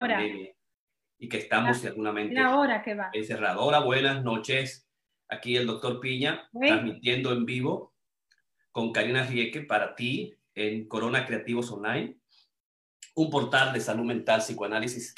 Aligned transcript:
pandemia 0.00 0.54
y 1.20 1.28
que 1.28 1.36
estamos 1.36 1.84
manera 2.12 2.46
ahora 2.46 2.82
que 2.82 2.94
va. 2.94 3.10
buenas 3.80 4.24
noches. 4.24 4.88
Aquí 5.28 5.56
el 5.56 5.66
doctor 5.66 6.00
Piña, 6.00 6.48
transmitiendo 6.52 7.32
en 7.32 7.44
vivo 7.44 7.94
con 8.72 8.90
Karina 8.90 9.24
Rieke 9.24 9.60
para 9.60 9.94
ti 9.94 10.34
en 10.54 10.88
Corona 10.88 11.26
Creativos 11.26 11.70
Online, 11.70 12.16
un 13.14 13.30
portal 13.30 13.72
de 13.72 13.80
salud 13.80 14.04
mental, 14.04 14.40
psicoanálisis 14.40 15.14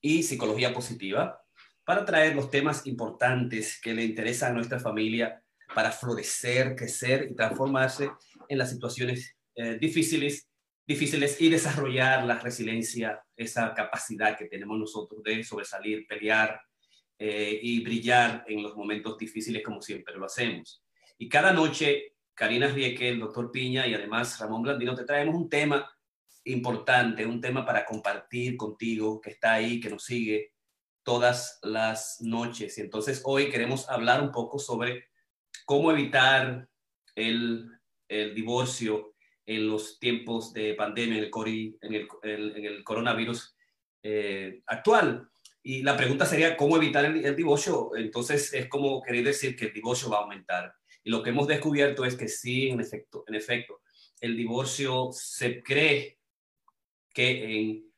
y 0.00 0.22
psicología 0.22 0.72
positiva 0.72 1.42
para 1.84 2.04
traer 2.04 2.36
los 2.36 2.50
temas 2.50 2.86
importantes 2.86 3.80
que 3.80 3.92
le 3.92 4.04
interesan 4.04 4.52
a 4.52 4.54
nuestra 4.54 4.78
familia 4.78 5.42
para 5.74 5.90
florecer, 5.90 6.76
crecer 6.76 7.28
y 7.30 7.34
transformarse 7.34 8.10
en 8.48 8.58
las 8.58 8.70
situaciones 8.70 9.36
eh, 9.56 9.78
difíciles, 9.78 10.48
difíciles 10.86 11.40
y 11.40 11.48
desarrollar 11.48 12.24
la 12.24 12.38
resiliencia, 12.38 13.22
esa 13.36 13.72
capacidad 13.74 14.36
que 14.36 14.46
tenemos 14.46 14.78
nosotros 14.78 15.22
de 15.22 15.42
sobresalir, 15.42 16.06
pelear 16.06 16.60
eh, 17.18 17.58
y 17.62 17.82
brillar 17.82 18.44
en 18.46 18.62
los 18.62 18.76
momentos 18.76 19.16
difíciles 19.16 19.62
como 19.62 19.80
siempre 19.80 20.14
lo 20.16 20.26
hacemos. 20.26 20.82
Y 21.16 21.28
cada 21.28 21.52
noche, 21.52 22.16
Karina 22.34 22.66
Rieke, 22.66 23.08
el 23.08 23.20
doctor 23.20 23.50
Piña 23.50 23.86
y 23.86 23.94
además 23.94 24.38
Ramón 24.38 24.62
Blandino, 24.62 24.94
te 24.94 25.04
traemos 25.04 25.34
un 25.34 25.48
tema 25.48 25.90
importante, 26.44 27.24
un 27.24 27.40
tema 27.40 27.64
para 27.64 27.86
compartir 27.86 28.56
contigo, 28.56 29.20
que 29.20 29.30
está 29.30 29.54
ahí, 29.54 29.80
que 29.80 29.88
nos 29.88 30.04
sigue 30.04 30.52
todas 31.02 31.58
las 31.62 32.20
noches. 32.20 32.76
Y 32.76 32.82
entonces 32.82 33.22
hoy 33.24 33.50
queremos 33.50 33.88
hablar 33.88 34.20
un 34.20 34.30
poco 34.30 34.58
sobre 34.58 35.08
cómo 35.64 35.90
evitar 35.90 36.68
el, 37.14 37.70
el 38.08 38.34
divorcio 38.34 39.13
en 39.46 39.68
los 39.68 39.98
tiempos 39.98 40.52
de 40.52 40.74
pandemia, 40.74 41.18
en 41.18 41.24
el, 41.24 41.30
en 41.82 41.94
el, 41.94 42.56
en 42.56 42.64
el 42.64 42.84
coronavirus 42.84 43.56
eh, 44.02 44.62
actual. 44.66 45.28
Y 45.62 45.82
la 45.82 45.96
pregunta 45.96 46.26
sería, 46.26 46.56
¿cómo 46.56 46.76
evitar 46.76 47.04
el, 47.04 47.36
divorcio? 47.36 47.96
Entonces 47.96 48.52
es 48.52 48.68
como 48.68 49.02
querer 49.02 49.24
decir 49.24 49.56
que 49.56 49.66
el 49.66 49.72
divorcio 49.72 50.10
va 50.10 50.18
a 50.18 50.22
aumentar. 50.22 50.74
Y 51.02 51.10
lo 51.10 51.22
que 51.22 51.30
hemos 51.30 51.46
descubierto 51.46 52.04
es 52.04 52.16
que 52.16 52.28
sí, 52.28 52.68
en 52.68 52.80
efecto, 52.80 53.24
en 53.26 53.34
efecto 53.34 53.80
el 54.20 54.36
divorcio 54.36 55.10
se 55.12 55.62
cree 55.62 56.18
que 57.12 57.60
en, 57.60 57.92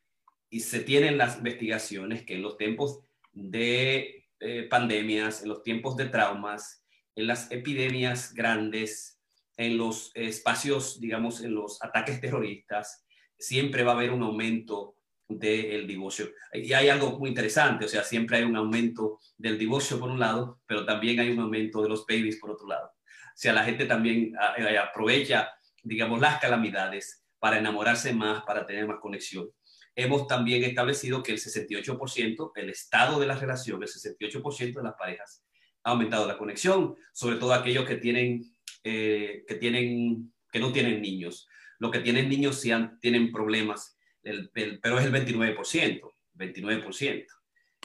y 0.51 0.61
se 0.61 0.81
tienen 0.81 1.19
las 1.19 1.39
investigaciones 1.39 2.25
que 2.25 2.35
en 2.35 2.43
los 2.43 2.57
tiempos 2.57 3.01
de 3.33 4.27
eh, 4.41 4.63
pandemias, 4.65 5.43
en 5.43 5.49
los 5.49 5.63
tiempos 5.63 5.97
de 5.97 6.07
traumas, 6.07 6.85
en 7.15 7.27
las 7.27 7.51
epidemias 7.51 8.35
grandes, 8.35 9.16
en 9.57 9.79
los 9.79 10.11
espacios, 10.15 11.01
digamos, 11.01 11.43
en 11.43 11.55
los 11.55 11.83
ataques 11.83 12.21
terroristas, 12.21 13.05
siempre 13.39 13.83
va 13.83 13.93
a 13.93 13.95
haber 13.95 14.11
un 14.11 14.23
aumento 14.23 14.97
del 15.29 15.87
divorcio. 15.87 16.31
Y 16.53 16.73
hay 16.73 16.89
algo 16.89 17.19
muy 17.19 17.31
interesante, 17.31 17.85
o 17.85 17.89
sea, 17.89 18.05
siempre 18.05 18.39
hay 18.39 18.45
un 18.45 18.57
aumento 18.57 19.19
del 19.37 19.59
divorcio 19.59 19.99
por 19.99 20.11
un 20.11 20.21
lado, 20.21 20.61
pero 20.67 20.85
también 20.85 21.19
hay 21.21 21.31
un 21.31 21.41
aumento 21.41 21.83
de 21.83 21.89
los 21.89 22.07
babies 22.07 22.37
por 22.37 22.51
otro 22.51 22.67
lado. 22.67 22.87
O 22.89 23.39
sea, 23.39 23.53
la 23.53 23.65
gente 23.65 23.87
también 23.87 24.33
ah, 24.39 24.55
eh, 24.57 24.79
aprovecha, 24.79 25.51
digamos, 25.83 26.21
las 26.21 26.41
calamidades 26.41 27.25
para 27.39 27.59
enamorarse 27.59 28.13
más, 28.13 28.43
para 28.45 28.67
tener 28.67 28.87
más 28.87 28.99
conexión. 29.01 29.51
Hemos 29.95 30.27
también 30.27 30.63
establecido 30.63 31.23
que 31.23 31.33
el 31.33 31.39
68%, 31.39 32.53
el 32.55 32.71
estado 32.71 33.19
de 33.19 33.27
la 33.27 33.35
relación, 33.35 33.83
el 33.83 33.89
68% 33.89 34.75
de 34.75 34.83
las 34.83 34.95
parejas 34.95 35.43
ha 35.83 35.91
aumentado 35.91 36.27
la 36.27 36.37
conexión, 36.37 36.97
sobre 37.13 37.37
todo 37.37 37.55
aquellos 37.55 37.85
que 37.85 37.97
tienen, 37.97 38.56
eh, 38.89 39.45
que 39.49 39.57
tienen, 39.57 40.33
que 40.53 40.61
no 40.61 40.73
tienen 40.73 41.03
niños. 41.03 41.49
Los 41.81 41.91
que 41.91 41.99
tienen 41.99 42.29
niños 42.29 42.61
sí 42.61 42.71
tienen 43.01 43.33
problemas, 43.33 43.99
pero 44.23 45.01
es 45.01 45.07
el 45.07 45.13
29%, 45.13 46.15
29%. 46.37 47.27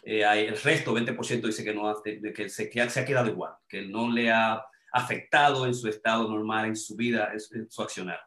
Eh, 0.04 0.48
el 0.48 0.62
resto, 0.62 0.94
20%, 0.94 1.42
dice 1.42 1.64
que, 1.64 1.74
no, 1.74 1.92
que, 2.04 2.50
se, 2.50 2.70
que 2.70 2.88
se 2.88 3.00
ha 3.00 3.06
quedado 3.06 3.32
igual, 3.32 3.54
que 3.68 3.82
no 3.82 4.12
le 4.12 4.30
ha 4.30 4.64
afectado 4.94 5.66
en 5.66 5.74
su 5.74 5.88
estado 5.88 6.30
normal, 6.30 6.68
en 6.68 6.75
su 6.75 6.96
vida, 6.96 7.31
en 7.34 7.72
su 7.72 7.81
accionar. 7.81 8.20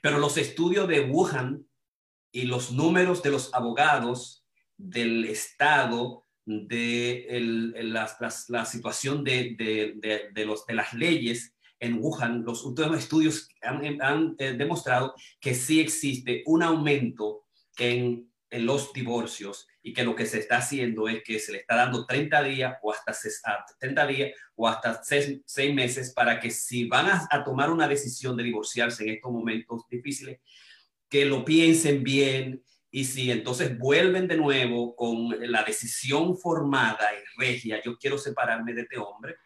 Pero 0.00 0.18
los 0.18 0.38
estudios 0.38 0.88
de 0.88 1.00
Wuhan 1.00 1.62
y 2.32 2.44
los 2.46 2.72
números 2.72 3.22
de 3.22 3.32
los 3.32 3.52
abogados 3.52 4.46
del 4.78 5.26
Estado 5.26 6.22
de 6.46 7.26
la, 7.82 8.64
situación 8.64 9.24
de, 9.24 10.32
los, 10.46 10.64
de 10.64 10.74
las 10.74 10.94
leyes 10.94 11.55
en 11.80 11.98
Wuhan, 11.98 12.44
los 12.44 12.64
últimos 12.64 12.98
estudios 12.98 13.48
han, 13.62 14.36
eh, 14.38 14.52
demostrado 14.52 15.14
que 15.40 15.54
sí 15.54 15.80
existe 15.80 16.42
un 16.46 16.62
aumento 16.62 17.44
en, 17.78 18.30
los 18.48 18.92
divorcios 18.92 19.66
y 19.82 19.92
que 19.92 20.04
lo 20.04 20.14
que 20.14 20.24
se 20.24 20.38
está 20.38 20.58
haciendo 20.58 21.08
es 21.08 21.22
que 21.24 21.38
se 21.38 21.52
le 21.52 21.58
está 21.58 21.76
dando 21.76 22.06
30 22.06 22.42
días 22.44 22.78
o 22.80 22.92
hasta 22.92 23.12
30 23.78 24.06
días 24.06 24.30
o 24.54 24.66
hasta 24.66 25.02
6, 25.02 25.74
meses 25.74 26.14
para 26.14 26.40
que 26.40 26.50
si 26.50 26.88
van 26.88 27.06
a, 27.30 27.44
tomar 27.44 27.70
una 27.70 27.86
decisión 27.86 28.34
de 28.36 28.44
divorciarse 28.44 29.02
en 29.02 29.10
estos 29.10 29.30
momentos 29.30 29.82
difíciles, 29.90 30.40
que 31.10 31.26
lo 31.26 31.44
piensen 31.44 32.02
bien, 32.02 32.62
y 32.90 33.04
si 33.04 33.30
entonces 33.30 33.76
vuelven 33.76 34.26
de 34.26 34.38
nuevo 34.38 34.96
con 34.96 35.28
la 35.50 35.62
decisión 35.64 36.38
formada 36.38 37.10
y 37.12 37.40
regia, 37.40 37.82
yo 37.82 37.98
quiero 37.98 38.16
separarme 38.16 38.72
de 38.72 38.82
este 38.82 38.96
hombre, 38.96 39.36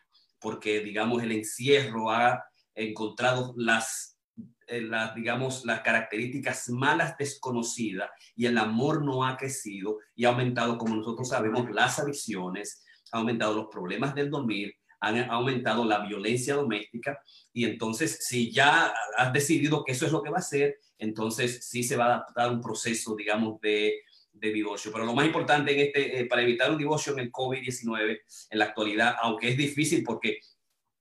porque 0.40 0.80
digamos 0.80 1.22
el 1.22 1.32
encierro 1.32 2.10
ha 2.10 2.44
encontrado 2.74 3.54
las, 3.56 4.18
eh, 4.66 4.80
las, 4.80 5.14
digamos, 5.14 5.64
las 5.64 5.80
características 5.80 6.68
malas 6.70 7.16
desconocidas 7.18 8.10
y 8.34 8.46
el 8.46 8.58
amor 8.58 9.04
no 9.04 9.24
ha 9.24 9.36
crecido 9.36 9.98
y 10.14 10.24
ha 10.24 10.30
aumentado, 10.30 10.78
como 10.78 10.96
nosotros 10.96 11.28
sabemos, 11.28 11.70
las 11.70 11.98
adicciones, 11.98 12.84
ha 13.12 13.18
aumentado 13.18 13.54
los 13.54 13.66
problemas 13.68 14.14
del 14.14 14.30
dormir, 14.30 14.74
ha 15.00 15.08
aumentado 15.26 15.84
la 15.84 16.06
violencia 16.06 16.54
doméstica 16.54 17.18
y 17.52 17.64
entonces 17.64 18.18
si 18.20 18.52
ya 18.52 18.92
has 19.16 19.32
decidido 19.32 19.82
que 19.82 19.92
eso 19.92 20.06
es 20.06 20.12
lo 20.12 20.22
que 20.22 20.30
va 20.30 20.38
a 20.38 20.42
ser, 20.42 20.78
entonces 20.98 21.66
sí 21.66 21.82
se 21.82 21.96
va 21.96 22.16
a 22.16 22.26
dar 22.36 22.50
un 22.50 22.60
proceso, 22.60 23.16
digamos, 23.16 23.60
de, 23.60 23.94
divorcio. 24.40 24.90
Pero 24.92 25.04
lo 25.04 25.14
más 25.14 25.26
importante 25.26 25.72
en 25.72 25.86
este, 25.86 26.20
eh, 26.20 26.26
para 26.26 26.42
evitar 26.42 26.70
un 26.70 26.78
divorcio 26.78 27.12
en 27.12 27.20
el 27.20 27.32
COVID-19 27.32 28.20
en 28.50 28.58
la 28.58 28.64
actualidad, 28.64 29.16
aunque 29.22 29.48
es 29.48 29.56
difícil 29.56 30.02
porque 30.02 30.40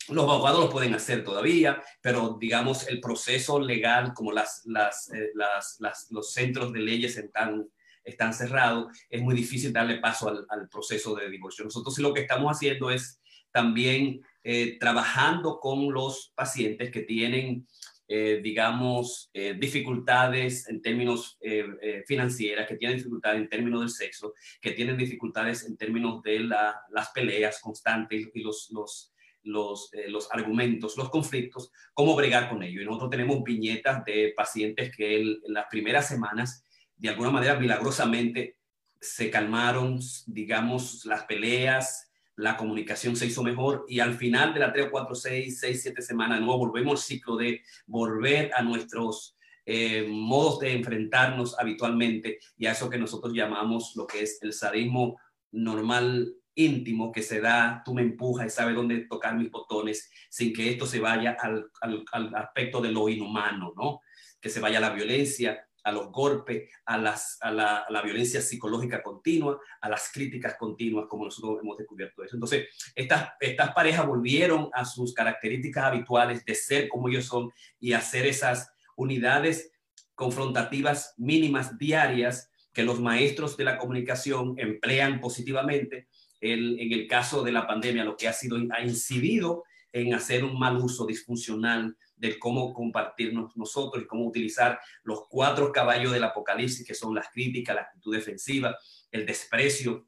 los 0.09 0.23
abogados 0.23 0.59
lo 0.59 0.69
pueden 0.69 0.93
hacer 0.93 1.23
todavía, 1.23 1.81
pero 2.01 2.37
digamos 2.39 2.87
el 2.87 2.99
proceso 2.99 3.59
legal, 3.59 4.13
como 4.13 4.31
las, 4.31 4.63
las, 4.65 5.11
eh, 5.13 5.31
los 6.09 6.33
centros 6.33 6.73
de 6.73 6.79
leyes 6.79 7.17
están, 7.17 7.67
están 8.03 8.33
cerrados, 8.33 8.87
es 9.09 9.21
muy 9.21 9.35
difícil 9.35 9.71
darle 9.71 9.99
paso 9.99 10.29
al, 10.49 10.69
proceso 10.69 11.15
de 11.15 11.29
divorcio. 11.29 11.63
Nosotros 11.63 11.97
lo 11.99 12.13
que 12.13 12.21
estamos 12.21 12.55
haciendo 12.55 12.89
es 12.89 13.21
también 13.51 14.21
eh, 14.43 14.77
trabajando 14.79 15.59
con 15.59 15.91
los 15.91 16.31
pacientes 16.35 16.91
que 16.91 17.01
tienen 17.01 17.67
eh, 18.11 18.39
digamos, 18.41 19.29
eh, 19.35 19.53
dificultades 19.53 20.67
en 20.67 20.81
términos 20.81 21.37
eh, 21.41 22.03
financieras, 22.07 22.67
que 22.67 22.75
tienen 22.75 22.97
dificultades 22.97 23.39
en 23.39 23.47
términos 23.47 23.81
del 23.81 23.89
sexo, 23.91 24.33
que 24.59 24.71
tienen 24.71 24.97
dificultades 24.97 25.63
en 25.67 25.77
términos 25.77 26.23
de 26.23 26.39
las 26.39 27.09
peleas 27.13 27.61
constantes 27.61 28.27
y 28.33 28.41
los, 28.41 28.71
los, 28.71 29.13
los, 29.43 29.91
los, 30.07 30.27
argumentos, 30.31 30.97
los 30.97 31.11
conflictos, 31.11 31.71
cómo 31.93 32.15
bregar 32.15 32.49
con 32.49 32.63
ello. 32.63 32.81
Y 32.81 32.85
nosotros 32.85 33.11
tenemos 33.11 33.43
viñetas 33.43 34.03
de 34.05 34.33
pacientes 34.35 34.91
que 34.97 35.21
en 35.21 35.37
las 35.53 35.67
primeras 35.69 36.07
semanas, 36.07 36.65
de 36.97 37.09
alguna 37.09 37.29
manera, 37.29 37.59
milagrosamente, 37.59 38.57
se 38.99 39.29
calmaron, 39.29 39.99
digamos, 40.25 41.05
las 41.05 41.25
peleas, 41.25 42.08
la 42.39 42.55
comunicación 42.55 43.17
se 43.17 43.25
hizo 43.25 43.43
mejor 43.43 43.85
y 43.89 43.99
al 43.99 44.13
final 44.13 44.53
de 44.53 44.61
la 44.61 44.71
3 44.71 44.87
o 44.87 44.91
4, 44.91 45.13
6, 45.13 45.59
6, 45.59 45.81
7 45.81 46.01
semanas, 46.01 46.39
de 46.39 46.45
nuevo 46.45 46.59
volvemos 46.59 46.93
al 46.93 47.05
ciclo 47.05 47.35
de 47.35 47.63
volver 47.85 48.51
a 48.55 48.61
nuestros 48.61 49.37
eh, 49.65 50.07
modos 50.09 50.59
de 50.59 50.71
enfrentarnos 50.71 51.59
habitualmente 51.59 52.39
y 52.57 52.65
a 52.65 52.71
eso 52.71 52.89
que 52.89 52.97
nosotros 52.97 53.33
llamamos 53.33 53.93
lo 53.95 54.07
que 54.07 54.21
es 54.21 54.39
el 54.41 54.53
sadismo 54.53 55.19
normal 55.51 56.33
íntimo 56.55 57.11
que 57.11 57.23
se 57.23 57.41
da, 57.41 57.81
tú 57.83 57.93
me 57.93 58.03
empujas 58.03 58.47
y 58.47 58.49
sabes 58.49 58.75
dónde 58.75 59.05
tocar 59.05 59.35
mis 59.35 59.51
botones 59.51 60.09
sin 60.29 60.53
que 60.53 60.69
esto 60.69 60.85
se 60.85 61.01
vaya 61.01 61.35
al, 61.39 61.69
al, 61.81 62.05
al 62.13 62.35
aspecto 62.35 62.79
de 62.79 62.91
lo 62.91 63.09
inhumano, 63.09 63.73
¿no? 63.75 63.99
Que 64.39 64.49
se 64.49 64.61
vaya 64.61 64.79
la 64.79 64.91
violencia, 64.91 65.68
a 65.83 65.91
los 65.91 66.11
golpes, 66.11 66.69
a, 66.85 66.97
las, 66.97 67.37
a, 67.41 67.51
la, 67.51 68.01
violencia 68.03 68.41
psicológica 68.41 69.01
continua, 69.01 69.59
a 69.81 69.89
las 69.89 70.11
críticas 70.11 70.55
continuas, 70.55 71.05
como 71.07 71.25
nosotros 71.25 71.59
hemos 71.61 71.77
descubierto 71.77 72.23
eso. 72.23 72.35
Entonces, 72.35 72.67
estas, 72.95 73.29
estas 73.39 73.73
parejas 73.73 74.05
volvieron 74.05 74.69
a 74.73 74.85
sus 74.85 75.13
características 75.13 75.85
habituales 75.85 76.43
de 76.45 76.55
ser 76.55 76.89
como 76.89 77.09
ellos 77.09 77.25
son 77.25 77.51
y 77.79 77.93
hacer 77.93 78.25
esas 78.25 78.71
unidades 78.95 79.71
confrontativas 80.15 81.13
mínimas 81.17 81.77
diarias 81.77 82.51
que 82.73 82.83
los 82.83 82.99
maestros 82.99 83.57
de 83.57 83.63
la 83.63 83.77
comunicación 83.77 84.55
emplean 84.57 85.19
positivamente. 85.19 86.07
en 86.41 86.93
el 86.93 87.07
caso 87.07 87.43
de 87.43 87.51
la 87.51 87.67
pandemia, 87.67 88.03
lo 88.03 88.15
que 88.15 88.27
ha 88.27 88.33
sido 88.33 88.57
ha 88.71 88.81
incidido 88.81 89.63
en 89.91 90.13
hacer 90.13 90.43
un 90.43 90.57
mal 90.57 90.77
uso 90.77 91.05
disfuncional 91.05 91.97
de 92.19 92.37
cómo 92.37 92.73
compartirnos 92.73 93.55
nosotros 93.55 94.03
y 94.03 94.07
cómo 94.07 94.27
utilizar 94.27 94.79
los 95.03 95.27
cuatro 95.29 95.71
caballos 95.71 96.11
del 96.11 96.23
apocalipsis, 96.23 96.85
que 96.85 96.93
son 96.93 97.15
las 97.15 97.29
críticas, 97.29 97.75
la 97.75 97.81
actitud 97.83 98.13
defensiva, 98.13 98.77
el 99.11 99.25
desprecio, 99.25 100.07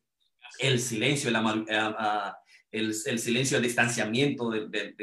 el 0.59 0.79
silencio, 0.79 1.31
la, 1.31 2.37
el, 2.69 2.93
silencio, 2.93 3.57
el 3.57 3.63
distanciamiento 3.63 4.49
de, 4.49 4.95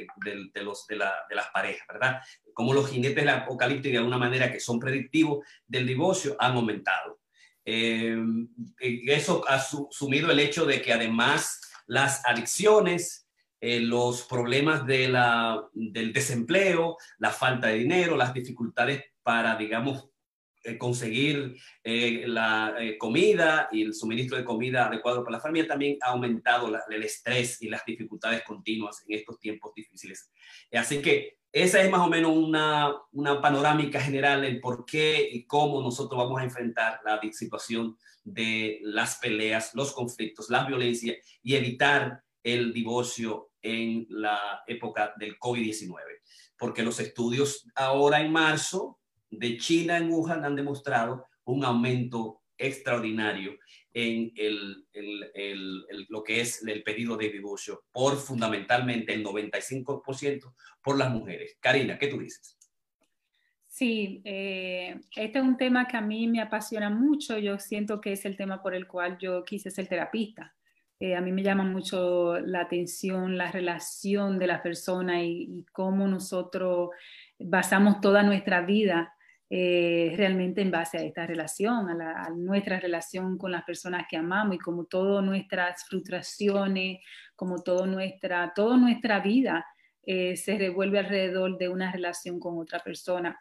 los, 0.62 0.86
las 0.90 1.48
parejas, 1.52 1.86
¿verdad? 1.88 2.20
Como 2.52 2.74
los 2.74 2.90
jinetes 2.90 3.16
del 3.16 3.30
apocalipsis 3.30 3.90
de 3.90 3.98
alguna 3.98 4.18
manera 4.18 4.52
que 4.52 4.60
son 4.60 4.78
predictivos 4.78 5.46
del 5.66 5.86
divorcio 5.86 6.36
han 6.38 6.52
aumentado. 6.52 7.20
Eh, 7.64 8.16
eso 9.06 9.44
ha 9.48 9.58
sumido 9.60 10.30
el 10.30 10.40
hecho 10.40 10.66
de 10.66 10.82
que 10.82 10.92
además 10.92 11.60
las 11.86 12.22
adicciones, 12.26 13.27
eh, 13.60 13.80
los 13.80 14.22
problemas 14.22 14.86
de 14.86 15.08
la, 15.08 15.68
del 15.72 16.12
desempleo, 16.12 16.96
la 17.18 17.30
falta 17.30 17.68
de 17.68 17.78
dinero, 17.78 18.16
las 18.16 18.34
dificultades 18.34 19.04
para, 19.22 19.56
digamos, 19.56 20.10
eh, 20.64 20.76
conseguir 20.76 21.56
eh, 21.84 22.24
la 22.26 22.74
eh, 22.80 22.98
comida 22.98 23.68
y 23.70 23.82
el 23.82 23.94
suministro 23.94 24.36
de 24.36 24.44
comida 24.44 24.86
adecuado 24.86 25.22
para 25.22 25.36
la 25.36 25.42
familia 25.42 25.68
también 25.68 25.96
ha 26.02 26.10
aumentado 26.10 26.68
el 26.90 27.02
estrés 27.04 27.62
y 27.62 27.68
las 27.68 27.84
dificultades 27.84 28.42
continuas 28.42 29.04
en 29.06 29.18
estos 29.18 29.38
tiempos 29.38 29.72
difíciles. 29.74 30.30
Así 30.72 31.00
que 31.00 31.38
esa 31.52 31.80
es 31.80 31.90
más 31.90 32.00
o 32.00 32.08
menos 32.08 32.36
una, 32.36 32.92
una 33.12 33.40
panorámica 33.40 34.00
general 34.00 34.44
en 34.44 34.60
por 34.60 34.84
qué 34.84 35.28
y 35.30 35.46
cómo 35.46 35.80
nosotros 35.80 36.18
vamos 36.18 36.40
a 36.40 36.44
enfrentar 36.44 37.00
la 37.04 37.20
situación 37.32 37.96
de 38.24 38.80
las 38.82 39.16
peleas, 39.18 39.74
los 39.74 39.92
conflictos, 39.92 40.50
la 40.50 40.64
violencia 40.64 41.16
y 41.42 41.54
evitar 41.54 42.24
el 42.42 42.72
divorcio 42.72 43.47
en 43.62 44.06
la 44.08 44.62
época 44.66 45.14
del 45.18 45.38
COVID-19. 45.38 45.94
Porque 46.56 46.82
los 46.82 47.00
estudios 47.00 47.66
ahora 47.74 48.20
en 48.20 48.32
marzo 48.32 48.98
de 49.30 49.56
China 49.58 49.96
en 49.96 50.10
Wuhan 50.10 50.44
han 50.44 50.56
demostrado 50.56 51.24
un 51.44 51.64
aumento 51.64 52.42
extraordinario 52.56 53.56
en 53.92 54.32
lo 56.08 56.22
que 56.22 56.40
es 56.40 56.62
el 56.66 56.82
pedido 56.82 57.16
de 57.16 57.30
divorcio 57.30 57.84
por 57.92 58.16
fundamentalmente 58.16 59.14
el 59.14 59.24
95% 59.24 60.54
por 60.82 60.98
las 60.98 61.10
mujeres. 61.10 61.56
Karina, 61.60 61.98
¿qué 61.98 62.08
tú 62.08 62.18
dices? 62.18 62.58
Sí, 63.78 64.22
eh, 64.24 64.98
este 65.14 65.38
es 65.38 65.44
un 65.44 65.56
tema 65.56 65.86
que 65.86 65.96
a 65.96 66.00
mí 66.00 66.26
me 66.26 66.40
apasiona 66.40 66.90
mucho. 66.90 67.38
Yo 67.38 67.58
siento 67.58 68.00
que 68.00 68.12
es 68.12 68.24
el 68.24 68.36
tema 68.36 68.60
por 68.60 68.74
el 68.74 68.88
cual 68.88 69.18
yo 69.18 69.44
quise 69.44 69.70
ser 69.70 69.86
terapista. 69.86 70.52
Eh, 71.00 71.14
a 71.14 71.20
mí 71.20 71.30
me 71.30 71.44
llama 71.44 71.62
mucho 71.62 72.40
la 72.40 72.62
atención 72.62 73.38
la 73.38 73.52
relación 73.52 74.38
de 74.38 74.48
la 74.48 74.62
persona 74.62 75.22
y, 75.22 75.64
cómo 75.72 76.08
nosotros 76.08 76.90
basamos 77.38 78.00
toda 78.00 78.24
nuestra 78.24 78.62
vida 78.62 79.14
eh, 79.48 80.12
realmente 80.16 80.60
en 80.60 80.72
base 80.72 80.98
a 80.98 81.02
esta 81.02 81.24
relación, 81.24 81.88
a, 82.02 82.30
nuestra 82.30 82.80
relación 82.80 83.38
con 83.38 83.52
las 83.52 83.62
personas 83.64 84.06
que 84.10 84.16
amamos 84.16 84.56
y 84.56 84.58
como 84.58 84.84
todas 84.86 85.24
nuestras 85.24 85.84
frustraciones, 85.88 86.98
como 87.36 87.62
todo 87.62 87.86
nuestra, 87.86 88.52
toda 88.54 88.76
nuestra 88.76 89.20
vida 89.20 89.64
eh, 90.04 90.36
se 90.36 90.58
revuelve 90.58 90.98
alrededor 90.98 91.58
de 91.58 91.68
una 91.68 91.92
relación 91.92 92.40
con 92.40 92.58
otra 92.58 92.80
persona. 92.80 93.38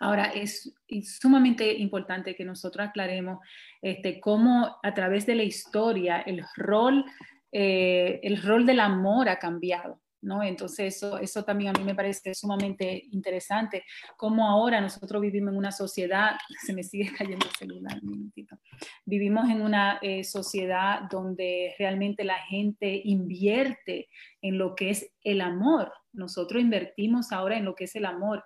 Ahora, 0.00 0.26
es, 0.26 0.72
sumamente 1.20 1.72
importante 1.74 2.34
que 2.34 2.44
nosotros 2.44 2.88
aclaremos 2.88 3.38
este, 3.82 4.20
cómo 4.20 4.76
a 4.82 4.94
través 4.94 5.26
de 5.26 5.34
la 5.34 5.42
historia 5.42 6.20
el 6.20 6.44
rol, 6.56 7.04
eh, 7.52 8.20
el 8.22 8.42
rol 8.42 8.66
del 8.66 8.80
amor 8.80 9.28
ha 9.28 9.38
cambiado. 9.38 10.00
Entonces 10.42 10.96
eso, 10.96 11.18
eso 11.18 11.44
también 11.44 11.74
a 11.74 11.78
mí 11.78 11.84
me 11.84 11.94
parece 11.94 12.34
sumamente 12.34 13.04
interesante, 13.10 13.84
cómo 14.16 14.48
ahora 14.48 14.80
nosotros 14.80 15.20
vivimos 15.20 15.52
en 15.52 15.58
una 15.58 15.72
sociedad, 15.72 16.36
se 16.66 16.72
me 16.72 16.82
sigue 16.82 17.12
cayendo 17.16 17.46
el 17.46 17.54
celular, 17.56 17.98
un 18.02 18.10
minutito, 18.10 18.56
vivimos 19.04 19.50
en 19.50 19.62
una 19.62 19.98
eh, 20.00 20.24
sociedad 20.24 21.02
donde 21.10 21.74
realmente 21.78 22.24
la 22.24 22.38
gente 22.38 23.00
invierte 23.04 24.08
en 24.40 24.58
lo 24.58 24.74
que 24.74 24.90
es 24.90 25.12
el 25.22 25.40
amor, 25.40 25.92
nosotros 26.12 26.62
invertimos 26.62 27.32
ahora 27.32 27.58
en 27.58 27.64
lo 27.64 27.74
que 27.74 27.84
es 27.84 27.96
el 27.96 28.06
amor. 28.06 28.44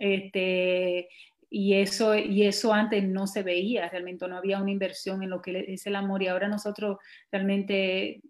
Este, 0.00 1.10
y 1.50 1.74
eso, 1.74 2.16
y 2.16 2.44
eso 2.44 2.72
antes 2.72 3.04
no 3.04 3.26
se 3.26 3.42
veía, 3.42 3.88
realmente 3.88 4.26
no 4.26 4.36
había 4.36 4.60
una 4.60 4.70
inversión 4.70 5.22
en 5.22 5.30
lo 5.30 5.42
que 5.42 5.66
es 5.68 5.86
el 5.86 5.94
amor 5.94 6.22
y 6.22 6.28
ahora 6.28 6.48
nosotros 6.48 6.96
realmente 7.30 8.22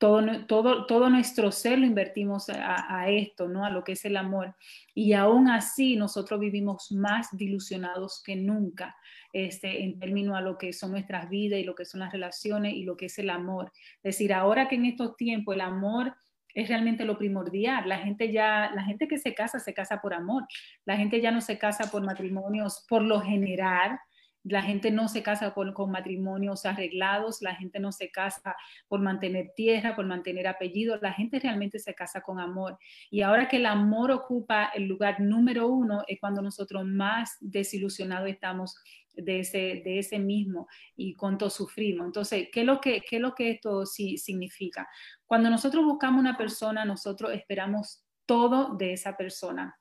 todo, 0.00 0.46
todo, 0.46 0.86
todo 0.86 1.10
nuestro 1.10 1.52
ser 1.52 1.78
lo 1.78 1.86
invertimos 1.86 2.48
a, 2.48 3.08
esto, 3.10 3.48
¿no? 3.48 3.66
A 3.66 3.70
lo 3.70 3.84
que 3.84 3.92
es 3.92 4.04
el 4.06 4.16
amor. 4.16 4.56
Y 4.94 5.12
aún 5.12 5.48
así 5.48 5.94
nosotros 5.94 6.40
vivimos 6.40 6.90
más 6.90 7.28
dilucionados 7.32 8.22
que 8.24 8.34
nunca 8.34 8.96
este, 9.34 9.84
en 9.84 9.98
términos 9.98 10.36
a 10.36 10.40
lo 10.40 10.56
que 10.56 10.72
son 10.72 10.92
nuestras 10.92 11.28
vidas 11.28 11.60
y 11.60 11.64
lo 11.64 11.74
que 11.74 11.84
son 11.84 12.00
las 12.00 12.12
relaciones 12.12 12.72
y 12.72 12.84
lo 12.84 12.96
que 12.96 13.06
es 13.06 13.18
el 13.18 13.28
amor. 13.28 13.70
Es 14.02 14.16
decir, 14.16 14.32
ahora 14.32 14.68
que 14.68 14.76
en 14.76 14.86
estos 14.86 15.16
tiempos 15.16 15.54
el 15.54 15.60
amor 15.60 16.14
es 16.54 16.68
realmente 16.68 17.04
lo 17.04 17.18
primordial. 17.18 17.88
La 17.88 17.98
gente 17.98 18.32
ya, 18.32 18.70
la 18.74 18.82
gente 18.84 19.08
que 19.08 19.18
se 19.18 19.34
casa, 19.34 19.58
se 19.58 19.74
casa 19.74 20.00
por 20.00 20.14
amor. 20.14 20.46
La 20.84 20.96
gente 20.96 21.20
ya 21.20 21.30
no 21.30 21.40
se 21.40 21.58
casa 21.58 21.90
por 21.90 22.02
matrimonios 22.02 22.84
por 22.88 23.02
lo 23.02 23.20
general, 23.20 23.98
la 24.42 24.62
gente 24.62 24.90
no 24.90 25.08
se 25.08 25.22
casa 25.22 25.52
con, 25.52 25.74
matrimonios 25.90 26.64
arreglados, 26.64 27.42
la 27.42 27.54
gente 27.54 27.78
no 27.78 27.92
se 27.92 28.10
casa 28.10 28.56
por 28.88 29.00
mantener 29.00 29.52
tierra, 29.54 29.94
por 29.94 30.06
mantener 30.06 30.46
apellido, 30.46 30.98
la 31.00 31.12
gente 31.12 31.38
realmente 31.38 31.78
se 31.78 31.94
casa 31.94 32.22
con 32.22 32.40
amor. 32.40 32.78
Y 33.10 33.22
ahora 33.22 33.48
que 33.48 33.56
el 33.56 33.66
amor 33.66 34.10
ocupa 34.10 34.70
el 34.74 34.86
lugar 34.86 35.20
número 35.20 35.68
uno, 35.68 36.04
es 36.06 36.18
cuando 36.18 36.40
nosotros 36.40 36.86
más 36.86 37.36
desilusionados 37.40 38.28
estamos 38.28 38.76
de 39.12 39.40
ese, 39.40 39.82
de 39.84 39.98
ese 39.98 40.18
mismo 40.18 40.68
y 40.96 41.14
cuánto 41.16 41.50
sufrimos. 41.50 42.06
Entonces, 42.06 42.48
¿qué 42.50 42.60
es 42.60 42.66
lo 42.66 42.80
que, 42.80 43.02
qué 43.02 43.18
lo 43.18 43.34
que 43.34 43.50
esto 43.50 43.84
sí 43.84 44.16
significa? 44.16 44.88
Cuando 45.30 45.48
nosotros 45.48 45.84
buscamos 45.84 46.18
una 46.18 46.36
persona, 46.36 46.84
nosotros 46.84 47.32
esperamos 47.32 48.02
todo 48.26 48.74
de 48.74 48.94
esa 48.94 49.16
persona 49.16 49.80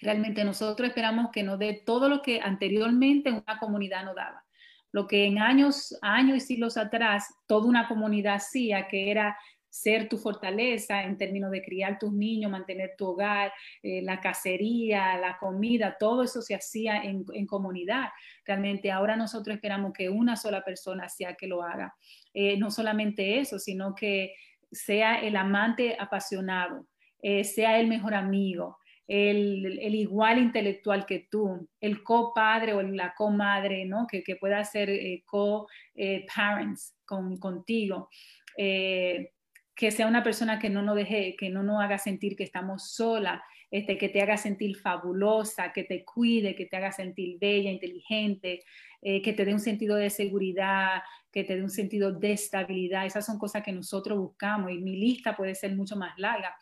Realmente 0.00 0.44
nosotros 0.44 0.88
esperamos 0.88 1.30
que 1.30 1.42
nos 1.42 1.58
dé 1.58 1.82
todo 1.84 2.08
lo 2.08 2.22
que 2.22 2.40
anteriormente 2.40 3.30
una 3.30 3.58
comunidad 3.58 4.04
no 4.04 4.14
daba. 4.14 4.44
Lo 4.92 5.06
que 5.06 5.26
en 5.26 5.38
años, 5.38 5.96
años 6.02 6.38
y 6.38 6.40
siglos 6.40 6.76
atrás 6.76 7.32
toda 7.46 7.66
una 7.66 7.86
comunidad 7.86 8.36
hacía, 8.36 8.88
que 8.88 9.10
era 9.10 9.36
ser 9.68 10.08
tu 10.08 10.18
fortaleza 10.18 11.04
en 11.04 11.16
términos 11.16 11.52
de 11.52 11.62
criar 11.62 11.96
tus 11.96 12.12
niños, 12.12 12.50
mantener 12.50 12.94
tu 12.98 13.06
hogar, 13.06 13.52
eh, 13.84 14.02
la 14.02 14.18
cacería, 14.18 15.16
la 15.16 15.38
comida, 15.38 15.96
todo 15.96 16.24
eso 16.24 16.42
se 16.42 16.56
hacía 16.56 17.04
en, 17.04 17.46
comunidad. 17.46 18.08
Realmente 18.44 18.90
ahora 18.90 19.14
nosotros 19.14 19.54
esperamos 19.54 19.92
que 19.92 20.08
una 20.08 20.34
sola 20.34 20.64
persona 20.64 21.08
sea 21.08 21.34
que 21.34 21.46
lo 21.46 21.62
haga. 21.62 21.94
Eh, 22.34 22.56
no 22.56 22.72
solamente 22.72 23.38
eso, 23.38 23.60
sino 23.60 23.94
que 23.94 24.34
sea 24.70 25.20
el 25.20 25.36
amante 25.36 25.96
apasionado, 25.98 26.86
eh, 27.22 27.44
sea 27.44 27.78
el 27.80 27.86
mejor 27.86 28.14
amigo, 28.14 28.78
el, 29.10 29.94
igual 29.94 30.38
intelectual 30.38 31.04
que 31.04 31.26
tú, 31.28 31.68
el 31.80 32.04
copadre 32.04 32.74
o 32.74 32.82
la 32.82 33.12
comadre, 33.14 33.84
¿no? 33.84 34.06
Que, 34.06 34.22
que 34.22 34.36
pueda 34.36 34.62
ser 34.62 34.88
eh, 34.88 35.24
co-parents 35.26 36.92
eh, 36.92 37.02
con, 37.04 37.36
contigo. 37.38 38.08
Eh, 38.56 39.32
que 39.74 39.90
sea 39.90 40.06
una 40.06 40.22
persona 40.22 40.58
que 40.58 40.70
no 40.70 40.82
nos 40.82 40.94
deje, 40.94 41.34
que 41.36 41.48
no 41.48 41.62
nos 41.62 41.82
haga 41.82 41.98
sentir 41.98 42.36
que 42.36 42.44
estamos 42.44 42.92
sola, 42.94 43.42
este, 43.70 43.96
que 43.96 44.08
te 44.08 44.20
haga 44.20 44.36
sentir 44.36 44.76
fabulosa, 44.76 45.72
que 45.72 45.84
te 45.84 46.04
cuide, 46.04 46.54
que 46.54 46.66
te 46.66 46.76
haga 46.76 46.92
sentir 46.92 47.38
bella, 47.38 47.70
inteligente, 47.70 48.64
que 49.02 49.32
te 49.32 49.46
dé 49.46 49.54
un 49.54 49.60
sentido 49.60 49.96
de 49.96 50.10
seguridad, 50.10 51.02
que 51.32 51.44
te 51.44 51.56
dé 51.56 51.62
un 51.62 51.70
sentido 51.70 52.12
de 52.12 52.32
estabilidad. 52.32 53.06
Esas 53.06 53.24
son 53.24 53.38
cosas 53.38 53.62
que 53.62 53.72
nosotros 53.72 54.18
buscamos 54.18 54.70
y 54.72 54.78
mi 54.78 54.96
lista 54.96 55.34
puede 55.34 55.54
ser 55.54 55.74
mucho 55.74 55.96
más 55.96 56.18
larga 56.18 56.54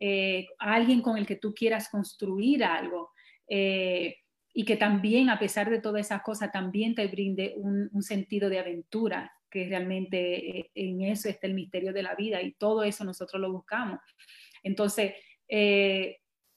eh, 0.00 0.46
alguien 0.60 1.02
con 1.02 1.16
el 1.16 1.26
que 1.26 1.36
tú 1.36 1.52
quieras 1.52 1.88
construir 1.88 2.62
algo 2.62 3.10
eh, 3.48 4.18
y 4.54 4.64
que 4.64 4.76
también, 4.76 5.28
a 5.28 5.38
pesar 5.38 5.68
de 5.68 5.80
todas 5.80 6.06
esas 6.06 6.22
cosas, 6.22 6.52
también 6.52 6.94
te 6.94 7.06
brinde 7.08 7.54
un, 7.56 7.90
sentido 8.02 8.48
de 8.48 8.60
aventura, 8.60 9.32
que 9.50 9.68
realmente 9.68 10.58
eh, 10.58 10.70
en 10.74 11.02
eso 11.02 11.28
está 11.28 11.46
el 11.46 11.54
misterio 11.54 11.92
de 11.92 12.02
la 12.02 12.14
vida 12.14 12.40
y 12.42 12.52
todo 12.52 12.84
eso 12.84 13.04
nosotros 13.04 13.40
lo 13.40 13.52
buscamos. 13.52 13.98
Entonces, 14.62 15.14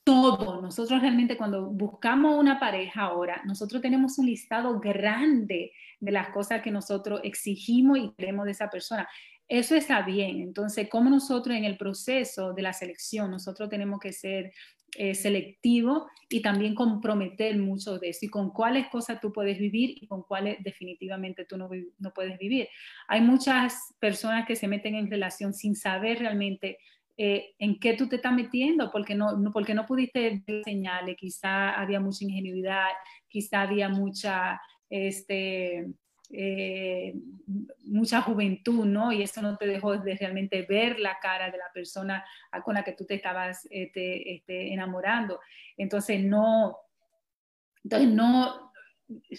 todo, 0.03 0.62
nosotros 0.62 1.01
realmente 1.01 1.38
cuando 1.38 1.67
buscamos 1.67 2.39
una 2.39 2.60
pareja 2.60 3.01
ahora, 3.01 3.41
nosotros 3.46 3.81
tenemos 3.81 4.17
un 4.17 4.25
listado 4.25 4.79
grande 4.79 5.74
de 6.00 6.12
las 6.12 6.29
cosas 6.29 6.62
que 6.62 6.72
nosotros 6.72 7.22
exigimos 7.24 8.00
y 8.00 8.12
queremos 8.17 8.46
de 8.46 8.51
esa 8.51 8.70
persona. 8.70 9.08
Eso 9.48 9.75
está 9.75 10.01
bien. 10.01 10.41
Entonces, 10.41 10.88
como 10.89 11.10
nosotros 11.10 11.55
en 11.55 11.65
el 11.65 11.77
proceso 11.77 12.53
de 12.53 12.62
la 12.62 12.74
selección, 12.74 13.29
nosotros 13.29 13.70
tenemos 13.70 14.00
que 14.00 14.13
ser 14.13 14.53
eh, 14.98 15.13
selectivos 15.13 16.03
y 16.29 16.41
también 16.41 16.75
comprometer 16.75 17.58
mucho 17.58 17.98
de 17.98 18.10
eso 18.10 18.25
y 18.25 18.29
con 18.29 18.51
cuáles 18.51 18.88
cosas 18.88 19.22
tú 19.22 19.31
puedes 19.31 19.58
vivir 19.58 19.96
y 20.01 20.08
con 20.08 20.24
cuáles 20.24 20.62
definitivamente 20.63 21.46
tú 21.46 21.58
no, 21.58 21.70
no 22.00 22.13
puedes 22.13 22.38
vivir. 22.38 22.67
Hay 23.08 23.22
muchas 23.22 23.93
personas 24.00 24.46
que 24.46 24.55
se 24.55 24.67
meten 24.67 24.96
en 24.96 25.10
relación 25.10 25.53
sin 25.53 25.75
saber 25.75 26.20
realmente 26.20 26.77
eh, 27.18 27.53
en 27.60 27.80
qué 27.80 27.94
tú 27.94 28.08
te 28.08 28.15
estás 28.15 28.34
metiendo, 28.34 28.91
porque 28.91 29.15
no, 29.15 29.39
porque 29.53 29.74
no 29.74 29.86
pudiste 29.86 30.44
ver 30.48 31.15
quizá 31.15 31.72
había 31.72 32.00
mucha 32.00 32.25
ingenuidad, 32.25 32.89
quizá 33.27 33.62
había 33.62 33.89
mucha, 33.89 34.60
este, 34.89 35.88
eh, 36.32 37.13
mucha 37.84 38.22
juventud, 38.22 38.86
¿no? 38.86 39.12
Y 39.12 39.22
eso 39.22 39.41
no 39.41 39.58
te 39.58 39.68
dejó 39.68 39.98
de 39.98 40.15
realmente 40.15 40.65
ver 40.68 41.00
la 41.00 41.18
cara 41.22 41.51
de 41.51 41.58
la 41.58 41.72
persona 41.74 42.25
con 42.63 42.75
la 42.75 42.84
que 42.84 42.94
tú 42.94 43.06
te 43.06 43.15
estabas 43.15 43.68
este, 43.70 44.36
este, 44.36 44.74
enamorando. 44.74 45.39
Entonces, 45.77 46.24
no, 46.24 46.77
entonces 47.84 48.10
no, 48.10 48.72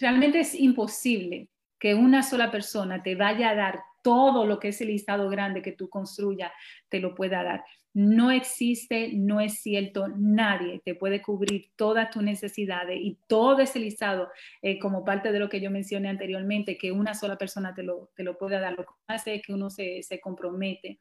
realmente 0.00 0.40
es 0.40 0.54
imposible 0.54 1.48
que 1.78 1.94
una 1.94 2.22
sola 2.22 2.50
persona 2.50 3.02
te 3.02 3.14
vaya 3.14 3.50
a 3.50 3.54
dar 3.54 3.82
todo 4.02 4.44
lo 4.44 4.58
que 4.58 4.68
ese 4.68 4.84
listado 4.84 5.28
grande 5.28 5.62
que 5.62 5.72
tú 5.72 5.88
construyas 5.88 6.52
te 6.88 7.00
lo 7.00 7.14
pueda 7.14 7.42
dar. 7.42 7.64
No 7.94 8.30
existe, 8.30 9.10
no 9.12 9.40
es 9.40 9.60
cierto, 9.60 10.08
nadie 10.16 10.80
te 10.84 10.94
puede 10.94 11.20
cubrir 11.20 11.70
todas 11.76 12.08
tus 12.10 12.22
necesidades 12.22 12.98
y 13.00 13.18
todo 13.28 13.60
ese 13.60 13.78
listado, 13.78 14.30
eh, 14.62 14.78
como 14.78 15.04
parte 15.04 15.30
de 15.30 15.38
lo 15.38 15.50
que 15.50 15.60
yo 15.60 15.70
mencioné 15.70 16.08
anteriormente, 16.08 16.78
que 16.78 16.90
una 16.90 17.14
sola 17.14 17.36
persona 17.36 17.74
te 17.74 17.82
lo, 17.82 18.10
te 18.16 18.22
lo 18.22 18.38
pueda 18.38 18.60
dar. 18.60 18.72
Lo 18.72 18.84
que 18.84 18.92
hace 19.08 19.34
es 19.36 19.42
que 19.42 19.52
uno 19.52 19.68
se, 19.68 20.02
se 20.02 20.20
compromete. 20.20 21.00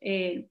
Eh, 0.00 0.48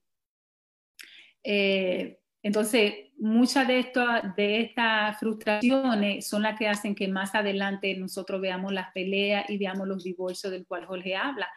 eh, 1.43 2.19
entonces, 2.43 2.93
muchas 3.17 3.67
de, 3.67 3.91
de 4.35 4.61
estas 4.61 5.19
frustraciones 5.19 6.27
son 6.27 6.41
las 6.41 6.57
que 6.57 6.67
hacen 6.67 6.95
que 6.95 7.07
más 7.07 7.35
adelante 7.35 7.95
nosotros 7.95 8.41
veamos 8.41 8.71
las 8.71 8.91
peleas 8.93 9.47
y 9.49 9.57
veamos 9.57 9.87
los 9.87 10.03
divorcios 10.03 10.51
del 10.51 10.65
cual 10.65 10.85
Jorge 10.85 11.15
habla 11.15 11.47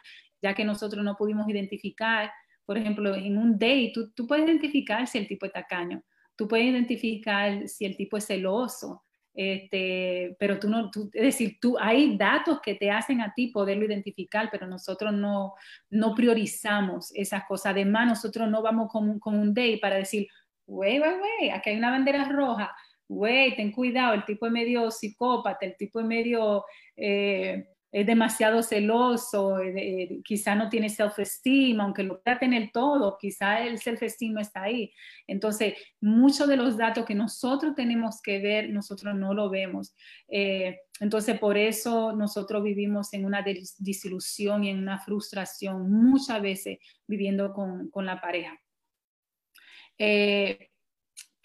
ya 0.45 0.53
que 0.53 0.63
nosotros 0.63 1.03
no 1.03 1.15
pudimos 1.15 1.49
identificar, 1.49 2.31
por 2.65 2.77
ejemplo, 2.77 3.15
en 3.15 3.35
un 3.35 3.53
date, 3.53 3.93
tú, 4.15 4.27
puedes 4.27 4.45
identificar 4.45 5.07
si 5.07 5.17
el 5.17 5.27
tipo 5.27 5.47
es 5.47 5.51
tacaño, 5.51 6.03
tú 6.35 6.47
puedes 6.47 6.67
identificar 6.67 7.67
si 7.67 7.83
el 7.85 7.97
tipo 7.97 8.15
es 8.17 8.27
celoso, 8.27 9.03
este, 9.33 10.35
pero 10.39 10.59
tú 10.59 10.69
no, 10.69 10.91
es 11.13 11.23
decir, 11.23 11.57
tú, 11.59 11.77
hay 11.79 12.15
datos 12.15 12.61
que 12.61 12.75
te 12.75 12.91
hacen 12.91 13.21
a 13.21 13.33
ti 13.33 13.47
poderlo 13.47 13.85
identificar, 13.85 14.49
pero 14.51 14.67
nosotros 14.67 15.13
no, 15.13 15.55
no 15.89 16.13
priorizamos 16.13 17.11
esas 17.15 17.43
cosas. 17.45 17.71
Además, 17.71 18.07
nosotros 18.07 18.47
no 18.47 18.61
vamos 18.61 18.91
con, 18.91 19.19
un 19.23 19.53
date 19.53 19.79
para 19.81 19.95
decir, 19.95 20.27
güey, 20.67 20.99
güey, 20.99 21.17
güey, 21.17 21.49
aquí 21.49 21.71
hay 21.71 21.77
una 21.77 21.89
bandera 21.89 22.29
roja, 22.29 22.71
güey, 23.07 23.55
ten 23.55 23.71
cuidado, 23.71 24.13
el 24.13 24.25
tipo 24.25 24.45
es 24.45 24.51
medio 24.51 24.91
psicópata, 24.91 25.65
el 25.65 25.75
tipo 25.75 26.01
es 26.01 26.05
medio... 26.05 26.65
Eh, 26.95 27.65
es 27.95 28.05
demasiado 28.05 28.61
celoso, 28.61 29.57
eh, 29.59 29.73
eh, 29.77 30.21
quizá 30.21 30.53
no 30.53 30.67
tiene 30.67 30.89
self-esteem, 30.89 31.79
aunque 31.79 32.03
lo 32.03 32.21
pueda 32.21 32.37
tener 32.37 32.69
todo, 32.73 33.17
quizá 33.17 33.65
el 33.65 33.79
self-esteem 33.79 34.33
no 34.33 34.41
está 34.41 34.63
ahí. 34.63 34.91
Entonces, 35.27 35.75
muchos 36.01 36.45
de 36.49 36.57
los 36.57 36.75
datos 36.75 37.05
que 37.05 37.15
nosotros 37.15 37.73
tenemos 37.73 38.21
que 38.21 38.39
ver, 38.39 38.69
nosotros 38.69 39.15
no 39.15 39.33
lo 39.33 39.49
vemos. 39.49 39.95
Eh, 40.27 40.77
entonces, 40.99 41.39
por 41.39 41.57
eso 41.57 42.11
nosotros 42.11 42.63
vivimos 42.63 43.13
en 43.13 43.23
una 43.23 43.45
disilusión 43.79 44.65
y 44.65 44.71
en 44.71 44.79
una 44.79 44.99
frustración 44.99 45.89
muchas 45.89 46.41
veces 46.41 46.79
viviendo 47.07 47.53
con, 47.53 47.89
con 47.91 48.05
la 48.05 48.19
pareja. 48.19 48.59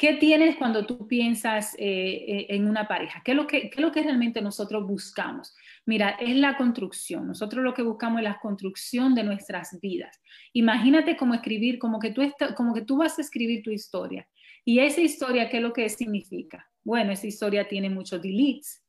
¿Qué 0.00 0.14
tienes 0.14 0.56
cuando 0.56 0.86
tú 0.86 1.06
piensas 1.06 1.76
en 1.78 2.66
una 2.66 2.88
pareja? 2.88 3.20
¿Qué 3.22 3.32
es, 3.32 3.36
lo 3.36 3.46
que, 3.46 3.68
¿Qué 3.68 3.74
es 3.74 3.80
lo 3.82 3.92
que 3.92 4.02
realmente 4.02 4.40
nosotros 4.40 4.86
buscamos? 4.86 5.54
Mira, 5.84 6.16
es 6.18 6.34
la 6.36 6.56
construcción. 6.56 7.26
Nosotros 7.26 7.62
lo 7.62 7.74
que 7.74 7.82
buscamos 7.82 8.20
es 8.20 8.24
la 8.24 8.40
construcción 8.40 9.14
de 9.14 9.24
nuestras 9.24 9.78
vidas. 9.78 10.18
Imagínate 10.54 11.18
cómo 11.18 11.34
escribir, 11.34 11.78
como 11.78 11.98
que 11.98 12.12
tú, 12.12 12.22
como 12.56 12.72
que 12.72 12.80
tú 12.80 12.96
vas 12.96 13.18
a 13.18 13.20
escribir 13.20 13.62
tu 13.62 13.72
historia. 13.72 14.26
Y 14.64 14.78
esa 14.78 15.02
historia, 15.02 15.50
¿qué 15.50 15.58
es 15.58 15.62
lo 15.62 15.74
que 15.74 15.86
significa? 15.90 16.66
Bueno, 16.82 17.12
esa 17.12 17.26
historia 17.26 17.68
tiene 17.68 17.90
muchos 17.90 18.22
deletes, 18.22 18.82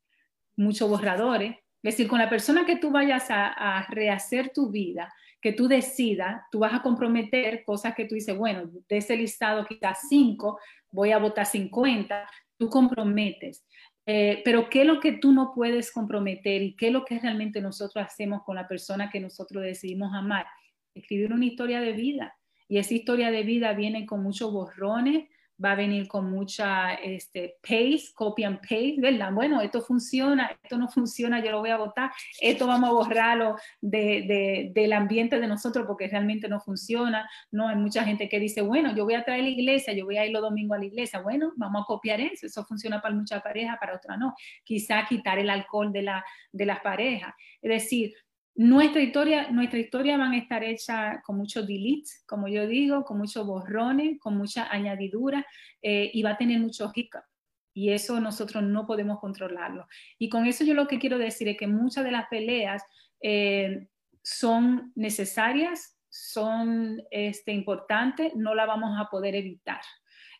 muchos 0.56 0.90
borradores. 0.90 1.58
Es 1.84 1.96
decir, 1.96 2.08
con 2.08 2.20
la 2.20 2.30
persona 2.30 2.66
que 2.66 2.78
tú 2.78 2.90
vayas 2.90 3.30
a, 3.30 3.48
a 3.48 3.86
rehacer 3.88 4.54
tu 4.54 4.72
vida, 4.72 5.14
que 5.42 5.54
tú 5.54 5.68
decidas, 5.68 6.44
tú 6.52 6.60
vas 6.60 6.74
a 6.74 6.82
comprometer 6.82 7.64
cosas 7.66 7.96
que 7.96 8.06
tú 8.06 8.16
dices, 8.16 8.38
bueno, 8.38 8.70
de 8.88 8.98
ese 8.98 9.18
listado 9.18 9.66
quizás 9.66 10.08
cinco, 10.08 10.60
voy 10.92 11.12
a 11.12 11.18
votar 11.18 11.46
50, 11.46 12.28
tú 12.58 12.70
comprometes. 12.70 13.66
Eh, 14.06 14.42
pero 14.44 14.70
¿qué 14.70 14.82
es 14.82 14.88
lo 14.88 15.00
que 15.00 15.14
tú 15.14 15.32
no 15.32 15.52
puedes 15.54 15.92
comprometer 15.92 16.62
y 16.62 16.76
qué 16.76 16.88
es 16.88 16.94
lo 16.94 17.06
que 17.06 17.20
realmente 17.20 17.62
nosotros 17.62 18.06
hacemos 18.06 18.44
con 18.44 18.56
la 18.56 18.68
persona 18.68 19.10
que 19.10 19.20
nosotros 19.20 19.64
decidimos 19.64 20.14
amar? 20.14 20.46
Escribir 20.94 21.34
una 21.34 21.46
historia 21.46 21.82
de 21.82 21.94
vida. 21.94 22.36
Y 22.68 22.78
esa 22.78 22.94
historia 22.94 23.32
de 23.32 23.44
vida 23.44 23.74
viene 23.74 24.06
con 24.06 24.24
muchos 24.24 24.52
borrones, 24.52 25.28
va 25.64 25.74
a 25.74 25.76
venir 25.76 26.08
con 26.08 26.30
mucha 26.30 26.94
este, 26.96 27.58
paste, 27.62 28.14
copy 28.16 28.44
and 28.44 28.60
paste, 28.60 28.96
¿verdad? 28.98 29.32
Bueno, 29.32 29.62
esto 29.62 29.82
funciona, 29.82 30.58
esto 30.64 30.78
no 30.78 30.88
funciona, 30.88 31.44
yo 31.44 31.52
lo 31.52 31.60
voy 31.60 31.70
a 31.70 31.78
votar, 31.78 32.12
esto 32.40 32.68
vamos 32.68 32.90
a 32.90 32.94
borrarlo 32.94 33.56
de, 33.80 34.72
del 34.74 34.94
ambiente 34.94 35.40
de 35.40 35.48
nosotros 35.48 35.86
porque 35.86 36.08
realmente 36.08 36.48
no 36.48 36.60
funciona, 36.60 37.30
¿no? 37.52 37.68
Hay 37.68 37.76
mucha 37.76 38.04
gente 38.04 38.28
que 38.28 38.40
dice, 38.40 38.62
bueno, 38.62 38.96
yo 38.96 39.06
voy 39.06 39.14
a 39.14 39.24
traer 39.24 39.44
la 39.44 39.50
iglesia, 39.50 39.94
yo 39.94 40.06
voy 40.06 40.18
a 40.18 40.26
ir 40.26 40.32
los 40.32 40.42
domingos 40.42 40.78
a 40.78 40.80
la 40.80 40.86
iglesia, 40.86 41.22
bueno, 41.22 41.54
vamos 41.56 41.84
a 41.84 41.86
copiar 41.86 42.20
eso, 42.22 42.46
eso 42.48 42.64
funciona 42.66 43.02
para 43.02 43.14
muchas 43.14 43.42
parejas, 43.42 43.78
para 43.80 43.96
otras 43.96 44.18
no. 44.18 44.34
Quizá 44.64 45.06
quitar 45.08 45.40
el 45.40 45.50
alcohol 45.50 45.92
de, 45.92 46.02
la, 46.04 46.26
de 46.52 46.66
las 46.66 46.80
parejas. 46.80 47.34
Es 47.62 47.70
decir, 47.70 48.14
nuestra 48.56 49.02
historia, 49.02 49.50
nuestra 49.52 49.80
historia 49.80 50.18
van 50.18 50.34
a 50.34 50.38
estar 50.38 50.64
hecha 50.64 51.22
con 51.26 51.38
muchos 51.38 51.66
deletes, 51.66 52.24
como 52.28 52.48
yo 52.48 52.68
digo, 52.68 53.04
con 53.04 53.18
muchos 53.18 53.46
borrones, 53.46 54.20
con 54.20 54.38
mucha 54.38 54.72
añadidura 54.72 55.46
eh, 55.82 56.12
y 56.14 56.22
va 56.22 56.32
a 56.32 56.38
tener 56.38 56.60
muchos 56.60 56.92
hiccups. 56.94 57.26
Y 57.74 57.92
eso 57.92 58.20
nosotros 58.20 58.64
no 58.64 58.86
podemos 58.86 59.20
controlarlo. 59.20 59.88
Y 60.18 60.28
con 60.28 60.46
eso 60.46 60.66
yo 60.66 60.74
lo 60.74 60.88
que 60.88 61.00
quiero 61.00 61.18
decir 61.18 61.48
es 61.48 61.58
que 61.58 61.68
muchas 61.68 62.04
de 62.04 62.12
las 62.12 62.28
peleas 62.28 62.84
eh, 63.22 63.88
son 64.22 64.92
necesarias, 64.96 65.98
son 66.10 67.02
este, 67.12 67.54
importantes, 67.54 68.36
no 68.36 68.54
la 68.54 68.66
vamos 68.66 69.00
a 69.00 69.10
poder 69.10 69.36
evitar. 69.36 69.82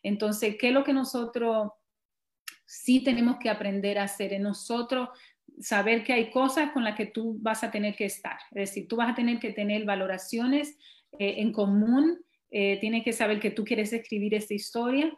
Entonces, 0.02 0.56
¿qué 0.58 0.68
es 0.68 0.74
lo 0.74 0.84
que 0.84 0.92
nosotros 0.92 1.70
sí 2.66 3.02
tenemos 3.02 3.38
que 3.38 3.48
aprender 3.48 3.98
a 3.98 4.04
hacer? 4.04 4.34
En 4.34 4.42
nosotros 4.42 5.08
saber 5.62 6.04
que 6.04 6.12
hay 6.12 6.30
cosas 6.30 6.72
con 6.72 6.84
las 6.84 6.96
que 6.96 7.06
tú 7.06 7.38
vas 7.40 7.62
a 7.64 7.70
tener 7.70 7.94
que 7.94 8.04
estar. 8.04 8.38
Es 8.50 8.70
decir, 8.70 8.88
tú 8.88 8.96
vas 8.96 9.10
a 9.10 9.14
tener 9.14 9.38
que 9.38 9.52
tener 9.52 9.84
valoraciones 9.84 10.76
eh, 11.18 11.36
en 11.38 11.52
común, 11.52 12.18
eh, 12.50 12.78
tienes 12.80 13.04
que 13.04 13.12
saber 13.12 13.40
que 13.40 13.50
tú 13.50 13.64
quieres 13.64 13.92
escribir 13.92 14.34
esta 14.34 14.54
historia 14.54 15.12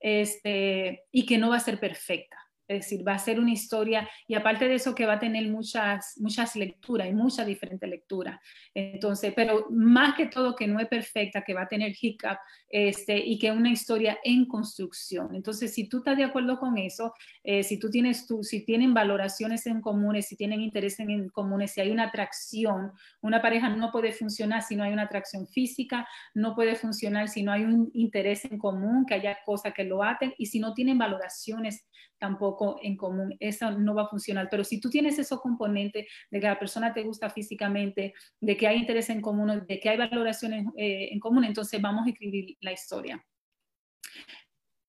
este, 0.00 1.04
y 1.12 1.26
que 1.26 1.38
no 1.38 1.50
va 1.50 1.56
a 1.56 1.60
ser 1.60 1.78
perfecta. 1.78 2.36
Es 2.70 2.82
decir, 2.82 3.06
va 3.06 3.14
a 3.14 3.18
ser 3.18 3.40
una 3.40 3.50
historia 3.50 4.08
y 4.28 4.34
aparte 4.34 4.68
de 4.68 4.76
eso 4.76 4.94
que 4.94 5.04
va 5.04 5.14
a 5.14 5.18
tener 5.18 5.48
muchas, 5.48 6.14
muchas 6.18 6.54
lecturas 6.54 7.08
y 7.08 7.12
muchas 7.12 7.44
diferentes 7.44 7.90
lecturas. 7.90 8.38
Entonces, 8.72 9.32
pero 9.34 9.66
más 9.70 10.14
que 10.14 10.26
todo 10.26 10.54
que 10.54 10.68
no 10.68 10.78
es 10.78 10.86
perfecta, 10.86 11.42
que 11.42 11.52
va 11.52 11.62
a 11.62 11.68
tener 11.68 11.92
hiccup 12.00 12.38
este, 12.68 13.18
y 13.18 13.40
que 13.40 13.48
es 13.48 13.56
una 13.56 13.72
historia 13.72 14.18
en 14.22 14.46
construcción. 14.46 15.34
Entonces, 15.34 15.74
si 15.74 15.88
tú 15.88 15.98
estás 15.98 16.16
de 16.16 16.22
acuerdo 16.22 16.60
con 16.60 16.78
eso, 16.78 17.12
eh, 17.42 17.64
si 17.64 17.76
tú 17.76 17.90
tienes, 17.90 18.28
tú, 18.28 18.44
si 18.44 18.64
tienen 18.64 18.94
valoraciones 18.94 19.66
en 19.66 19.80
comunes, 19.80 20.28
si 20.28 20.36
tienen 20.36 20.60
intereses 20.60 21.00
en 21.00 21.28
comunes, 21.30 21.72
si 21.72 21.80
hay 21.80 21.90
una 21.90 22.04
atracción, 22.04 22.92
una 23.20 23.42
pareja 23.42 23.68
no 23.68 23.90
puede 23.90 24.12
funcionar 24.12 24.62
si 24.62 24.76
no 24.76 24.84
hay 24.84 24.92
una 24.92 25.02
atracción 25.02 25.48
física, 25.48 26.06
no 26.34 26.54
puede 26.54 26.76
funcionar 26.76 27.28
si 27.28 27.42
no 27.42 27.50
hay 27.50 27.64
un 27.64 27.90
interés 27.94 28.44
en 28.44 28.58
común, 28.58 29.06
que 29.06 29.14
haya 29.14 29.38
cosas 29.44 29.74
que 29.74 29.82
lo 29.82 30.04
aten 30.04 30.32
y 30.38 30.46
si 30.46 30.60
no 30.60 30.72
tienen 30.72 30.98
valoraciones 30.98 31.88
tampoco 32.20 32.78
en 32.82 32.96
común. 32.96 33.34
Eso 33.40 33.72
no 33.72 33.94
va 33.94 34.02
a 34.02 34.08
funcionar. 34.08 34.48
Pero 34.50 34.62
si 34.62 34.80
tú 34.80 34.90
tienes 34.90 35.18
esos 35.18 35.40
componentes 35.40 36.06
de 36.30 36.40
que 36.40 36.46
la 36.46 36.58
persona 36.58 36.92
te 36.92 37.02
gusta 37.02 37.30
físicamente, 37.30 38.14
de 38.40 38.56
que 38.56 38.68
hay 38.68 38.78
interés 38.78 39.10
en 39.10 39.20
común, 39.20 39.64
de 39.66 39.80
que 39.80 39.88
hay 39.88 39.96
valoraciones 39.96 40.66
eh, 40.76 41.08
en 41.10 41.18
común, 41.18 41.44
entonces 41.44 41.80
vamos 41.80 42.06
a 42.06 42.10
escribir 42.10 42.56
la 42.60 42.72
historia. 42.72 43.24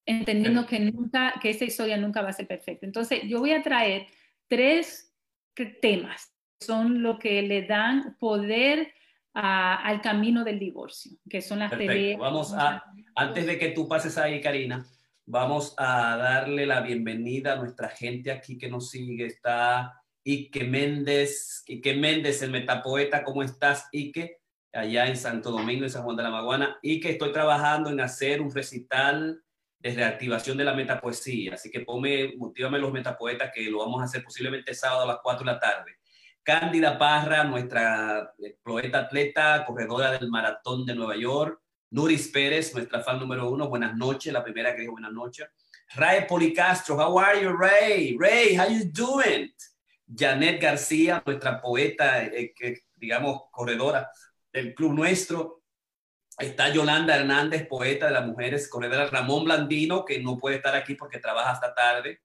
Entendiendo 0.06 0.66
que, 0.66 0.80
nunca, 0.80 1.36
que 1.42 1.52
esa 1.52 1.66
historia 1.66 1.96
nunca 1.96 2.22
va 2.22 2.30
a 2.30 2.34
ser 2.34 2.48
perfecta. 2.48 2.86
Entonces, 2.86 3.22
yo 3.24 3.40
voy 3.40 3.52
a 3.54 3.64
traer 3.64 4.08
tres 4.48 5.16
temas. 5.82 6.36
Son 6.60 7.02
lo 7.02 7.18
que 7.18 7.42
le 7.42 7.64
dan 7.64 8.18
poder 8.20 8.94
al 9.34 10.02
camino 10.02 10.44
del 10.44 10.60
divorcio, 10.60 11.14
que 11.30 11.42
son 11.42 11.60
las 11.60 11.72
Perfecto. 11.72 12.22
Vamos 12.22 12.54
a, 12.54 12.84
antes 13.16 13.46
de 13.46 13.58
que 13.58 13.70
tú 13.70 13.88
pases 13.88 14.18
ahí, 14.18 14.42
Karina, 14.42 14.86
Vamos 15.34 15.74
a 15.78 16.18
darle 16.18 16.66
la 16.66 16.82
bienvenida 16.82 17.54
a 17.54 17.56
nuestra 17.56 17.88
gente 17.88 18.34
aquí 18.34 18.58
que 18.58 18.68
nos 18.68 18.90
sigue. 18.90 19.28
Está 19.28 20.04
Ike 20.26 20.66
Méndez, 20.66 21.64
Ike 21.70 21.96
Méndez, 21.96 22.42
el 22.42 22.52
metapoeta. 22.52 23.24
¿Cómo 23.24 23.42
estás, 23.42 23.88
Ike? 23.94 24.42
Allá 24.74 25.08
en 25.08 25.16
Santo 25.16 25.52
Domingo, 25.52 25.86
en 25.86 25.90
San 25.90 26.04
Juan 26.04 26.18
de 26.18 26.24
la 26.24 26.32
Maguana. 26.32 26.78
Ike, 26.84 27.12
estoy 27.12 27.32
trabajando 27.32 27.90
en 27.90 28.02
hacer 28.02 28.42
un 28.42 28.54
recital 28.54 29.42
de 29.80 29.94
reactivación 29.96 30.58
de 30.58 30.66
la 30.66 30.74
metapoesía. 30.74 31.54
Así 31.54 31.72
que 31.72 31.80
ponme, 31.80 32.34
motívame 32.36 32.80
los 32.80 32.92
metapoetas 32.92 33.54
que 33.56 33.72
lo 33.72 33.80
vamos 33.80 34.02
a 34.02 34.06
hacer 34.06 34.26
posiblemente 34.26 34.74
sábado 34.74 35.04
a 35.04 35.14
las 35.14 35.20
4 35.24 35.46
de 35.46 35.52
la 35.54 35.60
tarde. 35.62 35.92
Cándida 36.44 36.98
Parra, 36.98 37.46
nuestra 37.46 38.34
poeta 38.62 39.00
atleta, 39.00 39.64
corredora 39.66 40.12
del 40.12 40.30
maratón 40.30 40.86
de 40.86 40.94
Nueva 40.94 41.16
York 41.16 41.62
Nuris 41.92 42.30
Pérez, 42.30 42.74
nuestra 42.74 43.02
fan 43.02 43.20
número 43.20 43.50
uno, 43.50 43.68
buenas 43.68 43.96
noches, 43.98 44.32
la 44.32 44.44
primera 44.44 44.74
que 44.74 44.82
dijo 44.82 44.94
buenas 44.94 45.12
noches. 45.12 45.48
Ray 45.94 46.26
Policastro, 46.26 46.96
how 46.96 47.20
are 47.20 47.42
you, 47.42 47.52
Ray? 47.52 48.18
Ray, 48.18 48.56
how 48.56 48.70
you 48.70 48.86
doing? 48.86 49.54
Janet 50.08 50.62
García, 50.62 51.22
nuestra 51.26 51.62
poeta, 51.62 52.24
eh, 52.24 52.54
que, 52.56 52.84
digamos, 52.96 53.42
corredora 53.52 54.10
del 54.54 54.74
club 54.74 54.94
nuestro. 54.94 55.64
Está 56.38 56.70
Yolanda 56.70 57.18
Hernández, 57.18 57.68
poeta 57.68 58.08
de 58.08 58.14
las 58.14 58.26
mujeres, 58.26 58.70
corredora 58.70 59.08
Ramón 59.08 59.44
Blandino, 59.44 60.06
que 60.06 60.20
no 60.20 60.38
puede 60.38 60.56
estar 60.58 60.74
aquí 60.76 60.96
porque 60.96 61.20
trabaja 61.20 61.52
hasta 61.52 61.76
tarde. 61.76 62.22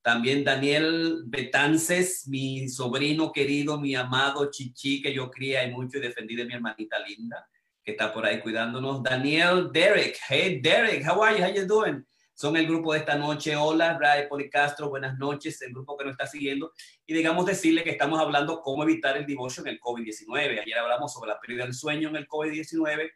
También 0.00 0.44
Daniel 0.44 1.24
Betances, 1.26 2.26
mi 2.26 2.70
sobrino 2.70 3.32
querido, 3.32 3.78
mi 3.78 3.94
amado 3.94 4.50
Chichi, 4.50 5.02
que 5.02 5.12
yo 5.12 5.30
crié 5.30 5.62
y 5.62 5.70
mucho 5.70 5.98
y 5.98 6.00
defendí 6.00 6.34
de 6.36 6.46
mi 6.46 6.54
hermanita 6.54 6.98
linda, 7.00 7.46
que 7.90 7.94
está 7.96 8.12
por 8.12 8.24
ahí 8.24 8.40
cuidándonos. 8.40 9.02
Daniel 9.02 9.70
Derek, 9.72 10.16
hey 10.28 10.60
Derek, 10.62 11.04
how 11.04 11.22
are 11.24 11.36
you? 11.36 11.44
How 11.44 11.52
you 11.52 11.66
doing? 11.66 12.06
Son 12.34 12.56
el 12.56 12.66
grupo 12.66 12.92
de 12.92 13.00
esta 13.00 13.16
noche. 13.16 13.56
Hola, 13.56 13.98
Ray 14.00 14.28
Policastro, 14.28 14.88
buenas 14.88 15.18
noches, 15.18 15.60
el 15.62 15.72
grupo 15.72 15.96
que 15.96 16.04
nos 16.04 16.12
está 16.12 16.26
siguiendo. 16.26 16.72
Y 17.04 17.14
digamos 17.14 17.46
decirle 17.46 17.82
que 17.82 17.90
estamos 17.90 18.20
hablando 18.20 18.62
cómo 18.62 18.84
evitar 18.84 19.16
el 19.16 19.26
divorcio 19.26 19.62
en 19.62 19.70
el 19.70 19.80
COVID-19. 19.80 20.62
Ayer 20.62 20.78
hablamos 20.78 21.12
sobre 21.12 21.30
la 21.30 21.40
pérdida 21.40 21.64
del 21.64 21.74
sueño 21.74 22.10
en 22.10 22.16
el 22.16 22.28
COVID-19. 22.28 23.10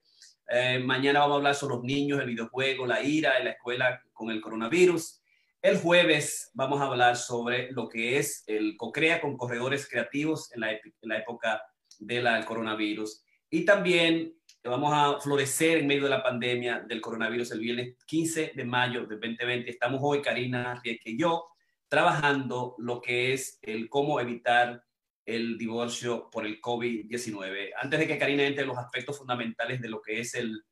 Eh, 0.48 0.78
mañana 0.80 1.20
vamos 1.20 1.34
a 1.34 1.36
hablar 1.36 1.54
sobre 1.54 1.76
los 1.76 1.84
niños, 1.84 2.20
el 2.20 2.26
videojuego, 2.26 2.84
la 2.84 3.00
ira 3.00 3.38
en 3.38 3.44
la 3.44 3.50
escuela 3.52 4.02
con 4.12 4.30
el 4.30 4.40
coronavirus. 4.40 5.22
El 5.62 5.78
jueves 5.78 6.50
vamos 6.52 6.80
a 6.80 6.86
hablar 6.86 7.16
sobre 7.16 7.70
lo 7.70 7.88
que 7.88 8.18
es 8.18 8.42
el 8.48 8.76
COCREA 8.76 9.20
con 9.20 9.36
corredores 9.36 9.88
creativos 9.88 10.52
en 10.52 10.60
la, 10.60 11.16
época 11.18 11.62
del 12.00 12.44
coronavirus. 12.44 13.24
Y 13.48 13.64
también 13.64 14.34
vamos 14.70 14.92
a 14.94 15.20
florecer 15.20 15.78
en 15.78 15.86
medio 15.86 16.04
de 16.04 16.10
la 16.10 16.22
pandemia 16.22 16.80
del 16.80 17.00
coronavirus 17.00 17.52
el 17.52 17.60
viernes 17.60 17.96
15 18.06 18.52
de 18.54 18.64
mayo 18.64 19.06
de 19.06 19.16
2020. 19.16 19.70
Estamos 19.70 20.00
hoy, 20.02 20.22
Karina 20.22 20.80
Rieke 20.82 21.10
y 21.10 21.18
yo, 21.18 21.48
trabajando 21.88 22.74
lo 22.78 23.00
que 23.00 23.34
es 23.34 23.58
el 23.60 23.90
cómo 23.90 24.20
evitar 24.20 24.82
el 25.26 25.58
divorcio 25.58 26.30
por 26.30 26.46
el 26.46 26.60
COVID-19. 26.60 27.72
Antes 27.76 28.00
de 28.00 28.06
que 28.06 28.18
Karina 28.18 28.44
entre 28.44 28.62
en 28.62 28.68
los 28.68 28.78
aspectos 28.78 29.18
fundamentales 29.18 29.80
de 29.82 29.88
lo 29.88 30.00
que 30.00 30.20
es 30.20 30.34
el, 30.34 30.64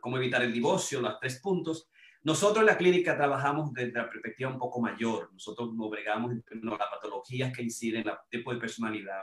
cómo 0.00 0.16
evitar 0.16 0.42
el 0.42 0.52
divorcio, 0.52 1.00
los 1.00 1.18
tres 1.18 1.40
puntos, 1.40 1.88
nosotros 2.22 2.60
en 2.60 2.66
la 2.66 2.78
clínica 2.78 3.16
trabajamos 3.16 3.72
desde 3.72 3.92
la 3.92 4.08
perspectiva 4.08 4.50
un 4.50 4.58
poco 4.58 4.80
mayor. 4.80 5.32
Nosotros 5.32 5.74
nos 5.74 5.90
bregamos 5.90 6.32
en 6.32 6.44
las 6.62 6.78
patologías 6.78 7.52
que 7.52 7.62
inciden, 7.62 8.06
el 8.06 8.14
tipo 8.30 8.54
de 8.54 8.60
personalidad, 8.60 9.22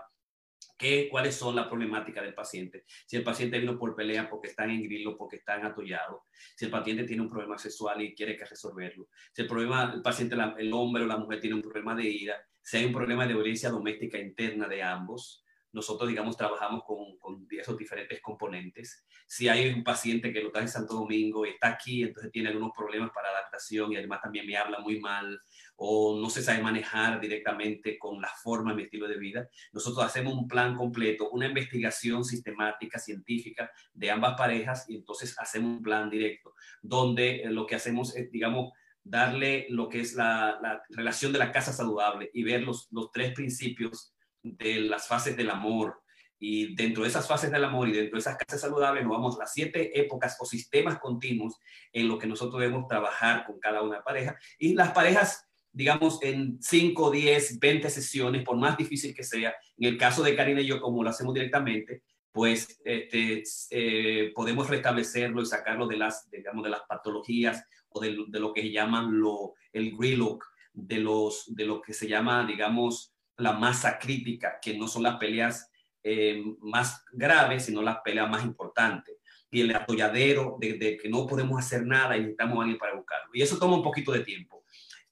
qué, 0.79 1.09
cuáles 1.11 1.35
son 1.35 1.55
las 1.55 1.67
problemáticas 1.67 2.23
del 2.23 2.33
paciente. 2.33 2.85
Si 3.05 3.17
el 3.17 3.23
paciente 3.23 3.59
vino 3.59 3.77
por 3.77 3.95
pelea 3.95 4.29
porque 4.29 4.47
están 4.47 4.71
en 4.71 4.81
grilo, 4.81 5.17
porque 5.17 5.35
están 5.35 5.65
atollados. 5.65 6.21
Si 6.55 6.65
el 6.65 6.71
paciente 6.71 7.03
tiene 7.03 7.21
un 7.21 7.29
problema 7.29 7.57
sexual 7.57 8.01
y 8.01 8.15
quiere 8.15 8.37
que 8.37 8.45
resolverlo. 8.45 9.09
Si 9.33 9.41
el 9.41 9.47
problema, 9.47 9.91
el 9.93 10.01
paciente, 10.01 10.35
el 10.57 10.73
hombre 10.73 11.03
o 11.03 11.05
la 11.05 11.17
mujer 11.17 11.41
tiene 11.41 11.57
un 11.57 11.61
problema 11.61 11.93
de 11.93 12.05
ira. 12.05 12.35
Si 12.61 12.77
hay 12.77 12.85
un 12.85 12.93
problema 12.93 13.27
de 13.27 13.33
violencia 13.33 13.69
doméstica 13.69 14.17
interna 14.17 14.67
de 14.67 14.81
ambos 14.81 15.43
nosotros, 15.71 16.09
digamos, 16.09 16.35
trabajamos 16.35 16.83
con, 16.83 17.17
con, 17.17 17.47
esos 17.51 17.77
diferentes 17.77 18.21
componentes. 18.21 19.05
Si 19.27 19.47
hay 19.47 19.69
un 19.69 19.83
paciente 19.83 20.33
que 20.33 20.41
lo 20.41 20.47
está 20.47 20.61
en 20.61 20.69
Santo 20.69 20.95
Domingo 20.95 21.45
y 21.45 21.49
está 21.49 21.69
aquí, 21.69 22.03
entonces 22.03 22.31
tiene 22.31 22.49
algunos 22.49 22.71
problemas 22.75 23.11
para 23.11 23.29
adaptación 23.29 23.91
y 23.91 23.97
además 23.97 24.21
también 24.21 24.45
me 24.45 24.57
habla 24.57 24.79
muy 24.79 24.99
mal 24.99 25.39
o 25.75 26.19
no 26.19 26.29
se 26.29 26.41
sabe 26.41 26.61
manejar 26.61 27.21
directamente 27.21 27.97
con 27.97 28.21
la 28.21 28.27
forma, 28.27 28.73
mi 28.73 28.83
estilo 28.83 29.07
de 29.07 29.17
vida, 29.17 29.47
nosotros 29.71 30.05
hacemos 30.05 30.33
un 30.33 30.47
plan 30.47 30.75
completo, 30.75 31.29
una 31.29 31.47
investigación 31.47 32.25
sistemática, 32.25 32.99
científica 32.99 33.71
de 33.93 34.11
ambas 34.11 34.35
parejas 34.37 34.89
y 34.89 34.97
entonces 34.97 35.35
hacemos 35.39 35.77
un 35.77 35.81
plan 35.81 36.09
directo, 36.09 36.53
donde 36.81 37.43
eh, 37.43 37.49
lo 37.49 37.65
que 37.65 37.75
hacemos 37.75 38.15
es, 38.15 38.29
digamos, 38.31 38.73
darle 39.03 39.67
lo 39.69 39.87
que 39.87 40.01
es 40.01 40.13
la, 40.13 40.59
la 40.61 40.83
relación 40.89 41.31
de 41.31 41.39
la 41.39 41.51
casa 41.51 41.71
saludable 41.71 42.29
y 42.33 42.43
ver 42.43 42.63
los, 42.63 42.87
los 42.91 43.11
tres 43.11 43.33
principios 43.33 44.13
de 44.57 44.81
las 44.81 45.07
fases 45.07 45.35
del 45.35 45.49
amor. 45.49 46.01
Y 46.41 46.73
dentro 46.75 47.03
de 47.03 47.09
esas 47.09 47.27
fases 47.27 47.51
del 47.51 47.65
amor 47.65 47.89
y 47.89 47.91
dentro 47.91 48.15
de 48.15 48.19
esas 48.19 48.37
casas 48.37 48.61
saludables, 48.61 49.03
nos 49.03 49.11
vamos 49.11 49.37
las 49.37 49.53
siete 49.53 49.99
épocas 49.99 50.37
o 50.39 50.45
sistemas 50.45 50.99
continuos 50.99 51.57
en 51.91 52.07
lo 52.07 52.17
que 52.17 52.27
nosotros 52.27 52.61
debemos 52.61 52.87
trabajar 52.87 53.45
con 53.45 53.59
cada 53.59 53.81
una 53.81 54.01
pareja. 54.01 54.37
Y 54.57 54.73
las 54.73 54.91
parejas, 54.91 55.45
digamos, 55.71 56.19
en 56.21 56.57
5, 56.61 57.11
10, 57.11 57.59
20 57.59 57.89
sesiones, 57.89 58.43
por 58.43 58.55
más 58.55 58.77
difícil 58.77 59.13
que 59.13 59.23
sea, 59.23 59.53
en 59.77 59.89
el 59.89 59.97
caso 59.97 60.23
de 60.23 60.35
Karina 60.35 60.61
y 60.61 60.67
yo, 60.67 60.79
como 60.79 61.03
lo 61.03 61.09
hacemos 61.09 61.33
directamente, 61.33 62.03
pues 62.31 62.79
este, 62.85 63.43
eh, 63.71 64.31
podemos 64.33 64.69
restablecerlo 64.69 65.41
y 65.41 65.45
sacarlo 65.45 65.87
de 65.87 65.97
las, 65.97 66.29
digamos, 66.29 66.63
de 66.63 66.69
las 66.69 66.81
patologías 66.87 67.65
o 67.89 67.99
de, 67.99 68.11
lo 68.11 68.53
que 68.53 68.71
llaman 68.71 69.19
lo, 69.19 69.55
el 69.73 69.89
look 69.89 70.45
de, 70.73 70.99
los, 70.99 71.53
de 71.55 71.65
lo 71.65 71.81
que 71.81 71.93
se 71.93 72.07
llama, 72.07 72.45
digamos, 72.45 73.08
la 73.39 73.53
masa 73.53 73.97
crítica, 73.97 74.59
que 74.61 74.77
no 74.77 74.87
son 74.87 75.03
las 75.03 75.17
peleas 75.17 75.71
eh, 76.03 76.43
más 76.61 77.03
graves, 77.11 77.65
sino 77.65 77.81
las 77.81 77.97
peleas 78.03 78.29
más 78.29 78.43
importantes. 78.43 79.17
Y 79.51 79.61
el 79.61 79.75
atolladero 79.75 80.57
de, 80.59 80.97
que 81.01 81.09
no 81.09 81.25
podemos 81.25 81.59
hacer 81.59 81.85
nada 81.85 82.15
y 82.15 82.21
necesitamos 82.21 82.57
a 82.57 82.61
alguien 82.61 82.77
para 82.77 82.95
buscarlo. 82.95 83.29
Y 83.33 83.41
eso 83.41 83.57
toma 83.57 83.75
un 83.75 83.83
poquito 83.83 84.11
de 84.11 84.21
tiempo. 84.21 84.63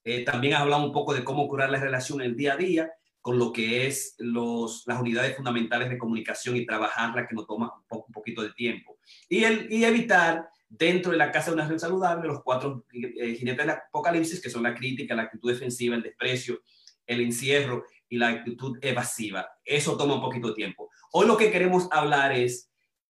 Eh, 0.04 0.24
también 0.24 0.54
hablado 0.54 0.84
un 0.84 0.92
poco 0.92 1.12
de 1.12 1.24
cómo 1.24 1.48
curar 1.48 1.70
la 1.70 1.80
relación 1.80 2.20
el 2.20 2.36
día 2.36 2.54
a 2.54 2.56
día 2.56 2.92
con 3.20 3.38
lo 3.38 3.52
que 3.52 3.86
es 3.86 4.14
los, 4.18 4.84
las 4.86 5.00
unidades 5.00 5.36
fundamentales 5.36 5.90
de 5.90 5.98
comunicación 5.98 6.56
y 6.56 6.64
trabajarla, 6.64 7.26
que 7.26 7.34
nos 7.34 7.46
toma 7.46 7.72
un, 7.90 8.12
poquito 8.12 8.42
de 8.42 8.52
tiempo. 8.52 8.98
Y, 9.28 9.44
el, 9.44 9.70
y 9.70 9.84
evitar 9.84 10.48
dentro 10.68 11.12
de 11.12 11.18
la 11.18 11.32
casa 11.32 11.50
de 11.50 11.54
una 11.54 11.64
relación 11.64 11.90
saludable 11.90 12.28
los 12.28 12.42
cuatro 12.42 12.86
eh, 12.92 13.34
jinetes 13.34 13.66
del 13.66 13.70
apocalipsis, 13.70 14.40
que 14.40 14.50
son 14.50 14.62
la 14.62 14.74
crítica, 14.74 15.14
la 15.14 15.24
actitud 15.24 15.50
defensiva, 15.50 15.96
el 15.96 16.02
desprecio, 16.02 16.62
el 17.06 17.20
encierro 17.20 17.84
y 18.08 18.18
la 18.18 18.28
actitud 18.28 18.78
evasiva. 18.80 19.48
Eso 19.64 19.96
toma 19.96 20.14
un 20.14 20.20
poquito 20.20 20.48
de 20.48 20.54
tiempo. 20.54 20.90
Hoy 21.12 21.26
lo 21.26 21.36
que 21.36 21.50
queremos 21.50 21.88
hablar 21.90 22.32
es 22.32 22.70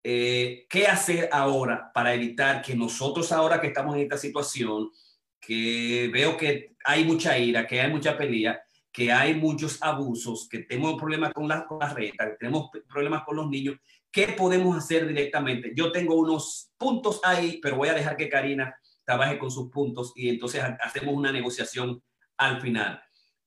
eh, 0.03 0.65
qué 0.69 0.87
hacer 0.87 1.29
ahora 1.31 1.91
para 1.93 2.13
evitar 2.13 2.61
que 2.61 2.75
nosotros 2.75 3.31
ahora 3.31 3.61
que 3.61 3.67
estamos 3.67 3.95
en 3.95 4.01
esta 4.01 4.17
situación, 4.17 4.89
que 5.39 6.09
veo 6.11 6.37
que 6.37 6.75
hay 6.85 7.03
mucha 7.05 7.37
ira, 7.37 7.67
que 7.67 7.81
hay 7.81 7.91
mucha 7.91 8.17
pelea, 8.17 8.61
que 8.91 9.11
hay 9.11 9.35
muchos 9.35 9.81
abusos, 9.81 10.47
que 10.49 10.59
tenemos 10.59 10.99
problemas 10.99 11.33
con 11.33 11.47
la, 11.47 11.65
con 11.65 11.79
la 11.79 11.93
renta, 11.93 12.29
que 12.29 12.35
tenemos 12.37 12.69
problemas 12.89 13.23
con 13.23 13.37
los 13.37 13.49
niños, 13.49 13.77
¿qué 14.11 14.27
podemos 14.29 14.77
hacer 14.77 15.07
directamente? 15.07 15.71
Yo 15.75 15.91
tengo 15.91 16.15
unos 16.15 16.71
puntos 16.77 17.21
ahí, 17.23 17.59
pero 17.61 17.77
voy 17.77 17.89
a 17.89 17.93
dejar 17.93 18.17
que 18.17 18.29
Karina 18.29 18.75
trabaje 19.05 19.37
con 19.37 19.49
sus 19.49 19.69
puntos 19.69 20.11
y 20.15 20.29
entonces 20.29 20.61
hacemos 20.81 21.15
una 21.15 21.31
negociación 21.31 22.01
al 22.37 22.61
final. 22.61 23.01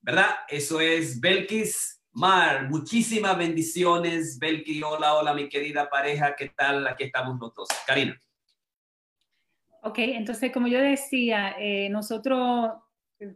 ¿Verdad? 0.05 0.37
Eso 0.49 0.81
es 0.81 1.19
Belkis 1.19 2.03
Mar. 2.13 2.69
Muchísimas 2.69 3.39
bendiciones, 3.39 4.39
Belkis. 4.39 4.83
Hola, 4.85 5.15
hola, 5.15 5.33
mi 5.33 5.49
querida 5.49 5.89
pareja. 5.89 6.37
¿Qué 6.37 6.51
tal? 6.51 6.87
Aquí 6.87 7.05
estamos 7.05 7.39
nosotros. 7.39 7.69
Karina. 7.87 8.21
Ok, 9.83 9.99
entonces, 9.99 10.53
como 10.53 10.67
yo 10.69 10.79
decía, 10.79 11.57
eh, 11.59 11.89
nosotros, 11.89 12.71